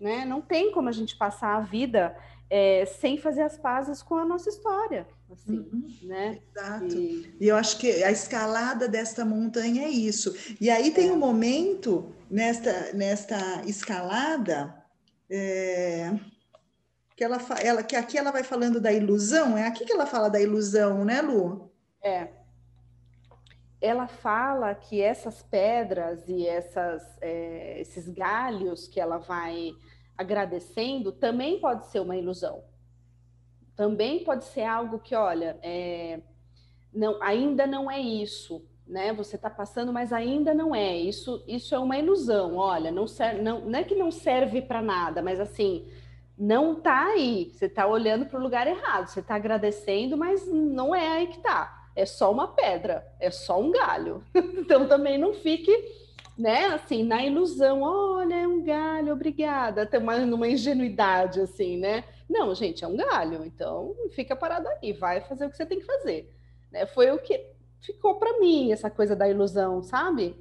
né? 0.00 0.24
Não 0.24 0.40
tem 0.40 0.72
como 0.72 0.88
a 0.88 0.92
gente 0.92 1.16
passar 1.16 1.56
a 1.56 1.60
vida 1.60 2.16
é, 2.50 2.84
sem 2.84 3.18
fazer 3.18 3.42
as 3.42 3.56
pazes 3.56 4.02
com 4.02 4.16
a 4.16 4.24
nossa 4.24 4.48
história, 4.48 5.06
assim, 5.32 5.58
uhum. 5.58 5.88
né? 6.02 6.38
Exato. 6.54 6.96
E... 6.96 7.36
e... 7.40 7.48
eu 7.48 7.56
acho 7.56 7.78
que 7.78 8.04
a 8.04 8.10
escalada 8.10 8.88
desta 8.88 9.24
montanha 9.24 9.84
é 9.84 9.88
isso. 9.88 10.34
E 10.60 10.70
aí 10.70 10.90
tem 10.90 11.08
é. 11.08 11.12
um 11.12 11.18
momento 11.18 12.12
nesta 12.30 12.92
nesta 12.92 13.62
escalada 13.64 14.74
é 15.30 16.12
que 17.16 17.24
ela, 17.24 17.38
ela 17.62 17.82
que 17.82 17.96
aqui 17.96 18.18
ela 18.18 18.30
vai 18.30 18.44
falando 18.44 18.78
da 18.78 18.92
ilusão, 18.92 19.56
é 19.56 19.66
aqui 19.66 19.86
que 19.86 19.92
ela 19.92 20.04
fala 20.04 20.28
da 20.28 20.38
ilusão, 20.38 21.02
né, 21.02 21.22
Lu? 21.22 21.72
É. 22.02 22.28
Ela 23.80 24.06
fala 24.06 24.74
que 24.74 25.00
essas 25.00 25.42
pedras 25.42 26.28
e 26.28 26.46
essas, 26.46 27.02
é, 27.22 27.80
esses 27.80 28.08
galhos 28.10 28.86
que 28.86 29.00
ela 29.00 29.16
vai 29.16 29.72
agradecendo 30.16 31.10
também 31.10 31.58
pode 31.58 31.86
ser 31.86 32.00
uma 32.00 32.16
ilusão. 32.16 32.62
Também 33.74 34.22
pode 34.22 34.44
ser 34.44 34.64
algo 34.64 34.98
que, 34.98 35.14
olha, 35.14 35.58
é, 35.62 36.20
não, 36.92 37.22
ainda 37.22 37.66
não 37.66 37.90
é 37.90 37.98
isso, 37.98 38.62
né? 38.86 39.12
Você 39.14 39.36
está 39.36 39.48
passando, 39.48 39.92
mas 39.92 40.12
ainda 40.12 40.54
não 40.54 40.74
é. 40.74 40.96
Isso, 40.96 41.42
isso 41.46 41.74
é 41.74 41.78
uma 41.78 41.98
ilusão. 41.98 42.56
Olha, 42.56 42.90
não, 42.90 43.06
serve, 43.06 43.40
não, 43.40 43.60
não 43.60 43.78
é 43.78 43.84
que 43.84 43.94
não 43.94 44.10
serve 44.10 44.60
para 44.62 44.82
nada, 44.82 45.22
mas 45.22 45.40
assim 45.40 45.86
não 46.38 46.74
está 46.74 47.06
aí. 47.06 47.50
Você 47.52 47.66
está 47.66 47.86
olhando 47.86 48.26
para 48.26 48.38
o 48.38 48.42
lugar 48.42 48.66
errado. 48.66 49.08
Você 49.08 49.20
está 49.20 49.34
agradecendo, 49.34 50.16
mas 50.16 50.46
não 50.46 50.94
é 50.94 51.08
aí 51.08 51.26
que 51.28 51.38
está. 51.38 51.86
É 51.94 52.04
só 52.04 52.30
uma 52.30 52.48
pedra, 52.48 53.06
é 53.18 53.30
só 53.30 53.58
um 53.58 53.70
galho. 53.70 54.22
então 54.34 54.86
também 54.86 55.16
não 55.16 55.32
fique, 55.32 55.72
né, 56.36 56.66
assim, 56.66 57.02
na 57.02 57.24
ilusão. 57.24 57.80
Olha, 57.82 58.34
é 58.34 58.46
um 58.46 58.62
galho, 58.62 59.12
obrigada. 59.12 59.82
Até 59.82 59.98
uma, 59.98 60.18
numa 60.18 60.48
ingenuidade, 60.48 61.40
assim, 61.40 61.78
né? 61.78 62.04
Não, 62.28 62.54
gente, 62.54 62.84
é 62.84 62.86
um 62.86 62.96
galho. 62.96 63.44
Então 63.44 63.94
fica 64.10 64.36
parado 64.36 64.68
aí, 64.68 64.92
vai 64.92 65.22
fazer 65.22 65.46
o 65.46 65.50
que 65.50 65.56
você 65.56 65.64
tem 65.64 65.78
que 65.78 65.86
fazer. 65.86 66.30
Né? 66.70 66.84
Foi 66.84 67.10
o 67.10 67.18
que 67.18 67.46
ficou 67.80 68.16
para 68.16 68.38
mim 68.38 68.72
essa 68.72 68.90
coisa 68.90 69.16
da 69.16 69.28
ilusão, 69.28 69.82
sabe? 69.82 70.36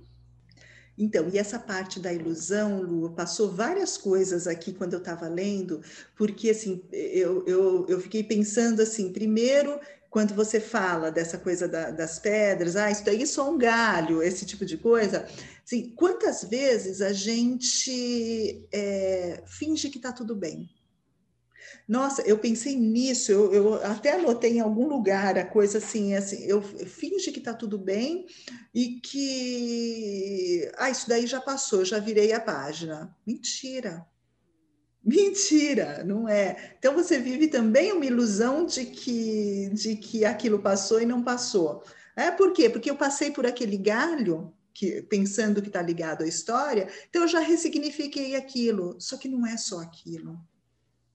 Então, 0.97 1.29
e 1.31 1.37
essa 1.37 1.59
parte 1.59 1.99
da 1.99 2.13
ilusão, 2.13 2.81
Lu, 2.81 3.11
passou 3.11 3.51
várias 3.51 3.97
coisas 3.97 4.47
aqui 4.47 4.73
quando 4.73 4.93
eu 4.93 4.99
estava 4.99 5.27
lendo, 5.27 5.81
porque 6.15 6.49
assim, 6.49 6.81
eu, 6.91 7.43
eu, 7.45 7.85
eu 7.89 7.99
fiquei 7.99 8.23
pensando 8.23 8.81
assim, 8.81 9.11
primeiro, 9.11 9.77
quando 10.09 10.33
você 10.33 10.61
fala 10.61 11.11
dessa 11.11 11.37
coisa 11.37 11.67
da, 11.67 11.91
das 11.91 12.17
pedras, 12.19 12.77
ah, 12.77 12.89
isso 12.89 13.03
daí 13.03 13.23
é 13.23 13.25
só 13.25 13.51
um 13.51 13.57
galho, 13.57 14.23
esse 14.23 14.45
tipo 14.45 14.65
de 14.65 14.77
coisa, 14.77 15.27
assim, 15.65 15.93
quantas 15.93 16.43
vezes 16.43 17.01
a 17.01 17.11
gente 17.11 18.65
é, 18.71 19.43
finge 19.45 19.89
que 19.89 19.97
está 19.97 20.13
tudo 20.13 20.33
bem? 20.33 20.69
Nossa, 21.87 22.21
eu 22.23 22.37
pensei 22.37 22.75
nisso, 22.75 23.31
eu, 23.31 23.53
eu, 23.53 23.73
até 23.85 24.13
anotei 24.13 24.57
em 24.57 24.59
algum 24.59 24.87
lugar 24.87 25.37
a 25.37 25.45
coisa 25.45 25.77
assim, 25.77 26.15
assim, 26.15 26.43
eu 26.45 26.61
finge 26.61 27.31
que 27.31 27.39
está 27.39 27.53
tudo 27.53 27.77
bem 27.77 28.25
e 28.73 28.99
que 28.99 30.71
ah, 30.77 30.89
isso 30.89 31.07
daí 31.07 31.27
já 31.27 31.39
passou, 31.39 31.85
já 31.85 31.99
virei 31.99 32.33
a 32.33 32.39
página. 32.39 33.15
Mentira. 33.25 34.05
Mentira, 35.03 36.03
não 36.03 36.27
é. 36.27 36.75
Então 36.79 36.95
você 36.95 37.19
vive 37.19 37.47
também 37.47 37.93
uma 37.93 38.05
ilusão 38.05 38.65
de 38.65 38.85
que 38.85 39.69
de 39.69 39.95
que 39.95 40.25
aquilo 40.25 40.59
passou 40.59 40.99
e 40.99 41.05
não 41.05 41.23
passou. 41.23 41.83
É 42.15 42.31
por 42.31 42.53
quê? 42.53 42.69
Porque 42.69 42.89
eu 42.89 42.95
passei 42.95 43.29
por 43.29 43.45
aquele 43.45 43.77
galho 43.77 44.51
que, 44.73 45.03
pensando 45.03 45.61
que 45.61 45.67
está 45.67 45.81
ligado 45.81 46.23
à 46.23 46.27
história, 46.27 46.89
então 47.07 47.21
eu 47.21 47.27
já 47.27 47.39
ressignifiquei 47.39 48.35
aquilo. 48.35 48.95
Só 48.99 49.15
que 49.17 49.29
não 49.29 49.45
é 49.45 49.57
só 49.57 49.79
aquilo. 49.79 50.39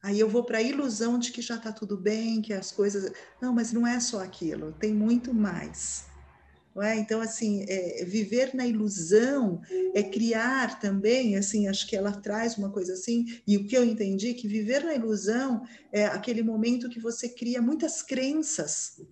Aí 0.02 0.18
eu 0.18 0.28
vou 0.28 0.44
para 0.44 0.58
a 0.58 0.62
ilusão 0.62 1.18
de 1.18 1.30
que 1.30 1.42
já 1.42 1.56
está 1.56 1.72
tudo 1.72 1.96
bem, 1.96 2.40
que 2.40 2.52
as 2.52 2.72
coisas. 2.72 3.12
Não, 3.40 3.52
mas 3.52 3.72
não 3.72 3.86
é 3.86 4.00
só 4.00 4.22
aquilo, 4.22 4.72
tem 4.72 4.94
muito 4.94 5.34
mais. 5.34 6.08
É? 6.82 6.96
Então, 6.96 7.20
assim, 7.20 7.64
é, 7.68 8.04
viver 8.04 8.54
na 8.54 8.64
ilusão 8.64 9.60
é 9.92 10.04
criar 10.04 10.78
também, 10.78 11.36
assim, 11.36 11.66
acho 11.66 11.86
que 11.86 11.96
ela 11.96 12.12
traz 12.12 12.56
uma 12.56 12.70
coisa 12.70 12.92
assim, 12.92 13.26
e 13.46 13.56
o 13.56 13.66
que 13.66 13.76
eu 13.76 13.84
entendi, 13.84 14.34
que 14.34 14.46
viver 14.46 14.84
na 14.84 14.94
ilusão 14.94 15.62
é 15.92 16.06
aquele 16.06 16.44
momento 16.44 16.88
que 16.88 17.00
você 17.00 17.28
cria 17.28 17.60
muitas 17.60 18.02
crenças, 18.02 19.02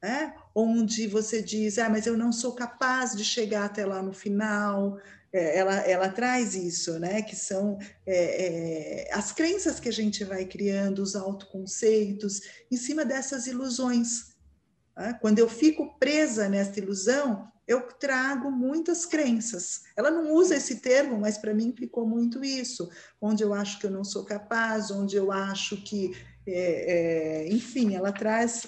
né? 0.00 0.32
onde 0.54 1.08
você 1.08 1.42
diz, 1.42 1.76
ah, 1.78 1.90
mas 1.90 2.06
eu 2.06 2.16
não 2.16 2.32
sou 2.32 2.52
capaz 2.52 3.16
de 3.16 3.24
chegar 3.24 3.64
até 3.64 3.84
lá 3.84 4.00
no 4.00 4.12
final, 4.12 4.96
é, 4.96 5.02
ela, 5.38 5.74
ela 5.80 6.08
traz 6.08 6.54
isso, 6.54 6.98
né? 6.98 7.22
Que 7.22 7.36
são 7.36 7.78
é, 8.06 9.06
é, 9.06 9.14
as 9.14 9.32
crenças 9.32 9.80
que 9.80 9.88
a 9.88 9.92
gente 9.92 10.24
vai 10.24 10.44
criando, 10.44 11.00
os 11.00 11.14
autoconceitos, 11.14 12.40
em 12.70 12.76
cima 12.76 13.04
dessas 13.04 13.46
ilusões. 13.46 14.34
Né? 14.96 15.18
Quando 15.20 15.38
eu 15.38 15.48
fico 15.48 15.98
presa 15.98 16.48
nessa 16.48 16.78
ilusão, 16.78 17.50
eu 17.68 17.82
trago 17.82 18.50
muitas 18.50 19.04
crenças. 19.04 19.82
Ela 19.94 20.10
não 20.10 20.32
usa 20.32 20.56
esse 20.56 20.76
termo, 20.76 21.20
mas 21.20 21.36
para 21.36 21.52
mim 21.52 21.74
ficou 21.76 22.06
muito 22.06 22.42
isso, 22.42 22.90
onde 23.20 23.44
eu 23.44 23.52
acho 23.52 23.78
que 23.78 23.86
eu 23.86 23.90
não 23.90 24.02
sou 24.02 24.24
capaz, 24.24 24.90
onde 24.90 25.16
eu 25.16 25.30
acho 25.30 25.76
que, 25.82 26.12
é, 26.46 27.42
é, 27.44 27.48
enfim, 27.48 27.94
ela 27.94 28.10
traz 28.10 28.66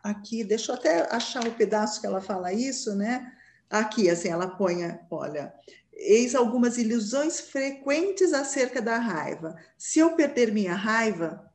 aqui, 0.00 0.44
deixa 0.44 0.70
eu 0.70 0.76
até 0.76 1.12
achar 1.12 1.44
o 1.46 1.54
pedaço 1.54 2.00
que 2.00 2.06
ela 2.06 2.20
fala 2.20 2.52
isso, 2.52 2.94
né? 2.94 3.35
Aqui, 3.68 4.08
assim, 4.08 4.28
ela 4.28 4.46
põe, 4.46 4.76
olha, 5.10 5.52
eis 5.92 6.34
algumas 6.34 6.78
ilusões 6.78 7.40
frequentes 7.40 8.32
acerca 8.32 8.80
da 8.80 8.98
raiva. 8.98 9.56
Se 9.76 9.98
eu 9.98 10.14
perder 10.14 10.52
minha 10.52 10.74
raiva, 10.74 11.50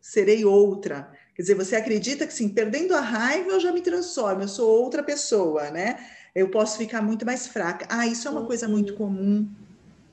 serei 0.00 0.44
outra. 0.44 1.12
Quer 1.34 1.42
dizer, 1.42 1.54
você 1.54 1.76
acredita 1.76 2.26
que, 2.26 2.32
sim, 2.32 2.48
perdendo 2.48 2.94
a 2.94 3.00
raiva, 3.00 3.50
eu 3.50 3.60
já 3.60 3.72
me 3.72 3.82
transformo, 3.82 4.42
eu 4.42 4.48
sou 4.48 4.68
outra 4.68 5.02
pessoa, 5.02 5.70
né? 5.70 5.96
Eu 6.34 6.50
posso 6.50 6.78
ficar 6.78 7.02
muito 7.02 7.26
mais 7.26 7.46
fraca. 7.46 7.86
Ah, 7.88 8.06
isso 8.06 8.26
é 8.26 8.30
uma 8.30 8.46
coisa 8.46 8.66
muito 8.68 8.92
uhum. 8.92 8.96
comum. 8.98 9.54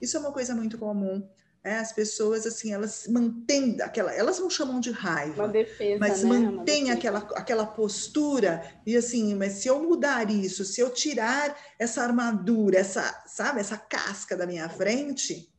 Isso 0.02 0.18
é 0.18 0.20
uma 0.20 0.32
coisa 0.32 0.54
muito 0.54 0.78
comum. 0.78 1.28
É, 1.66 1.78
as 1.78 1.94
pessoas 1.94 2.46
assim 2.46 2.74
elas 2.74 3.08
mantêm 3.08 3.82
aquela 3.82 4.14
elas 4.14 4.38
não 4.38 4.50
chamam 4.50 4.82
de 4.82 4.92
raiva 4.92 5.48
defesa, 5.48 5.98
mas 5.98 6.22
né? 6.22 6.30
mantêm 6.30 6.92
aquela 6.92 7.20
aquela 7.36 7.66
postura 7.66 8.62
e 8.86 8.98
assim 8.98 9.34
mas 9.34 9.54
se 9.54 9.70
eu 9.70 9.82
mudar 9.82 10.30
isso 10.30 10.66
se 10.66 10.82
eu 10.82 10.90
tirar 10.90 11.58
essa 11.80 12.04
armadura 12.04 12.78
essa 12.78 13.24
sabe 13.26 13.62
essa 13.62 13.78
casca 13.78 14.36
da 14.36 14.46
minha 14.46 14.68
frente 14.68 15.50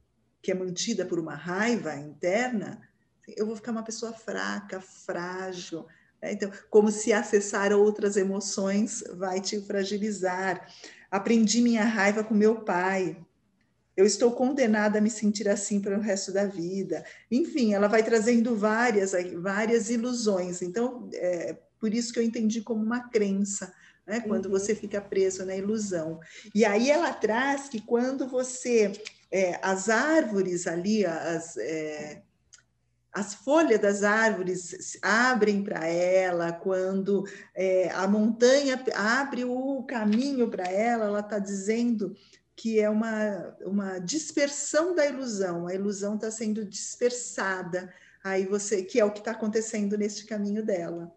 que 0.42 0.50
é 0.50 0.54
mantida 0.54 1.06
por 1.06 1.18
uma 1.18 1.34
raiva 1.34 1.96
interna 1.96 2.86
eu 3.34 3.46
vou 3.46 3.56
ficar 3.56 3.72
uma 3.72 3.82
pessoa 3.82 4.12
fraca 4.12 4.82
frágil 4.82 5.86
né? 6.20 6.32
então 6.34 6.52
como 6.68 6.90
se 6.90 7.14
acessar 7.14 7.72
outras 7.72 8.18
emoções 8.18 9.02
vai 9.14 9.40
te 9.40 9.58
fragilizar 9.62 10.68
aprendi 11.10 11.62
minha 11.62 11.84
raiva 11.86 12.22
com 12.22 12.34
meu 12.34 12.60
pai 12.60 13.16
eu 13.96 14.04
estou 14.04 14.32
condenada 14.32 14.98
a 14.98 15.00
me 15.00 15.10
sentir 15.10 15.48
assim 15.48 15.80
para 15.80 15.96
o 15.96 16.00
resto 16.00 16.32
da 16.32 16.46
vida. 16.46 17.04
Enfim, 17.30 17.74
ela 17.74 17.86
vai 17.86 18.02
trazendo 18.02 18.56
várias, 18.56 19.12
várias 19.36 19.88
ilusões. 19.88 20.62
Então, 20.62 21.08
é 21.14 21.56
por 21.78 21.94
isso 21.94 22.12
que 22.12 22.18
eu 22.18 22.22
entendi 22.22 22.60
como 22.60 22.82
uma 22.82 23.08
crença, 23.08 23.72
né? 24.06 24.20
quando 24.20 24.46
uhum. 24.46 24.52
você 24.52 24.74
fica 24.74 25.00
preso 25.00 25.44
na 25.44 25.54
ilusão. 25.54 26.18
E 26.54 26.64
aí 26.64 26.90
ela 26.90 27.12
traz 27.12 27.68
que 27.68 27.80
quando 27.80 28.26
você. 28.26 28.92
É, 29.30 29.58
as 29.62 29.88
árvores 29.88 30.66
ali, 30.66 31.04
as. 31.04 31.56
É, 31.56 32.22
as 33.12 33.32
folhas 33.32 33.78
das 33.78 34.02
árvores 34.02 34.98
abrem 35.00 35.62
para 35.62 35.86
ela, 35.86 36.52
quando 36.52 37.24
é, 37.54 37.88
a 37.90 38.08
montanha 38.08 38.82
abre 38.92 39.44
o 39.44 39.84
caminho 39.84 40.50
para 40.50 40.64
ela, 40.64 41.04
ela 41.04 41.20
está 41.20 41.38
dizendo 41.38 42.16
que 42.56 42.80
é 42.80 42.88
uma, 42.88 43.56
uma 43.62 43.98
dispersão 43.98 44.94
da 44.94 45.06
ilusão, 45.06 45.66
a 45.66 45.74
ilusão 45.74 46.14
está 46.14 46.30
sendo 46.30 46.64
dispersada, 46.64 47.92
aí 48.22 48.46
você, 48.46 48.82
que 48.82 49.00
é 49.00 49.04
o 49.04 49.10
que 49.10 49.18
está 49.18 49.32
acontecendo 49.32 49.98
neste 49.98 50.24
caminho 50.24 50.64
dela, 50.64 51.14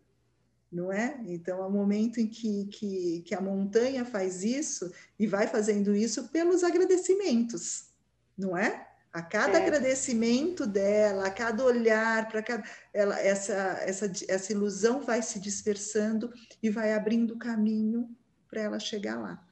não 0.71 0.91
é? 0.91 1.19
Então, 1.25 1.61
é 1.61 1.65
o 1.65 1.71
momento 1.71 2.19
em 2.19 2.27
que, 2.27 2.65
que, 2.65 3.21
que 3.25 3.35
a 3.35 3.41
montanha 3.41 4.03
faz 4.03 4.43
isso, 4.43 4.91
e 5.17 5.27
vai 5.27 5.47
fazendo 5.47 5.95
isso 5.95 6.29
pelos 6.29 6.63
agradecimentos, 6.63 7.89
não 8.37 8.57
é? 8.57 8.87
A 9.13 9.21
cada 9.21 9.57
é. 9.57 9.63
agradecimento 9.63 10.67
dela, 10.67 11.27
a 11.27 11.31
cada 11.31 11.63
olhar 11.63 12.27
para 12.27 12.43
cada 12.43 12.63
ela, 12.93 13.19
essa, 13.19 13.53
essa, 13.81 14.11
essa 14.27 14.51
ilusão 14.51 15.01
vai 15.01 15.21
se 15.21 15.39
dispersando 15.39 16.31
e 16.61 16.69
vai 16.69 16.93
abrindo 16.93 17.37
caminho 17.37 18.15
para 18.49 18.61
ela 18.61 18.79
chegar 18.79 19.19
lá. 19.19 19.46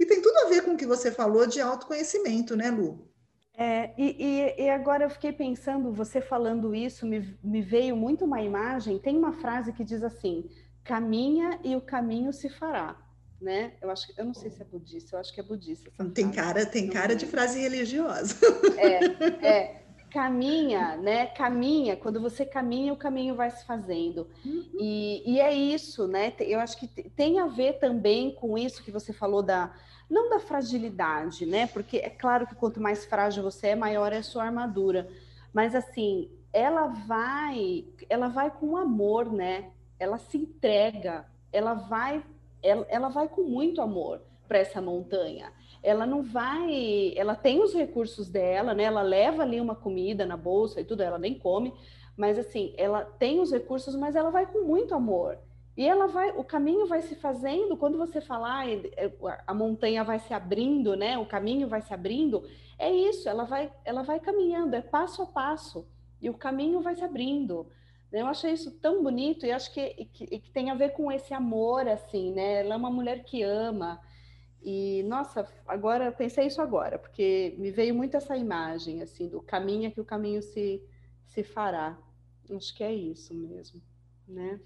E 0.00 0.06
tem 0.06 0.22
tudo 0.22 0.38
a 0.38 0.48
ver 0.48 0.62
com 0.62 0.72
o 0.72 0.76
que 0.78 0.86
você 0.86 1.12
falou 1.12 1.46
de 1.46 1.60
autoconhecimento, 1.60 2.56
né, 2.56 2.70
Lu? 2.70 3.06
É, 3.54 3.90
e, 3.98 4.16
e, 4.18 4.62
e, 4.64 4.70
agora 4.70 5.04
eu 5.04 5.10
fiquei 5.10 5.30
pensando, 5.30 5.92
você 5.92 6.22
falando 6.22 6.74
isso, 6.74 7.04
me, 7.04 7.36
me 7.44 7.60
veio 7.60 7.94
muito 7.94 8.24
uma 8.24 8.40
imagem. 8.40 8.98
Tem 8.98 9.14
uma 9.14 9.34
frase 9.34 9.74
que 9.74 9.84
diz 9.84 10.02
assim: 10.02 10.48
caminha 10.82 11.60
e 11.62 11.76
o 11.76 11.82
caminho 11.82 12.32
se 12.32 12.48
fará. 12.48 12.96
Né? 13.38 13.74
Eu 13.82 13.90
acho 13.90 14.10
eu 14.16 14.24
não 14.24 14.34
sei 14.34 14.50
se 14.50 14.62
é 14.62 14.64
budista, 14.64 15.16
eu 15.16 15.20
acho 15.20 15.34
que 15.34 15.40
é 15.40 15.42
budista. 15.42 15.90
Tem 16.14 16.30
cara, 16.30 16.64
tem 16.64 16.88
cara 16.88 17.14
de 17.14 17.26
frase 17.26 17.58
religiosa. 17.58 18.36
É, 18.76 19.46
é, 19.46 19.79
caminha, 20.10 20.96
né? 20.96 21.26
Caminha, 21.26 21.96
quando 21.96 22.20
você 22.20 22.44
caminha, 22.44 22.92
o 22.92 22.96
caminho 22.96 23.34
vai 23.34 23.50
se 23.50 23.64
fazendo. 23.64 24.28
Uhum. 24.44 24.68
E, 24.78 25.22
e 25.34 25.40
é 25.40 25.52
isso, 25.54 26.06
né? 26.06 26.32
Eu 26.40 26.60
acho 26.60 26.78
que 26.78 26.86
tem 26.88 27.38
a 27.38 27.46
ver 27.46 27.78
também 27.78 28.34
com 28.34 28.58
isso 28.58 28.82
que 28.82 28.90
você 28.90 29.12
falou 29.12 29.42
da 29.42 29.72
não 30.08 30.28
da 30.28 30.40
fragilidade, 30.40 31.46
né? 31.46 31.68
Porque 31.68 31.98
é 31.98 32.10
claro 32.10 32.46
que 32.46 32.56
quanto 32.56 32.80
mais 32.80 33.04
frágil 33.04 33.44
você 33.44 33.68
é, 33.68 33.76
maior 33.76 34.12
é 34.12 34.18
a 34.18 34.22
sua 34.22 34.44
armadura. 34.44 35.08
Mas 35.52 35.74
assim, 35.74 36.28
ela 36.52 36.88
vai, 36.88 37.84
ela 38.08 38.28
vai 38.28 38.50
com 38.50 38.76
amor, 38.76 39.32
né? 39.32 39.70
Ela 39.98 40.18
se 40.18 40.36
entrega, 40.36 41.26
ela 41.52 41.74
vai, 41.74 42.24
ela, 42.60 42.84
ela 42.88 43.08
vai 43.08 43.28
com 43.28 43.42
muito 43.42 43.80
amor 43.80 44.20
para 44.48 44.58
essa 44.58 44.82
montanha. 44.82 45.52
Ela 45.82 46.04
não 46.04 46.22
vai, 46.22 47.14
ela 47.16 47.34
tem 47.34 47.62
os 47.62 47.72
recursos 47.72 48.28
dela, 48.28 48.74
né? 48.74 48.84
Ela 48.84 49.02
leva 49.02 49.42
ali 49.42 49.60
uma 49.60 49.74
comida 49.74 50.26
na 50.26 50.36
bolsa 50.36 50.80
e 50.80 50.84
tudo, 50.84 51.02
ela 51.02 51.18
nem 51.18 51.38
come, 51.38 51.72
mas 52.16 52.38
assim, 52.38 52.74
ela 52.76 53.04
tem 53.04 53.40
os 53.40 53.50
recursos, 53.50 53.96
mas 53.96 54.14
ela 54.14 54.30
vai 54.30 54.46
com 54.46 54.62
muito 54.64 54.94
amor. 54.94 55.38
E 55.76 55.86
ela 55.86 56.06
vai, 56.06 56.30
o 56.32 56.44
caminho 56.44 56.86
vai 56.86 57.00
se 57.00 57.14
fazendo, 57.14 57.76
quando 57.76 57.96
você 57.96 58.20
falar, 58.20 58.68
é, 58.68 59.10
a 59.46 59.54
montanha 59.54 60.04
vai 60.04 60.18
se 60.18 60.34
abrindo, 60.34 60.94
né? 60.94 61.16
O 61.16 61.24
caminho 61.24 61.68
vai 61.68 61.80
se 61.80 61.94
abrindo, 61.94 62.44
é 62.78 62.90
isso, 62.90 63.28
ela 63.28 63.44
vai, 63.44 63.72
ela 63.84 64.02
vai 64.02 64.20
caminhando, 64.20 64.74
é 64.74 64.82
passo 64.82 65.22
a 65.22 65.26
passo, 65.26 65.86
e 66.20 66.28
o 66.28 66.34
caminho 66.34 66.80
vai 66.80 66.94
se 66.94 67.04
abrindo. 67.04 67.66
Eu 68.12 68.26
achei 68.26 68.52
isso 68.52 68.72
tão 68.72 69.02
bonito 69.02 69.46
e 69.46 69.52
acho 69.52 69.72
que, 69.72 70.04
que, 70.12 70.26
que 70.26 70.50
tem 70.50 70.70
a 70.70 70.74
ver 70.74 70.90
com 70.90 71.12
esse 71.12 71.32
amor, 71.32 71.88
assim, 71.88 72.32
né? 72.32 72.60
Ela 72.60 72.74
é 72.74 72.76
uma 72.76 72.90
mulher 72.90 73.22
que 73.22 73.42
ama. 73.42 74.00
E, 74.62 75.02
nossa, 75.04 75.46
agora, 75.66 76.12
pensei 76.12 76.46
isso 76.46 76.60
agora, 76.60 76.98
porque 76.98 77.54
me 77.58 77.70
veio 77.70 77.94
muito 77.94 78.16
essa 78.16 78.36
imagem, 78.36 79.02
assim, 79.02 79.26
do 79.26 79.40
caminho 79.40 79.86
é 79.86 79.90
que 79.90 80.00
o 80.00 80.04
caminho 80.04 80.42
se, 80.42 80.82
se 81.26 81.42
fará. 81.42 81.98
Acho 82.50 82.74
que 82.74 82.84
é 82.84 82.92
isso 82.92 83.32
mesmo, 83.32 83.80
né? 84.28 84.60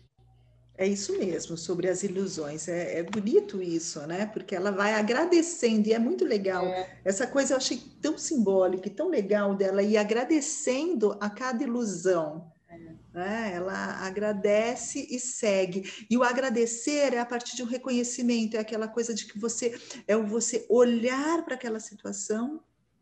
É 0.77 0.87
isso 0.87 1.17
mesmo, 1.17 1.57
sobre 1.57 1.89
as 1.89 2.03
ilusões. 2.03 2.67
É, 2.67 2.99
é, 2.99 3.03
bonito 3.05 3.63
isso, 3.63 4.05
né? 4.07 4.27
Porque 4.27 4.57
ela 4.57 4.73
vai 4.73 4.95
agradecendo, 4.95 5.89
e 5.89 5.93
é 5.93 5.99
muito 5.99 6.25
legal. 6.25 6.65
É. 6.67 6.99
Essa 7.05 7.27
coisa 7.27 7.53
eu 7.53 7.59
achei 7.59 7.79
tão 8.03 8.19
simbólica 8.19 8.89
e 8.89 8.91
tão 8.91 9.09
legal 9.09 9.55
dela 9.55 9.83
ir 9.83 9.97
agradecendo 9.97 11.17
a 11.21 11.31
cada 11.31 11.63
ilusão. 11.63 12.53
É. 13.15 13.53
Ela 13.55 14.07
agradece 14.07 15.07
e 15.11 15.21
segue. 15.21 16.07
E 16.11 16.17
o 16.17 16.23
agradecer 16.23 17.15
é 17.15 17.21
a 17.21 17.27
partir 17.27 17.57
de 17.57 17.63
um 17.63 17.67
reconhecimento, 17.67 18.57
é 18.57 18.61
aquela 18.61 18.89
coisa 18.89 19.15
de 19.15 19.27
que 19.27 19.39
você 19.39 19.79
é 20.07 20.17
você 20.17 20.67
olhar 20.69 21.45
para 21.45 21.55
aquela 21.55 21.81
situação 21.81 22.61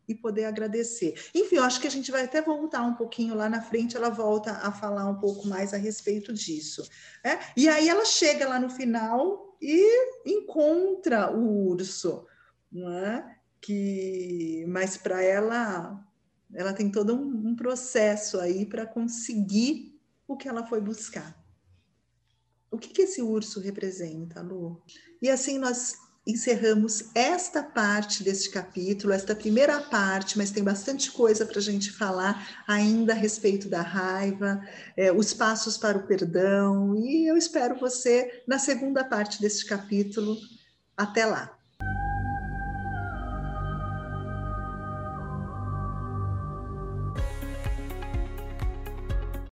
e 0.09 0.15
poder 0.15 0.45
agradecer. 0.45 1.15
Enfim, 1.35 1.57
eu 1.57 1.65
acho 1.65 1.81
que 1.81 1.87
a 1.87 1.91
gente 1.91 2.11
vai 2.11 2.25
até 2.25 2.43
voltar 2.43 2.83
um 2.83 2.95
pouquinho 2.95 3.35
lá 3.35 3.49
na 3.49 3.63
frente, 3.63 3.97
ela 3.97 4.11
volta 4.11 4.53
a 4.53 4.73
falar 4.73 5.09
um 5.09 5.19
pouco 5.19 5.47
mais 5.47 5.73
a 5.73 5.77
respeito 5.77 6.33
disso. 6.33 6.89
Né? 7.25 7.39
E 7.57 7.69
aí 7.69 7.89
ela 7.89 8.05
chega 8.05 8.49
lá 8.49 8.59
no 8.59 8.69
final 8.69 9.57
e 9.61 10.11
encontra 10.27 11.31
o 11.31 11.69
urso, 11.69 12.27
é? 12.75 13.25
que, 13.61 14.65
mas 14.67 14.97
para 14.97 15.23
ela, 15.23 16.05
ela 16.55 16.73
tem 16.73 16.91
todo 16.91 17.15
um, 17.15 17.49
um 17.51 17.57
processo 17.57 18.39
aí 18.39 18.67
para 18.67 18.87
conseguir 18.87 19.99
o 20.27 20.37
que 20.37 20.49
ela 20.49 20.67
foi 20.67 20.81
buscar. 20.81 21.41
O 22.71 22.79
que, 22.79 22.89
que 22.89 23.03
esse 23.03 23.21
urso 23.21 23.61
representa, 23.61 24.41
Lu? 24.41 24.83
E 25.21 25.29
assim 25.29 25.59
nós 25.59 25.97
encerramos 26.27 27.11
esta 27.15 27.63
parte 27.63 28.23
deste 28.23 28.49
capítulo, 28.51 29.13
esta 29.13 29.35
primeira 29.35 29.81
parte, 29.81 30.39
mas 30.39 30.51
tem 30.51 30.63
bastante 30.63 31.11
coisa 31.11 31.45
para 31.45 31.59
a 31.59 31.63
gente 31.63 31.91
falar 31.91 32.65
ainda 32.67 33.13
a 33.13 33.17
respeito 33.17 33.69
da 33.69 33.83
raiva, 33.83 34.63
é, 34.97 35.13
os 35.13 35.35
passos 35.35 35.77
para 35.77 35.99
o 35.99 36.07
perdão, 36.07 36.95
e 36.97 37.27
eu 37.27 37.37
espero 37.37 37.79
você 37.79 38.43
na 38.47 38.59
segunda 38.59 39.05
parte 39.05 39.41
deste 39.41 39.67
capítulo. 39.67 40.37
Até 40.97 41.27
lá! 41.27 41.62